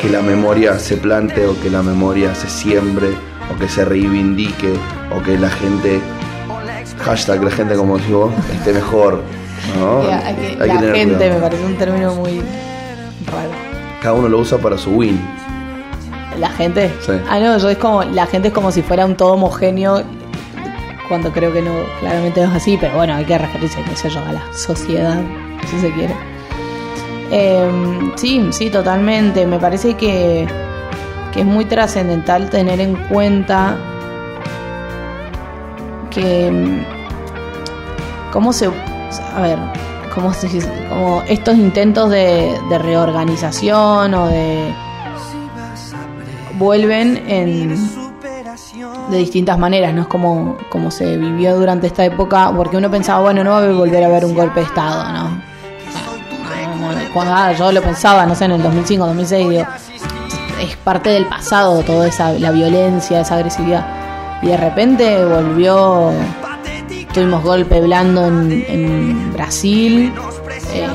que 0.00 0.08
la 0.08 0.20
memoria 0.22 0.78
se 0.78 0.96
plante 0.96 1.46
o 1.46 1.58
que 1.60 1.70
la 1.70 1.82
memoria 1.82 2.34
se 2.34 2.48
siembre 2.48 3.08
o 3.54 3.58
que 3.58 3.68
se 3.68 3.84
reivindique 3.84 4.72
o 5.16 5.22
que 5.22 5.38
la 5.38 5.50
gente, 5.50 6.00
hashtag 7.00 7.42
la 7.44 7.50
gente 7.50 7.74
como 7.76 7.98
vos, 7.98 8.32
esté 8.52 8.72
mejor. 8.72 9.22
¿no? 9.78 10.00
Hay 10.02 10.34
que- 10.34 10.46
Hay 10.46 10.56
que 10.58 10.66
la 10.66 10.80
tener 10.80 10.94
gente 10.96 11.14
cuidado. 11.16 11.34
me 11.34 11.40
parece 11.40 11.64
un 11.64 11.74
término 11.76 12.14
muy 12.14 12.40
raro. 13.26 13.50
Cada 14.02 14.14
uno 14.14 14.28
lo 14.28 14.38
usa 14.38 14.58
para 14.58 14.76
su 14.76 14.90
win. 14.90 15.20
La 16.40 16.48
gente. 16.48 16.90
Sí. 17.06 17.12
Ah, 17.28 17.38
no, 17.38 17.56
yo 17.58 17.68
es 17.68 17.76
como, 17.78 18.02
la 18.02 18.26
gente 18.26 18.48
es 18.48 18.54
como 18.54 18.72
si 18.72 18.82
fuera 18.82 19.04
un 19.06 19.14
todo 19.16 19.34
homogéneo, 19.34 20.02
cuando 21.08 21.30
creo 21.30 21.52
que 21.52 21.60
no, 21.62 21.72
claramente 22.00 22.40
no 22.40 22.48
es 22.50 22.56
así, 22.56 22.76
pero 22.80 22.94
bueno, 22.96 23.14
hay 23.14 23.24
que 23.24 23.36
referirse, 23.38 23.82
qué 23.88 23.94
sé 23.94 24.08
yo, 24.08 24.18
a 24.20 24.32
la 24.32 24.42
sociedad, 24.52 25.20
si 25.70 25.78
se 25.78 25.92
quiere. 25.92 26.14
Eh, 27.34 28.12
sí, 28.16 28.46
sí, 28.50 28.68
totalmente. 28.68 29.46
Me 29.46 29.58
parece 29.58 29.94
que, 29.94 30.46
que 31.32 31.40
es 31.40 31.46
muy 31.46 31.64
trascendental 31.64 32.50
tener 32.50 32.78
en 32.78 32.94
cuenta 33.08 33.78
que 36.10 36.50
mm, 36.52 38.30
cómo 38.30 38.52
se 38.52 38.66
a 38.66 39.40
ver 39.40 39.58
cómo 40.14 40.34
se 40.34 40.48
como 40.90 41.22
estos 41.26 41.56
intentos 41.56 42.10
de, 42.10 42.54
de 42.68 42.78
reorganización 42.78 44.12
o 44.12 44.26
de 44.28 44.74
vuelven 46.58 47.16
en 47.28 48.02
de 49.10 49.18
distintas 49.18 49.58
maneras, 49.58 49.94
no 49.94 50.02
es 50.02 50.06
como, 50.06 50.56
como 50.68 50.90
se 50.90 51.16
vivió 51.16 51.56
durante 51.58 51.86
esta 51.86 52.04
época, 52.04 52.52
porque 52.54 52.76
uno 52.76 52.90
pensaba, 52.90 53.20
bueno, 53.20 53.42
no 53.42 53.50
va 53.50 53.64
a 53.64 53.72
volver 53.72 54.02
a 54.04 54.06
haber 54.06 54.24
un 54.24 54.34
golpe 54.34 54.60
de 54.60 54.66
Estado, 54.66 55.12
¿no? 55.12 55.51
Cuando 57.12 57.34
ah, 57.34 57.52
yo 57.52 57.72
lo 57.72 57.82
pensaba, 57.82 58.26
no 58.26 58.34
sé, 58.34 58.46
en 58.46 58.52
el 58.52 58.62
2005, 58.62 59.06
2006, 59.06 59.48
digo, 59.48 59.66
es 60.60 60.76
parte 60.76 61.10
del 61.10 61.26
pasado 61.26 61.82
toda 61.82 62.06
esa 62.06 62.32
la 62.32 62.50
violencia, 62.50 63.20
esa 63.20 63.36
agresividad. 63.36 63.86
Y 64.42 64.48
de 64.48 64.56
repente 64.56 65.24
volvió, 65.24 66.12
tuvimos 67.12 67.42
golpe 67.42 67.80
blando 67.80 68.26
en, 68.26 69.32
Brasil, 69.32 70.12
eh, 70.74 70.88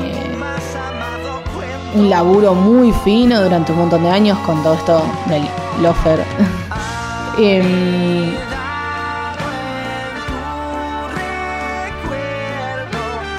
un 1.94 2.10
laburo 2.10 2.54
muy 2.54 2.92
fino 3.04 3.42
durante 3.42 3.72
un 3.72 3.78
montón 3.78 4.02
de 4.02 4.10
años 4.10 4.38
con 4.40 4.62
todo 4.62 4.74
esto 4.74 5.02
del 5.26 5.42
lofer. 5.82 6.20
Em, 7.40 8.34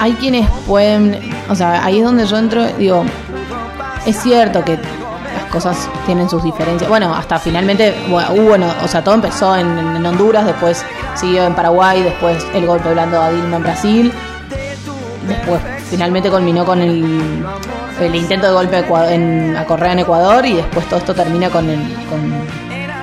hay 0.00 0.14
quienes 0.14 0.48
pueden, 0.66 1.20
o 1.50 1.54
sea, 1.54 1.84
ahí 1.84 1.98
es 1.98 2.04
donde 2.04 2.24
yo 2.24 2.38
entro, 2.38 2.66
digo, 2.78 3.04
es 4.06 4.16
cierto 4.16 4.64
que 4.64 4.76
las 4.76 5.44
cosas 5.52 5.90
tienen 6.06 6.28
sus 6.30 6.42
diferencias. 6.42 6.88
Bueno, 6.88 7.14
hasta 7.14 7.38
finalmente, 7.38 7.94
bueno, 8.08 8.32
hubo, 8.32 8.54
o 8.82 8.88
sea, 8.88 9.04
todo 9.04 9.14
empezó 9.14 9.54
en, 9.54 9.68
Honduras, 10.06 10.46
después 10.46 10.82
siguió 11.14 11.44
en 11.44 11.54
Paraguay, 11.54 12.02
después 12.02 12.42
el 12.54 12.66
golpe 12.66 12.90
blando 12.90 13.20
a 13.20 13.30
Dilma 13.30 13.58
en 13.58 13.62
Brasil, 13.62 14.12
después 15.28 15.60
finalmente 15.90 16.30
culminó 16.30 16.64
con 16.64 16.80
el, 16.80 17.44
el 18.00 18.14
intento 18.14 18.46
de 18.46 18.52
golpe 18.54 18.76
a 18.76 19.12
en, 19.12 19.54
a 19.54 19.66
Correa 19.66 19.92
en 19.92 19.98
Ecuador 19.98 20.46
y 20.46 20.54
después 20.54 20.86
todo 20.86 20.98
esto 20.98 21.14
termina 21.14 21.50
con 21.50 21.68
el, 21.68 21.80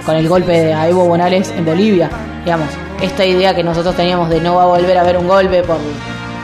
con, 0.04 0.16
el 0.16 0.28
golpe 0.28 0.74
a 0.74 0.88
Evo 0.88 1.08
Morales 1.08 1.54
en 1.56 1.64
Bolivia. 1.64 2.10
Digamos, 2.44 2.70
esta 3.02 3.24
idea 3.24 3.54
que 3.54 3.64
nosotros 3.64 3.96
teníamos 3.96 4.30
de 4.30 4.42
no 4.42 4.56
va 4.56 4.64
a 4.64 4.66
volver 4.66 4.98
a 4.98 5.02
haber 5.02 5.18
un 5.18 5.28
golpe 5.28 5.62
por 5.62 5.78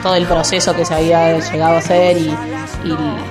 todo 0.04 0.14
el 0.14 0.26
proceso 0.26 0.72
que 0.76 0.84
se 0.84 0.94
había 0.94 1.36
llegado 1.40 1.74
a 1.74 1.78
hacer 1.78 2.16
y, 2.16 2.32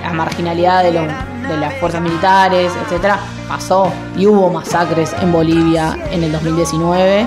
la 0.02 0.12
marginalidad 0.12 0.82
de, 0.82 0.90
lo- 0.92 1.02
de 1.48 1.56
las 1.58 1.72
fuerzas 1.74 2.02
militares, 2.02 2.72
etcétera, 2.84 3.18
pasó 3.48 3.90
y 4.18 4.26
hubo 4.26 4.50
masacres 4.50 5.14
en 5.22 5.30
Bolivia 5.32 5.96
en 6.10 6.24
el 6.24 6.32
2019 6.32 7.26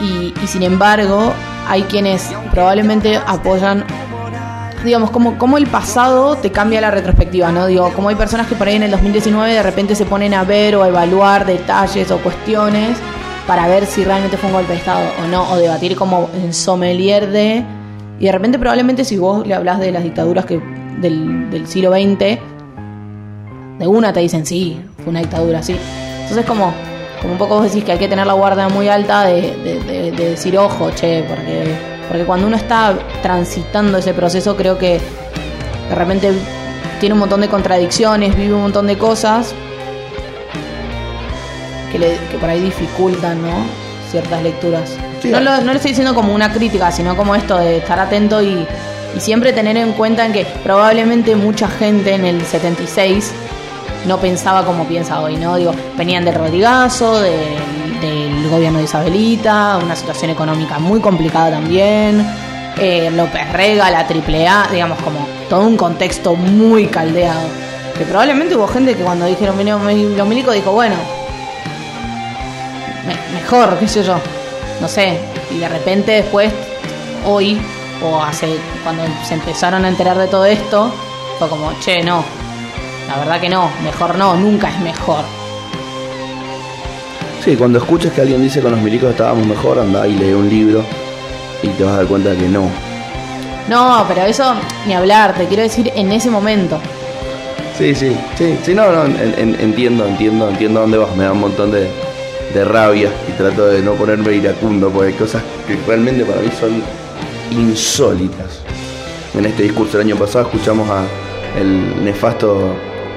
y, 0.00 0.34
sin 0.46 0.62
embargo 0.62 1.32
hay 1.68 1.82
quienes 1.84 2.30
probablemente 2.52 3.16
apoyan 3.26 3.84
digamos 4.84 5.10
como, 5.10 5.38
como 5.38 5.56
el 5.56 5.66
pasado 5.66 6.36
te 6.36 6.52
cambia 6.52 6.80
la 6.80 6.90
retrospectiva 6.90 7.50
no 7.50 7.66
digo 7.66 7.90
como 7.94 8.10
hay 8.10 8.14
personas 8.14 8.46
que 8.46 8.54
por 8.54 8.68
ahí 8.68 8.76
en 8.76 8.82
el 8.84 8.90
2019 8.90 9.52
de 9.54 9.62
repente 9.62 9.94
se 9.96 10.04
ponen 10.04 10.34
a 10.34 10.44
ver 10.44 10.76
o 10.76 10.82
a 10.82 10.88
evaluar 10.88 11.46
detalles 11.46 12.10
o 12.10 12.18
cuestiones 12.18 12.98
para 13.46 13.66
ver 13.68 13.86
si 13.86 14.04
realmente 14.04 14.36
fue 14.36 14.48
un 14.50 14.56
golpe 14.56 14.72
de 14.74 14.78
estado 14.78 15.08
o 15.24 15.26
no 15.28 15.50
o 15.50 15.56
debatir 15.56 15.96
como 15.96 16.28
en 16.34 16.52
sommelier 16.52 17.28
de 17.30 17.64
y 18.18 18.26
de 18.26 18.32
repente 18.32 18.58
probablemente 18.58 19.04
si 19.04 19.18
vos 19.18 19.46
le 19.46 19.54
hablas 19.54 19.78
de 19.78 19.92
las 19.92 20.02
dictaduras 20.02 20.44
que 20.46 20.60
del, 21.00 21.50
del 21.50 21.66
siglo 21.66 21.92
XX 21.92 22.18
de 23.78 23.86
una 23.86 24.12
te 24.12 24.20
dicen 24.20 24.46
sí, 24.46 24.80
fue 24.98 25.10
una 25.10 25.20
dictadura, 25.20 25.62
sí. 25.62 25.76
Entonces 26.22 26.46
como, 26.46 26.72
como 27.20 27.32
un 27.34 27.38
poco 27.38 27.56
vos 27.56 27.64
decís 27.64 27.84
que 27.84 27.92
hay 27.92 27.98
que 27.98 28.08
tener 28.08 28.26
la 28.26 28.32
guardia 28.32 28.68
muy 28.68 28.88
alta 28.88 29.24
de, 29.24 29.54
de- 29.62 29.80
de- 29.84 30.12
de 30.12 30.30
decir 30.30 30.56
ojo, 30.58 30.90
che, 30.92 31.24
porque, 31.28 31.74
porque 32.08 32.24
cuando 32.24 32.46
uno 32.46 32.56
está 32.56 32.94
transitando 33.22 33.98
ese 33.98 34.14
proceso 34.14 34.56
creo 34.56 34.78
que 34.78 34.98
de 35.90 35.94
repente 35.94 36.32
tiene 37.00 37.12
un 37.12 37.18
montón 37.20 37.42
de 37.42 37.48
contradicciones, 37.48 38.34
vive 38.34 38.54
un 38.54 38.62
montón 38.62 38.86
de 38.86 38.96
cosas 38.96 39.54
que, 41.92 41.98
le, 41.98 42.16
que 42.30 42.38
por 42.38 42.48
ahí 42.48 42.60
dificultan, 42.60 43.42
¿no? 43.42 43.52
Ciertas 44.10 44.42
lecturas. 44.42 44.96
No, 45.30 45.40
lo, 45.40 45.60
lo 45.60 45.72
estoy 45.72 45.90
diciendo 45.90 46.14
como 46.14 46.34
una 46.34 46.52
crítica, 46.52 46.90
sino 46.92 47.16
como 47.16 47.34
esto 47.34 47.58
de 47.58 47.78
estar 47.78 47.98
atento 47.98 48.42
y, 48.42 48.66
siempre 49.18 49.54
tener 49.54 49.78
en 49.78 49.92
cuenta 49.94 50.26
en 50.26 50.32
que 50.34 50.44
probablemente 50.62 51.34
mucha 51.36 51.68
gente 51.68 52.12
en 52.14 52.26
el 52.26 52.44
76 52.44 53.32
no 54.06 54.18
pensaba 54.18 54.62
como 54.64 54.84
piensa 54.84 55.20
hoy, 55.22 55.36
¿no? 55.36 55.56
Digo, 55.56 55.74
venían 55.96 56.22
del 56.26 56.34
Rodrigazo, 56.34 57.20
del, 57.22 58.00
del 58.02 58.48
gobierno 58.50 58.76
de 58.78 58.84
Isabelita, 58.84 59.78
una 59.82 59.96
situación 59.96 60.30
económica 60.32 60.78
muy 60.78 61.00
complicada 61.00 61.50
también, 61.52 62.26
eh, 62.76 63.10
López 63.10 63.50
Rega, 63.54 63.90
la 63.90 64.00
AAA, 64.00 64.68
digamos, 64.70 64.98
como 65.00 65.26
todo 65.48 65.62
un 65.66 65.78
contexto 65.78 66.34
muy 66.34 66.86
caldeado. 66.88 67.40
Que 67.96 68.04
probablemente 68.04 68.54
hubo 68.54 68.68
gente 68.68 68.94
que 68.94 69.02
cuando 69.02 69.24
dijeron 69.24 69.56
vino 69.56 69.78
los 69.78 70.28
milicos 70.28 70.54
dijo, 70.54 70.72
bueno, 70.72 70.96
me- 73.06 73.40
mejor, 73.40 73.78
qué 73.78 73.88
sé 73.88 74.02
yo, 74.02 74.16
no 74.80 74.88
sé, 74.88 75.18
y 75.50 75.58
de 75.58 75.68
repente 75.68 76.12
después, 76.12 76.52
hoy, 77.24 77.58
o 78.02 78.22
hace, 78.22 78.56
cuando 78.84 79.02
se 79.26 79.34
empezaron 79.34 79.84
a 79.84 79.88
enterar 79.88 80.18
de 80.18 80.26
todo 80.26 80.44
esto, 80.46 80.92
fue 81.38 81.48
como, 81.48 81.72
che, 81.80 82.02
no, 82.02 82.24
la 83.08 83.16
verdad 83.18 83.40
que 83.40 83.48
no, 83.48 83.70
mejor 83.82 84.16
no, 84.16 84.34
nunca 84.36 84.68
es 84.68 84.78
mejor. 84.80 85.24
Sí, 87.44 87.54
cuando 87.56 87.78
escuches 87.78 88.12
que 88.12 88.22
alguien 88.22 88.42
dice 88.42 88.60
con 88.60 88.72
los 88.72 88.80
milicos 88.80 89.10
estábamos 89.10 89.46
mejor, 89.46 89.78
anda 89.78 90.06
y 90.06 90.12
lee 90.14 90.32
un 90.32 90.48
libro 90.48 90.82
y 91.62 91.68
te 91.68 91.84
vas 91.84 91.94
a 91.94 91.96
dar 91.98 92.06
cuenta 92.06 92.30
de 92.30 92.36
que 92.38 92.48
no. 92.48 92.68
No, 93.68 94.04
pero 94.08 94.22
eso 94.22 94.54
ni 94.86 94.94
hablar, 94.94 95.34
te 95.34 95.46
quiero 95.46 95.62
decir 95.62 95.92
en 95.94 96.10
ese 96.12 96.28
momento. 96.30 96.78
Sí, 97.78 97.94
sí, 97.94 98.16
sí, 98.36 98.58
sí, 98.64 98.74
no, 98.74 98.90
no, 98.90 99.04
en- 99.04 99.34
en- 99.38 99.56
entiendo, 99.60 100.06
entiendo, 100.06 100.48
entiendo 100.48 100.80
dónde 100.80 100.98
vas, 100.98 101.14
me 101.14 101.24
da 101.24 101.32
un 101.32 101.40
montón 101.40 101.70
de, 101.70 101.88
de 102.52 102.64
rabia 102.64 103.10
y 103.28 103.32
trato 103.32 103.66
de 103.66 103.82
no 103.82 103.92
ponerme 103.94 104.32
iracundo, 104.34 104.90
porque 104.90 105.08
hay 105.08 105.14
cosas 105.14 105.42
que 105.66 105.76
realmente 105.86 106.24
para 106.24 106.40
mí 106.40 106.48
son 106.58 106.82
insólitas. 107.50 108.62
En 109.34 109.44
este 109.44 109.64
discurso 109.64 109.98
del 109.98 110.06
año 110.06 110.16
pasado 110.16 110.46
escuchamos 110.46 110.88
a 110.88 111.04
el 111.58 112.04
nefasto 112.04 112.74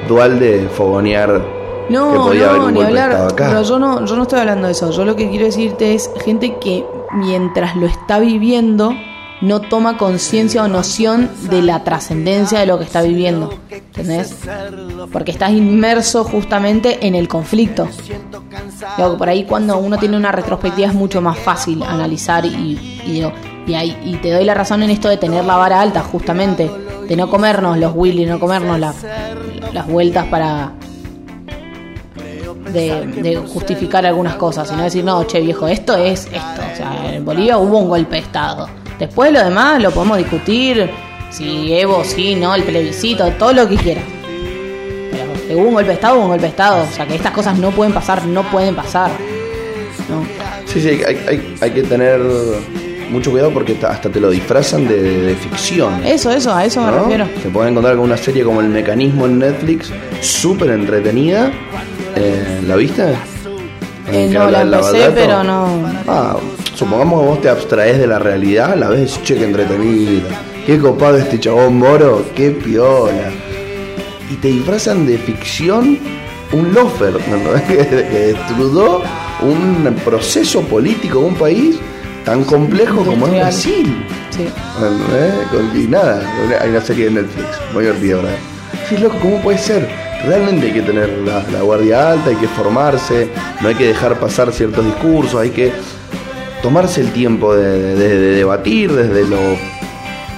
Dualde 0.08 0.70
fogonear 0.74 1.42
que 1.90 1.94
No, 1.94 2.26
podía 2.28 2.50
haber 2.50 2.62
no, 2.62 2.68
un 2.68 2.74
ni 2.74 2.80
de 2.82 2.86
hablar. 2.88 3.12
Acá. 3.12 3.48
Pero 3.50 3.64
yo 3.64 3.80
no, 3.80 4.06
yo 4.06 4.16
no 4.16 4.24
estoy 4.24 4.40
hablando 4.40 4.68
de 4.68 4.74
eso. 4.74 4.92
Yo 4.92 5.06
lo 5.06 5.16
que 5.16 5.30
quiero 5.30 5.46
decirte 5.46 5.96
es 5.96 6.10
gente 6.24 6.58
que 6.60 6.86
mientras 7.14 7.76
lo 7.76 7.88
está 7.88 8.20
viviendo 8.20 8.94
no 9.42 9.62
toma 9.62 9.98
conciencia 9.98 10.64
o 10.64 10.68
noción 10.68 11.30
de 11.50 11.62
la 11.62 11.84
trascendencia 11.84 12.60
de 12.60 12.66
lo 12.66 12.78
que 12.78 12.84
está 12.84 13.02
viviendo. 13.02 13.54
¿Entendés? 13.70 14.36
Porque 15.12 15.32
estás 15.32 15.52
inmerso 15.52 16.24
justamente 16.26 17.06
en 17.08 17.16
el 17.16 17.28
conflicto. 17.28 17.88
Por 19.18 19.30
ahí 19.30 19.46
cuando 19.46 19.78
uno 19.78 19.98
tiene 19.98 20.18
una 20.18 20.32
retrospectiva 20.32 20.88
es 20.90 20.94
mucho 20.94 21.22
más 21.22 21.38
fácil 21.38 21.82
analizar 21.84 22.46
y, 22.46 23.30
y, 23.68 23.74
ahí- 23.74 23.98
y 24.06 24.16
te 24.18 24.32
doy 24.32 24.44
la 24.44 24.54
razón 24.54 24.84
en 24.84 24.90
esto 24.90 25.08
de 25.10 25.18
tener 25.18 25.46
la 25.46 25.56
vara 25.56 25.80
alta, 25.82 26.02
justamente. 26.02 26.70
De 27.08 27.16
no 27.16 27.30
comernos 27.30 27.78
los 27.78 27.94
Willy, 27.96 28.26
no 28.26 28.40
comernos 28.40 28.78
la- 28.80 28.94
las 29.74 29.88
vueltas 29.88 30.26
para, 30.28 30.74
de, 32.72 33.08
de 33.08 33.36
justificar 33.38 34.06
algunas 34.06 34.36
cosas, 34.36 34.68
sino 34.68 34.84
decir, 34.84 35.04
no, 35.04 35.24
che 35.24 35.40
viejo, 35.40 35.68
esto 35.68 35.96
es 35.96 36.26
esto. 36.26 36.62
O 36.74 36.76
sea, 36.76 37.14
en 37.16 37.26
Bolivia 37.26 37.58
hubo 37.58 37.80
un 37.80 37.90
golpe 37.90 38.16
de 38.16 38.22
Estado. 38.22 38.68
Después 39.00 39.32
lo 39.32 39.44
demás 39.44 39.82
lo 39.82 39.92
podemos 39.92 40.18
discutir, 40.18 40.90
si 41.32 41.74
Evo, 41.74 42.04
sí, 42.04 42.36
no, 42.36 42.54
el 42.54 42.64
plebiscito, 42.64 43.26
todo 43.40 43.54
lo 43.54 43.68
que 43.70 43.76
quieras. 43.78 44.04
Pero 45.48 45.60
hubo 45.62 45.68
un 45.70 45.74
golpe 45.74 45.90
de 45.90 45.94
Estado, 45.96 46.16
hubo 46.16 46.24
un 46.24 46.30
golpe 46.30 46.44
de 46.44 46.50
Estado. 46.50 46.84
O 46.84 46.94
sea, 46.96 47.08
que 47.08 47.16
estas 47.16 47.32
cosas 47.32 47.58
no 47.58 47.72
pueden 47.72 47.94
pasar, 47.94 48.26
no 48.26 48.44
pueden 48.44 48.76
pasar. 48.76 49.10
¿no? 50.10 50.24
Sí, 50.66 50.82
sí, 50.82 50.90
hay, 50.90 51.18
hay- 51.28 51.56
hay 51.62 51.72
que 51.72 51.84
tener 51.84 52.20
mucho 53.10 53.32
cuidado 53.32 53.52
porque 53.52 53.74
ta- 53.74 53.90
hasta 53.92 54.10
te 54.10 54.20
lo 54.20 54.30
disfrazan 54.30 54.88
de, 54.88 55.02
de 55.02 55.36
ficción. 55.36 56.06
Eso, 56.06 56.30
eso, 56.32 56.54
a 56.54 56.66
eso 56.66 56.82
me 56.82 56.92
refiero. 56.92 57.26
Se 57.42 57.50
puede 57.50 57.70
encontrar 57.70 57.96
con 57.96 58.06
una 58.06 58.18
serie 58.18 58.44
como 58.44 58.60
El 58.62 58.70
Mecanismo 58.70 59.26
en 59.26 59.40
Netflix, 59.40 59.92
súper 60.22 60.72
entretenida. 60.72 61.52
Eh, 62.16 62.62
¿La 62.68 62.76
viste? 62.76 63.04
Eh, 64.12 64.30
no, 64.32 64.50
la 64.50 64.60
del 64.60 64.74
empecé, 64.74 65.12
pero 65.14 65.44
no. 65.44 65.68
Ah, 66.08 66.38
supongamos 66.80 67.20
que 67.20 67.28
vos 67.28 67.42
te 67.42 67.50
abstraes 67.50 68.00
de 68.00 68.08
la 68.08 68.20
realidad, 68.20 68.78
la 68.78 68.88
ves 68.88 69.22
che, 69.24 69.36
que 69.36 69.44
entretenida. 69.44 70.30
Qué 70.66 70.80
copado 70.80 71.18
este 71.18 71.38
chabón 71.38 71.78
moro, 71.78 72.26
qué 72.34 72.52
piola. 72.52 73.32
Y 74.32 74.36
te 74.36 74.48
disfrazan 74.48 75.06
de 75.06 75.18
ficción 75.18 76.00
un 76.54 76.74
lofer, 76.74 77.16
¿me 77.28 77.38
entendés? 77.38 77.62
que, 77.68 77.78
que 77.78 78.20
destruyó 78.34 79.02
un 79.42 79.94
proceso 80.06 80.62
político 80.62 81.20
de 81.20 81.26
un 81.26 81.36
país 81.36 81.80
tan 82.24 82.46
complejo 82.46 83.04
como 83.04 83.28
es. 83.28 83.34
Brasil. 83.34 84.06
Sí. 84.30 84.44
¿Eh? 84.44 85.76
Y 85.76 85.88
nada, 85.88 86.24
hay 86.62 86.70
una 86.70 86.82
serie 86.82 87.06
de 87.06 87.12
Netflix, 87.12 87.48
muy 87.74 87.84
divertida, 87.84 88.16
¿verdad? 88.18 88.38
Sí, 88.88 88.98
loco, 88.98 89.18
¿cómo 89.22 89.42
puede 89.42 89.58
ser? 89.58 89.90
Realmente 90.26 90.68
hay 90.68 90.74
que 90.74 90.82
tener 90.82 91.10
la, 91.26 91.44
la 91.52 91.62
guardia 91.62 92.12
alta, 92.12 92.30
hay 92.30 92.38
que 92.38 92.48
formarse, 92.48 93.28
no 93.60 93.68
hay 93.68 93.76
que 93.76 93.88
dejar 93.88 94.18
pasar 94.18 94.54
ciertos 94.54 94.86
discursos, 94.86 95.42
hay 95.42 95.50
que 95.50 95.74
tomarse 96.62 97.02
el 97.02 97.12
tiempo 97.12 97.56
de, 97.56 97.96
de- 97.96 98.20
de 98.20 98.32
debatir 98.36 98.92
desde 98.92 99.28
lo 99.28 99.40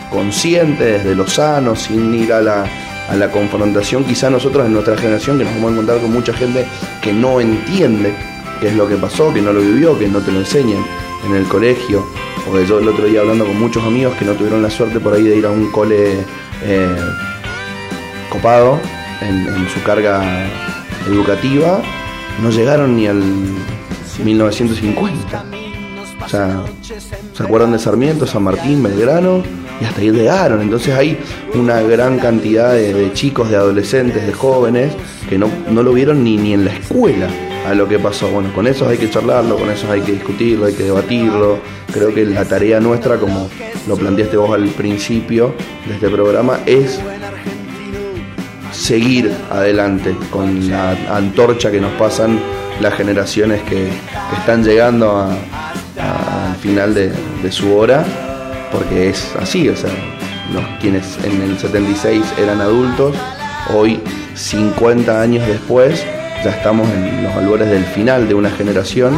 consciente, 0.09 0.84
desde 0.84 1.15
lo 1.15 1.28
sano, 1.28 1.76
sin 1.76 2.13
ir 2.13 2.34
a 2.34 2.41
la, 2.41 2.65
a 3.09 3.15
la 3.15 3.32
confrontación. 3.32 4.03
Quizá 4.03 4.30
nosotros 4.30 4.65
en 4.65 4.74
nuestra 4.74 4.97
generación, 4.97 5.38
que 5.38 5.45
nos 5.45 5.53
vamos 5.55 5.69
a 5.69 5.74
encontrar 5.74 5.99
con 5.99 6.11
mucha 6.11 6.34
gente 6.34 6.65
que 7.01 7.13
no 7.13 7.39
entiende 7.39 8.13
qué 8.59 8.67
es 8.69 8.76
lo 8.76 8.88
que 8.88 8.95
pasó, 8.95 9.34
que 9.34 9.41
no 9.41 9.53
lo 9.53 9.61
vivió, 9.61 9.97
que 9.97 10.07
no 10.07 10.19
te 10.19 10.32
lo 10.32 10.39
enseñan 10.39 10.84
en 11.28 11.36
el 11.36 11.45
colegio. 11.45 12.05
Porque 12.45 12.65
yo 12.65 12.80
el 12.80 12.88
otro 12.88 13.05
día 13.05 13.22
hablando 13.22 13.45
con 13.45 13.59
muchos 13.59 13.84
amigos 13.84 14.15
que 14.17 14.26
no 14.26 14.34
tuvieron 14.34 14.61
la 14.61 14.69
suerte 14.69 14.99
por 14.99 15.13
ahí 15.13 15.24
de 15.24 15.38
ir 15.38 15.45
a 15.45 15.49
un 15.51 15.72
cole 15.72 16.26
eh, 16.63 16.95
copado 18.30 18.80
en, 19.22 19.47
en 19.47 19.69
su 19.69 19.82
carga 19.84 20.22
educativa, 21.07 21.82
no 22.41 22.49
llegaron 22.49 22.95
ni 22.95 23.07
al 23.07 23.22
1950. 24.24 25.61
Sea, 26.32 26.63
¿se 27.34 27.43
acuerdan 27.43 27.73
de 27.73 27.79
Sarmiento, 27.79 28.25
San 28.25 28.43
Martín, 28.43 28.82
Belgrano? 28.82 29.43
Y 29.82 29.84
hasta 29.86 29.99
ahí 29.99 30.11
llegaron. 30.11 30.61
Entonces 30.61 30.93
hay 30.95 31.17
una 31.55 31.82
gran 31.82 32.19
cantidad 32.19 32.71
de, 32.73 33.11
chicos, 33.13 33.49
de 33.49 33.57
adolescentes, 33.57 34.25
de 34.25 34.32
jóvenes 34.32 34.93
que 35.29 35.38
no, 35.38 35.49
no 35.69 35.84
lo 35.84 35.91
vieron 35.91 36.23
ni, 36.23 36.38
ni 36.38 36.53
en 36.53 36.63
la 36.63 36.71
escuela 36.71 37.27
a 37.67 37.73
lo 37.73 37.86
que 37.89 37.99
pasó. 37.99 38.29
Bueno, 38.29 38.49
con 38.53 38.65
esos 38.65 38.88
hay 38.88 38.97
que 38.97 39.09
charlarlo, 39.09 39.57
con 39.57 39.69
esos 39.69 39.89
hay 39.89 39.99
que 40.01 40.13
discutirlo, 40.13 40.67
hay 40.67 40.73
que 40.73 40.84
debatirlo. 40.84 41.59
Creo 41.91 42.13
que 42.13 42.23
la 42.25 42.45
tarea 42.45 42.79
nuestra, 42.79 43.17
como 43.17 43.49
lo 43.88 43.97
planteaste 43.97 44.38
vos 44.38 44.53
al 44.53 44.67
principio 44.69 45.53
de 45.86 45.95
este 45.95 46.09
programa, 46.09 46.59
es 46.65 46.97
seguir 48.71 49.32
adelante 49.49 50.15
con 50.29 50.69
la 50.69 50.91
antorcha 51.13 51.71
que 51.71 51.82
nos 51.82 51.91
pasan 51.93 52.39
las 52.79 52.93
generaciones 52.93 53.61
que, 53.63 53.89
están 54.38 54.63
llegando 54.63 55.11
a- 55.17 55.36
final 56.62 56.93
de, 56.93 57.12
su 57.51 57.76
hora, 57.76 58.05
porque 58.72 59.09
es 59.09 59.36
así, 59.39 59.68
o 59.68 59.76
sea, 59.76 59.89
los 60.53 60.64
quienes 60.80 61.18
en 61.24 61.41
el 61.41 61.57
76 61.57 62.24
eran 62.38 62.62
adultos, 62.62 63.16
hoy 63.74 63.99
50 64.36 65.22
años 65.22 65.45
después 65.47 66.05
ya 66.43 66.51
estamos 66.51 66.89
en 66.89 67.24
los 67.24 67.34
albores 67.34 67.70
del 67.70 67.84
final 67.84 68.28
de 68.28 68.34
una 68.34 68.49
generación, 68.49 69.14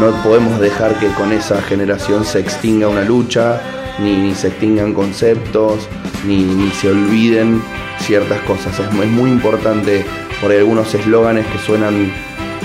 no 0.00 0.10
podemos 0.22 0.60
dejar 0.60 0.98
que 0.98 1.08
con 1.08 1.32
esa 1.32 1.60
generación 1.62 2.24
se 2.24 2.40
extinga 2.40 2.88
una 2.88 3.02
lucha, 3.02 3.60
ni, 3.98 4.34
se 4.34 4.48
extingan 4.48 4.92
conceptos, 4.92 5.88
ni, 6.26 6.70
se 6.70 6.90
olviden 6.90 7.62
ciertas 8.00 8.40
cosas. 8.42 8.78
Es, 8.78 8.92
muy 8.92 9.30
importante 9.30 10.04
por 10.40 10.52
algunos 10.52 10.94
eslóganes 10.94 11.46
que 11.46 11.58
suenan, 11.58 12.12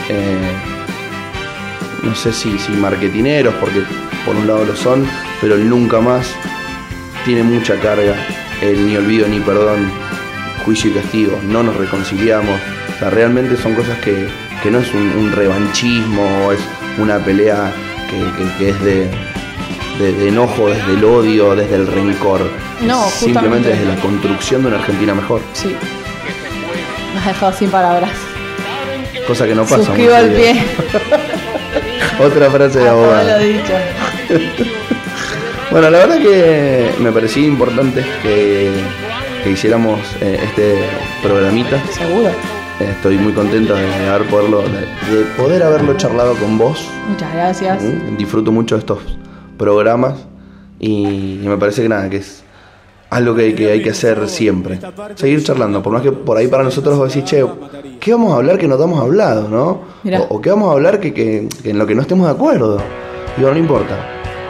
eh, 0.10 0.52
no 2.04 2.16
sé 2.16 2.32
si, 2.34 2.58
si 2.60 2.72
marketineros, 2.74 3.54
porque 3.56 3.82
por 4.26 4.36
un 4.36 4.48
lado 4.48 4.66
lo 4.66 4.76
son, 4.76 5.06
pero 5.42 5.56
el 5.56 5.70
nunca 5.70 6.00
más 6.00 6.28
tiene 7.26 7.44
mucha 7.44 7.76
carga. 7.80 8.16
El 8.62 8.88
ni 8.88 8.96
olvido 8.98 9.28
ni 9.28 9.40
perdón, 9.40 9.92
juicio 10.66 10.90
y 10.92 10.94
castigo, 10.94 11.40
no 11.44 11.62
nos 11.64 11.76
reconciliamos. 11.76 12.60
O 12.96 13.00
sea, 13.00 13.10
realmente 13.10 13.56
son 13.58 13.76
cosas 13.76 13.98
que, 14.00 14.28
que 14.64 14.72
no 14.72 14.80
es 14.80 14.92
un, 14.94 15.02
un 15.18 15.32
revanchismo 15.32 16.24
o 16.48 16.52
es 16.54 16.60
una 16.98 17.20
pelea 17.20 17.72
que, 18.10 18.18
que- 18.44 18.58
que 18.58 18.70
es 18.72 18.82
de, 18.84 19.10
de- 20.00 20.14
de 20.14 20.28
enojo, 20.30 20.70
desde 20.70 20.94
el 20.94 21.04
odio, 21.04 21.56
desde 21.56 21.76
el 21.76 21.86
rencor. 21.88 22.42
No, 22.82 23.06
simplemente 23.10 23.70
desde 23.70 23.86
la 23.86 23.96
construcción 23.96 24.62
de 24.64 24.70
una 24.70 24.78
Argentina 24.78 25.14
mejor. 25.14 25.42
Sí. 25.54 25.76
Me 27.14 27.20
has 27.20 27.26
dejado 27.28 27.54
sin 27.54 27.70
palabras. 27.70 28.12
Cosa 29.28 29.46
que 29.46 29.54
no 29.56 29.64
pasa. 29.64 29.78
Suscribo 29.84 30.16
seguido. 30.16 30.36
pie. 30.38 30.64
Otra 32.20 32.50
frase 32.52 32.80
de 32.80 32.88
A 32.88 32.92
todo 32.92 33.04
abogado. 33.04 33.40
Bueno, 35.72 35.90
la 35.90 35.98
verdad 36.00 36.18
que 36.20 36.92
me 37.00 37.12
parecía 37.12 37.46
importante 37.46 38.04
que, 38.22 38.72
que 39.44 39.52
hiciéramos 39.52 40.00
eh, 40.22 40.40
este 40.44 40.80
programita. 41.22 41.82
Seguro. 41.92 42.30
Estoy 42.80 43.18
muy 43.18 43.34
contento 43.34 43.76
de, 43.76 44.08
haber 44.08 44.28
poderlo, 44.28 44.62
de, 44.62 45.16
de 45.16 45.26
poder 45.36 45.64
haberlo 45.64 45.98
charlado 45.98 46.36
con 46.36 46.58
vos. 46.58 46.88
Muchas 47.10 47.34
gracias. 47.34 47.84
Disfruto 48.18 48.52
mucho 48.52 48.76
de 48.76 48.80
estos 48.80 49.00
programas 49.58 50.26
y, 50.80 51.40
y 51.44 51.48
me 51.48 51.58
parece 51.58 51.82
que 51.82 51.90
nada, 51.90 52.10
que 52.10 52.18
es 52.18 52.44
algo 53.10 53.34
que, 53.36 53.56
que 53.56 53.72
hay 53.72 53.82
que 53.82 53.92
hacer 53.92 54.28
siempre. 54.28 54.80
Seguir 55.16 55.44
charlando, 55.44 55.82
por 55.82 55.94
más 55.94 56.02
que 56.02 56.12
por 56.12 56.38
ahí 56.38 56.48
para 56.48 56.64
nosotros 56.64 56.98
vos 56.98 57.14
decís, 57.14 57.30
che, 57.30 57.46
¿qué 58.00 58.12
vamos 58.14 58.34
a 58.34 58.38
hablar 58.38 58.58
que 58.58 58.68
no 58.68 58.76
estamos 58.76 59.00
hablado, 59.02 59.48
no? 59.48 59.82
O, 60.30 60.36
o 60.36 60.42
qué 60.42 60.50
vamos 60.50 60.70
a 60.70 60.74
hablar 60.74 61.00
que, 61.00 61.14
que- 61.14 61.48
que 61.64 61.70
en 61.70 61.80
lo 61.80 61.86
que 61.88 61.96
no 61.96 62.02
estemos 62.02 62.28
de 62.28 62.34
acuerdo. 62.34 62.78
Digo, 63.38 63.52
no 63.52 63.58
importa. 63.58 63.96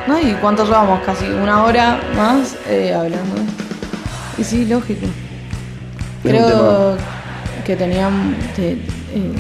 ¿No? 0.07 0.19
¿Y 0.19 0.33
cuánto 0.41 0.63
llevamos? 0.65 1.01
Casi 1.05 1.25
una 1.25 1.63
hora 1.65 1.99
más 2.15 2.55
eh, 2.69 2.93
hablando. 2.93 3.35
Y 4.37 4.43
sí, 4.43 4.65
lógico. 4.65 5.05
Creo 6.23 6.95
que 7.65 7.75
teníamos, 7.75 8.35
te- 8.55 8.71
eh, 8.73 9.31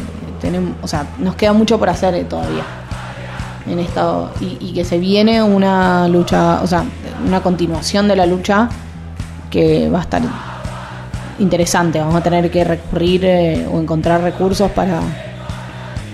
tenemos, 0.41 0.73
o 0.81 0.87
sea, 0.87 1.05
nos 1.19 1.35
queda 1.35 1.53
mucho 1.53 1.77
por 1.79 1.89
hacer 1.89 2.13
eh, 2.15 2.23
todavía 2.25 2.63
en 3.69 3.79
esto 3.79 4.31
y, 4.39 4.57
y 4.61 4.73
que 4.73 4.85
se 4.85 4.97
viene 4.97 5.41
una 5.43 6.07
lucha, 6.07 6.61
o 6.61 6.67
sea, 6.67 6.83
una 7.25 7.41
continuación 7.41 8.07
de 8.07 8.15
la 8.15 8.25
lucha 8.25 8.69
que 9.49 9.89
va 9.89 9.99
a 9.99 10.01
estar 10.01 10.21
interesante. 11.39 11.99
Vamos 11.99 12.15
a 12.15 12.21
tener 12.21 12.49
que 12.49 12.63
recurrir 12.63 13.25
eh, 13.25 13.67
o 13.71 13.79
encontrar 13.79 14.21
recursos 14.21 14.71
para 14.71 15.01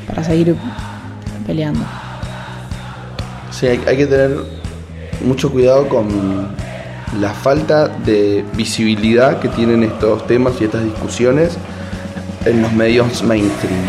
para 0.08 0.24
seguir 0.24 0.56
peleando. 1.48 1.82
Sí, 3.52 3.68
hay, 3.68 3.82
hay 3.88 3.98
que 3.98 4.06
tener 4.06 4.38
mucho 5.24 5.52
cuidado 5.52 5.88
con, 5.88 6.54
la 7.20 7.30
falta 7.30 7.88
de 7.88 8.44
visibilidad 8.56 9.40
que 9.40 9.50
tienen 9.50 9.84
estos 9.84 10.26
temas 10.26 10.54
y 10.60 10.66
estas 10.66 10.84
discusiones 10.84 11.58
en 12.46 12.62
los 12.62 12.72
medios 12.74 13.24
mainstream. 13.24 13.80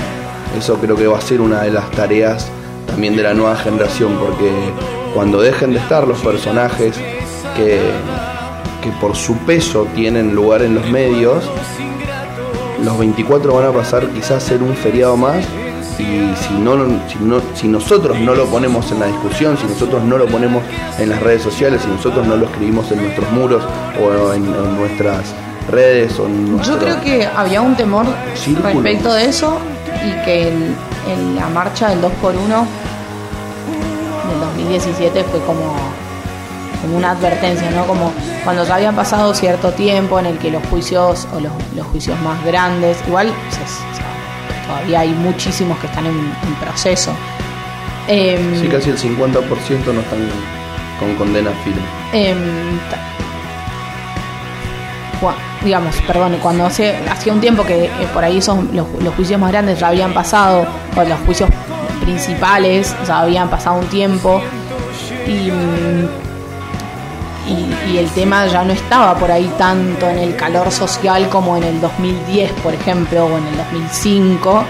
Eso 0.58 0.76
creo 0.76 0.96
que 0.96 1.06
va 1.06 1.18
a 1.18 1.20
ser 1.20 1.40
una 1.40 1.62
de 1.62 1.70
las 1.70 1.90
tareas 1.92 2.48
también 2.86 3.16
de 3.16 3.22
la 3.22 3.34
nueva 3.34 3.56
generación, 3.56 4.16
porque 4.18 4.50
cuando 5.14 5.40
dejen 5.40 5.72
de 5.72 5.78
estar 5.78 6.06
los 6.06 6.20
personajes 6.20 6.96
que, 7.56 7.80
que 8.84 8.90
por 9.00 9.16
su 9.16 9.34
peso 9.38 9.86
tienen 9.94 10.34
lugar 10.34 10.60
en 10.60 10.74
los 10.74 10.86
medios, 10.90 11.42
los 12.82 12.98
24 12.98 13.54
van 13.54 13.64
a 13.64 13.72
pasar 13.72 14.06
quizás 14.10 14.32
a 14.32 14.40
ser 14.40 14.62
un 14.62 14.76
feriado 14.76 15.16
más 15.16 15.42
y 15.98 16.34
si, 16.36 16.54
no, 16.58 16.76
si, 17.08 17.18
no, 17.18 17.40
si 17.54 17.66
nosotros 17.66 18.18
no 18.20 18.34
lo 18.34 18.44
ponemos 18.46 18.92
en 18.92 19.00
la 19.00 19.06
discusión, 19.06 19.56
si 19.56 19.66
nosotros 19.66 20.02
no 20.02 20.18
lo 20.18 20.26
ponemos 20.26 20.62
en 20.98 21.08
las 21.08 21.22
redes 21.22 21.42
sociales, 21.42 21.80
si 21.82 21.88
nosotros 21.88 22.26
no 22.26 22.36
lo 22.36 22.44
escribimos 22.44 22.92
en 22.92 23.02
nuestros 23.02 23.30
muros 23.32 23.64
o 24.02 24.34
en, 24.34 24.44
nuestras 24.76 25.32
redes 25.70 26.18
o 26.18 26.26
en 26.26 26.60
Yo 26.62 26.78
creo 26.78 27.00
que 27.00 27.26
había 27.26 27.62
un 27.62 27.74
temor 27.76 28.04
respecto 28.62 29.14
de 29.14 29.24
eso 29.24 29.58
y 30.04 30.24
que 30.26 30.48
en, 30.48 31.36
la 31.36 31.48
marcha 31.48 31.88
del 31.88 32.02
2x1 32.02 32.66
del 34.28 34.40
2017 34.40 35.24
fue 35.24 35.40
como, 35.40 35.74
como 36.84 36.98
una 36.98 37.12
advertencia, 37.12 37.70
¿no? 37.70 37.86
Como 37.86 38.12
cuando 38.44 38.64
ya 38.66 38.74
había 38.74 38.92
pasado 38.92 39.34
cierto 39.34 39.72
tiempo 39.72 40.18
en 40.20 40.26
el 40.26 40.38
que 40.38 40.50
los 40.50 40.64
juicios 40.66 41.26
o 41.34 41.40
los, 41.40 41.52
los 41.74 41.86
juicios 41.86 42.20
más 42.20 42.44
grandes, 42.44 42.98
igual 43.06 43.32
todavía 44.66 45.00
hay 45.00 45.10
muchísimos 45.10 45.78
que 45.78 45.86
están 45.86 46.06
en, 46.06 46.32
proceso. 46.60 47.12
Em, 48.06 48.60
sí, 48.60 48.68
casi 48.68 48.90
el 48.90 48.98
50% 48.98 49.92
no 49.92 50.00
están 50.00 50.28
con 51.00 51.14
condena 51.16 51.50
firme. 51.64 51.82
Eh, 52.12 52.34
digamos, 55.62 55.96
perdón, 56.06 56.36
cuando 56.42 56.66
hace 56.66 56.94
hacía 57.08 57.32
un 57.32 57.40
tiempo 57.40 57.64
que 57.64 57.86
eh, 57.86 57.90
por 58.12 58.22
ahí 58.22 58.42
son 58.42 58.68
los, 58.74 58.86
juicios 59.14 59.40
más 59.40 59.50
grandes 59.50 59.80
ya 59.80 59.88
habían 59.88 60.12
pasado, 60.12 60.66
o 60.94 61.02
los 61.02 61.18
juicios 61.20 61.48
principales 62.02 62.94
ya 63.06 63.20
habían 63.20 63.48
pasado 63.48 63.78
un 63.78 63.86
tiempo 63.86 64.42
y 65.26 65.50
y, 67.46 67.98
el 67.98 68.08
tema 68.10 68.46
ya 68.46 68.64
no 68.64 68.72
estaba 68.72 69.14
por 69.16 69.30
ahí 69.30 69.50
tanto 69.56 70.08
en 70.08 70.18
el 70.18 70.36
calor 70.36 70.70
social 70.72 71.28
como 71.28 71.56
en 71.56 71.62
el 71.62 71.80
2010, 71.80 72.52
por 72.54 72.74
ejemplo, 72.74 73.26
o 73.26 73.38
en 73.38 73.46
el 73.46 73.56
2005. 73.56 74.64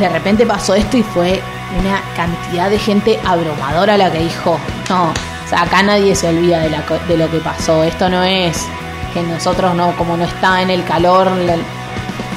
De 0.00 0.08
repente 0.08 0.44
pasó 0.46 0.74
esto 0.74 0.96
y 0.96 1.02
fue 1.02 1.40
una 1.78 2.02
cantidad 2.16 2.70
de 2.70 2.78
gente 2.78 3.20
abrumadora 3.24 3.96
la 3.96 4.10
que 4.10 4.18
dijo, 4.18 4.58
no, 4.88 5.04
o 5.04 5.48
sea, 5.48 5.62
acá 5.62 5.82
nadie 5.82 6.14
se 6.16 6.28
olvida 6.28 6.60
de, 6.60 6.70
de 7.08 7.16
lo 7.16 7.30
que 7.30 7.38
pasó, 7.38 7.82
esto 7.84 8.08
no 8.08 8.22
es 8.22 8.66
que 9.12 9.22
nosotros 9.22 9.74
no, 9.74 9.94
como 9.96 10.16
no 10.16 10.24
está 10.24 10.60
en 10.60 10.70
el 10.70 10.84
calor, 10.84 11.28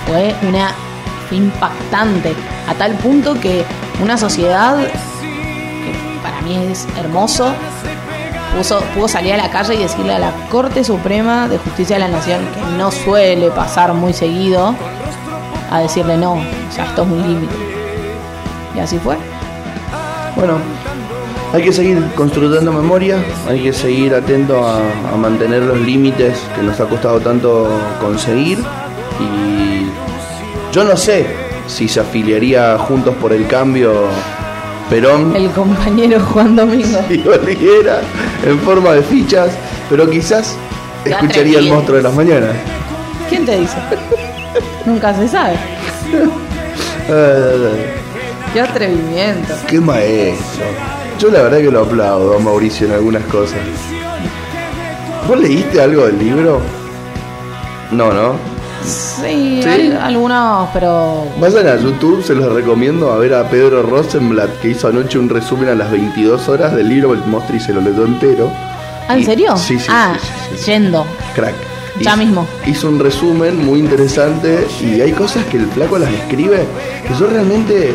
fue 0.06 0.36
una 0.48 0.72
impactante, 1.32 2.36
a 2.68 2.74
tal 2.76 2.94
punto 2.94 3.34
que 3.40 3.66
una 4.02 4.18
sociedad 4.18 4.78
que 4.78 6.20
para 6.22 6.40
mí 6.42 6.56
es 6.72 6.88
hermoso, 6.98 7.52
pudo 8.96 9.08
salir 9.08 9.34
a 9.34 9.38
la 9.38 9.50
calle 9.50 9.76
y 9.76 9.78
decirle 9.78 10.14
a 10.14 10.20
la 10.20 10.32
Corte 10.50 10.84
Suprema 10.84 11.48
de 11.48 11.58
Justicia 11.58 11.98
de 11.98 12.02
la 12.02 12.08
Nación, 12.08 12.42
que 12.54 12.78
no 12.78 12.92
suele 12.92 13.52
pasar 13.52 13.94
muy 13.94 14.14
seguido, 14.14 14.76
a 15.70 15.80
decirle 15.80 16.18
no, 16.18 16.34
o 16.34 16.72
sea, 16.72 16.86
esto 16.86 17.04
es 17.04 17.08
un 17.08 17.22
límite. 17.22 17.56
Y 18.76 18.80
así 18.80 18.98
fue. 19.00 19.18
Bueno, 20.36 20.60
hay 21.54 21.64
que 21.64 21.72
seguir 21.72 22.04
construyendo 22.16 22.72
memoria, 22.72 23.24
hay 23.48 23.62
que 23.62 23.74
seguir 23.74 24.14
atento 24.14 24.68
a, 24.68 24.82
mantener 25.18 25.64
los 25.64 25.80
límites 25.80 26.38
que 26.56 26.62
nos 26.62 26.80
ha 26.80 26.86
costado 26.86 27.20
tanto 27.20 27.70
conseguir. 28.02 28.60
Y 29.20 29.88
yo 30.74 30.84
no 30.84 30.96
sé 30.96 31.26
si 31.68 31.88
se 31.88 32.00
afiliaría 32.00 32.78
Juntos 32.78 33.16
por 33.16 33.34
el 33.34 33.48
Cambio 33.48 33.94
Perón. 34.90 35.36
El 35.36 35.50
compañero 35.52 36.20
Juan 36.20 36.56
Domingo. 36.56 37.00
Y 37.10 37.28
Oliguera 37.28 38.02
en 38.46 38.60
forma 38.60 38.94
de 38.94 39.04
fichas, 39.04 39.52
pero 39.90 40.10
quizás 40.10 40.56
escucharía 41.06 41.60
el 41.60 41.70
monstruo 41.70 41.98
de 41.98 42.04
las 42.04 42.14
mañanas. 42.14 42.56
¿Quién 43.30 43.46
te 43.46 43.60
dice? 43.60 43.78
Nunca 44.86 45.14
se 45.14 45.28
sabe. 45.28 45.58
Qué 48.54 48.62
atrevimiento. 48.62 49.54
Qué 49.68 49.80
maestro. 49.80 50.66
Yo 51.20 51.30
la 51.30 51.44
verdad 51.44 51.58
que 51.58 51.72
lo 51.72 51.82
aplaudo 51.82 52.36
a 52.36 52.40
Mauricio 52.40 52.88
en 52.88 52.94
algunas 52.94 53.24
cosas. 53.26 53.60
¿Vos 55.28 55.40
leíste 55.40 55.82
algo 55.82 56.06
del 56.06 56.20
libro? 56.20 56.62
No, 57.92 58.14
¿no? 58.14 58.36
Sí, 58.84 59.62
algunos, 60.00 60.70
pero. 60.74 61.26
Vayan 61.40 61.68
a 61.68 61.76
YouTube, 61.76 62.24
se 62.24 62.36
los 62.36 62.52
recomiendo 62.54 63.12
a 63.12 63.18
ver 63.18 63.34
a 63.34 63.50
Pedro 63.50 63.84
Rosenblatt, 63.84 64.60
que 64.62 64.70
hizo 64.70 64.88
anoche 64.88 65.20
un 65.20 65.30
resumen 65.30 65.70
a 65.70 65.76
las 65.76 65.92
22 65.92 66.48
horas 66.50 66.76
del 66.76 66.90
libro 66.90 67.14
El 67.14 67.26
Mostri 67.26 67.60
se 67.60 67.74
lo 67.74 67.82
leyó 67.82 68.06
entero. 68.06 68.52
¿Ah, 69.08 69.18
en 69.18 69.26
serio? 69.26 69.56
Sí, 69.58 69.80
sí. 69.80 69.88
Ah, 69.90 70.16
yendo. 70.66 71.06
Crack. 71.36 71.56
Ya 72.00 72.16
mismo. 72.16 72.48
Hizo 72.66 72.90
un 72.90 73.00
resumen 73.00 73.66
muy 73.66 73.80
interesante 73.80 74.68
y 74.82 75.02
hay 75.02 75.12
cosas 75.12 75.44
que 75.46 75.58
el 75.58 75.66
flaco 75.68 75.98
las 75.98 76.12
escribe 76.12 76.66
que 77.08 77.14
yo 77.20 77.28
realmente. 77.28 77.94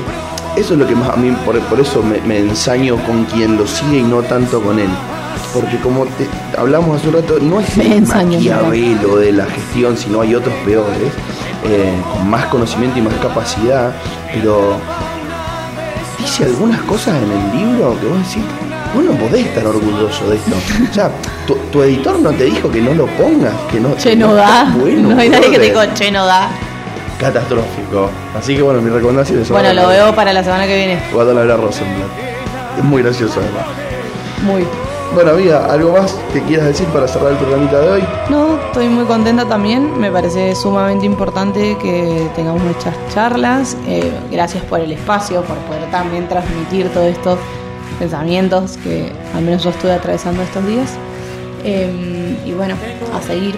Eso 0.57 0.75
es 0.75 0.81
lo 0.81 0.87
que 0.87 0.95
más 0.95 1.09
a 1.09 1.17
mí, 1.17 1.35
por, 1.47 1.57
eso 1.81 2.03
me, 2.03 2.21
me 2.21 2.39
ensaño 2.39 2.97
con 3.07 3.25
quien 3.25 3.57
lo 3.57 3.67
sigue 3.67 3.99
y 3.99 4.03
no 4.03 4.21
tanto 4.23 4.61
con 4.61 4.79
él 4.79 4.91
porque 5.53 5.79
como 5.79 6.07
te 6.07 6.29
hablamos 6.59 6.97
hace 6.97 7.09
un 7.09 7.15
rato, 7.15 7.39
no 7.41 7.61
es 7.61 7.77
el 7.79 8.07
maquiavelo 8.07 9.17
de 9.17 9.33
la 9.33 9.47
gestión, 9.47 9.97
sino 9.97 10.21
hay 10.21 10.35
otros 10.35 10.55
peores, 10.65 11.13
eh, 11.65 11.93
con 12.13 12.29
más 12.29 12.47
conocimiento 12.47 12.99
y 12.99 13.03
más 13.03 13.15
capacidad, 13.15 13.93
pero 14.33 14.77
dice 16.19 16.45
algunas 16.45 16.81
cosas 16.83 17.15
en 17.23 17.31
el 17.31 17.57
libro 17.57 17.99
que 18.01 18.07
vos 18.07 18.19
decís, 18.19 18.43
vos 18.95 19.05
no 19.05 19.13
podés 19.13 19.47
estar 19.47 19.67
orgulloso 19.67 20.29
de 20.31 20.37
esto. 20.37 20.57
O 20.91 20.95
sea, 20.95 21.11
tu, 21.47 21.83
editor 21.83 22.19
no 22.21 22.31
te 22.31 22.45
dijo 22.45 22.71
que 22.71 22.81
no 22.81 22.95
lo 22.95 23.07
pongas, 23.07 23.55
que 23.71 23.81
no... 23.81 23.97
Che, 23.97 24.17
no, 24.17 24.35
da. 24.35 24.65
no 24.65 25.19
hay 25.19 25.29
nadie 25.29 25.51
que 25.51 25.59
te 25.59 25.65
diga, 25.67 25.93
che, 25.95 26.11
no 26.11 26.25
da. 26.25 26.51
Catastrófico. 27.19 28.11
Así 28.37 28.57
que 28.57 28.63
bueno, 28.63 28.81
mi 28.81 28.91
recomendación 28.91 29.41
es... 29.41 29.49
Bueno, 29.51 29.73
lo 29.73 29.89
veo 29.89 30.15
para 30.15 30.33
la 30.33 30.43
semana 30.43 30.67
que 30.67 30.77
viene. 30.77 31.03
Voy 31.13 31.29
a 31.29 31.33
la 31.33 31.57
Rosenblatt. 31.57 32.11
Es 32.79 32.85
muy 32.85 33.03
gracioso 33.03 33.41
además. 33.41 33.67
Muy. 34.43 34.67
Bueno, 35.15 35.33
amiga, 35.33 35.67
¿algo 35.67 35.93
más 35.93 36.13
que 36.33 36.41
quieras 36.43 36.69
decir 36.69 36.87
para 36.89 37.07
cerrar 37.07 37.33
el 37.33 37.37
programita 37.37 37.81
de 37.81 37.91
hoy? 37.91 38.03
No, 38.31 38.59
estoy 38.67 38.89
muy 38.89 39.05
contenta 39.05 39.45
también. 39.45 40.01
Me 40.01 40.11
parece 40.11 40.55
sumamente 40.55 41.05
importante 41.05 41.77
que 41.77 42.31
tengamos 42.35 42.63
muchas 42.63 42.95
charlas. 43.13 43.77
Eh, 43.87 44.11
gracias 44.31 44.65
por 44.65 44.81
el 44.81 44.91
espacio, 44.91 45.43
por 45.43 45.59
poder 45.59 45.91
también 45.91 46.27
transmitir 46.29 46.89
todos 46.95 47.09
estos 47.09 47.39
pensamientos 47.99 48.79
que 48.79 49.13
al 49.35 49.43
menos 49.43 49.63
yo 49.63 49.71
estuve 49.71 49.93
atravesando 49.93 50.43
estos 50.43 50.67
días. 50.67 50.91
Em, 51.63 52.39
y 52.47 52.55
bueno, 52.55 52.75
a 53.15 53.21
seguir. 53.21 53.57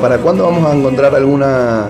¿Para 0.00 0.18
cuándo 0.18 0.44
vamos 0.44 0.70
a 0.70 0.74
encontrar 0.74 1.16
alguna 1.16 1.88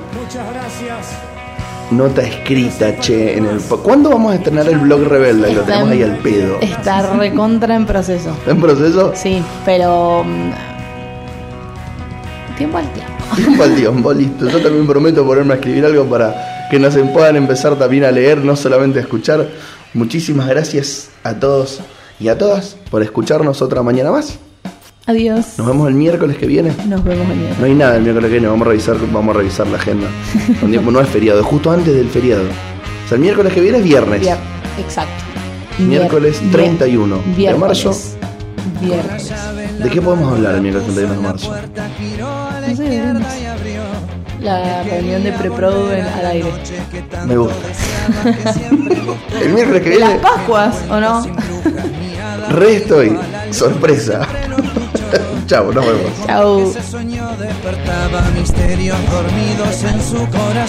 nota 1.91 2.23
escrita, 2.23 2.99
che, 2.99 3.37
en 3.37 3.47
el... 3.47 3.61
¿Cuándo 3.61 4.11
vamos 4.11 4.33
a 4.33 4.37
estrenar 4.37 4.69
el 4.69 4.79
blog 4.79 5.03
Rebelde? 5.05 5.53
lo 5.55 5.63
tenemos 5.63 5.91
ahí 5.91 6.03
al 6.03 6.19
pedo. 6.19 6.59
Está 6.61 7.15
recontra 7.17 7.75
en 7.75 7.87
proceso. 7.87 8.37
¿En 8.47 8.61
proceso? 8.61 9.13
Sí, 9.15 9.43
pero... 9.65 10.25
Mm, 10.25 10.51
tiempo 12.57 12.79
al 12.79 12.93
tiempo. 12.93 13.13
Tiempo 13.37 13.63
al 13.63 13.75
tiempo, 13.75 14.13
listo. 14.13 14.49
Yo 14.49 14.61
también 14.61 14.87
prometo 14.87 15.25
ponerme 15.27 15.55
a 15.55 15.57
escribir 15.57 15.85
algo 15.85 16.05
para 16.05 16.69
que 16.71 16.79
nos 16.79 16.95
puedan 17.13 17.37
empezar 17.37 17.75
también 17.77 18.05
a 18.05 18.11
leer, 18.11 18.39
no 18.39 18.55
solamente 18.55 18.99
a 18.99 19.03
escuchar. 19.03 19.49
Muchísimas 19.95 20.47
gracias 20.49 21.09
a 21.23 21.35
todos 21.35 21.81
y 22.21 22.29
a 22.29 22.39
todas 22.39 22.77
por 22.91 23.03
escucharnos 23.03 23.63
otra 23.63 23.83
mañana 23.83 24.13
más. 24.13 24.39
Adiós. 25.07 25.59
Nos 25.59 25.67
vemos 25.67 25.89
el 25.89 25.95
miércoles 25.95 26.39
que 26.39 26.47
viene. 26.47 26.73
Nos 26.89 27.05
vemos 27.05 27.29
el 27.29 27.37
miércoles. 27.37 27.59
No 27.59 27.67
hay 27.67 27.75
nada 27.75 27.97
el 27.97 28.03
miércoles 28.03 28.29
que 28.29 28.33
viene, 28.33 28.49
vamos 28.49 28.67
a 28.67 28.71
revisar, 28.71 28.97
vamos 29.13 29.35
a 29.35 29.39
revisar 29.39 29.67
la 29.67 29.77
agenda. 29.77 30.09
no 30.63 31.01
es 31.01 31.09
feriado, 31.11 31.41
es 31.41 31.47
justo 31.47 31.71
antes 31.71 31.95
del 31.95 32.09
feriado. 32.09 32.45
O 32.45 33.09
sea, 33.09 33.17
el 33.17 33.21
miércoles 33.21 33.53
que 33.53 33.61
viene 33.61 33.79
es 33.79 33.85
viernes. 33.85 34.27
exacto. 34.79 35.25
Miércoles 35.79 36.41
31 36.53 37.19
de 37.37 37.55
marzo. 37.55 37.95
Viernes. 38.81 39.33
¿De 39.83 39.91
qué 39.91 40.01
podemos 40.01 40.33
hablar 40.33 40.55
el 40.55 40.63
miércoles 40.63 40.95
31 40.95 41.15
de 41.15 41.29
marzo? 41.29 41.55
No 42.67 42.77
sé, 42.77 43.03
La 44.41 44.83
reunión 44.85 45.23
de 45.23 45.33
preprodu 45.33 45.89
al 45.91 46.27
aire. 46.27 46.51
Me 47.27 47.37
gusta. 47.37 47.55
el 49.43 49.53
miércoles 49.53 49.83
que 49.83 49.91
viene. 49.91 50.07
Las 50.07 50.19
Pascuas, 50.19 50.77
¿o 50.89 50.99
no? 50.99 51.27
Re 52.51 52.77
estoy. 52.77 53.19
Sorpresa. 53.51 54.27
Chao, 55.47 55.73
nos 55.73 55.87
vemos. 55.87 56.13
Chao. 56.27 56.63
Ese 56.63 56.83
sueño 56.83 57.29
despertaba 57.39 58.23
misterios 58.31 58.99
dormidos 59.11 59.83
en 59.85 60.03
su 60.03 60.27
corazón. 60.31 60.65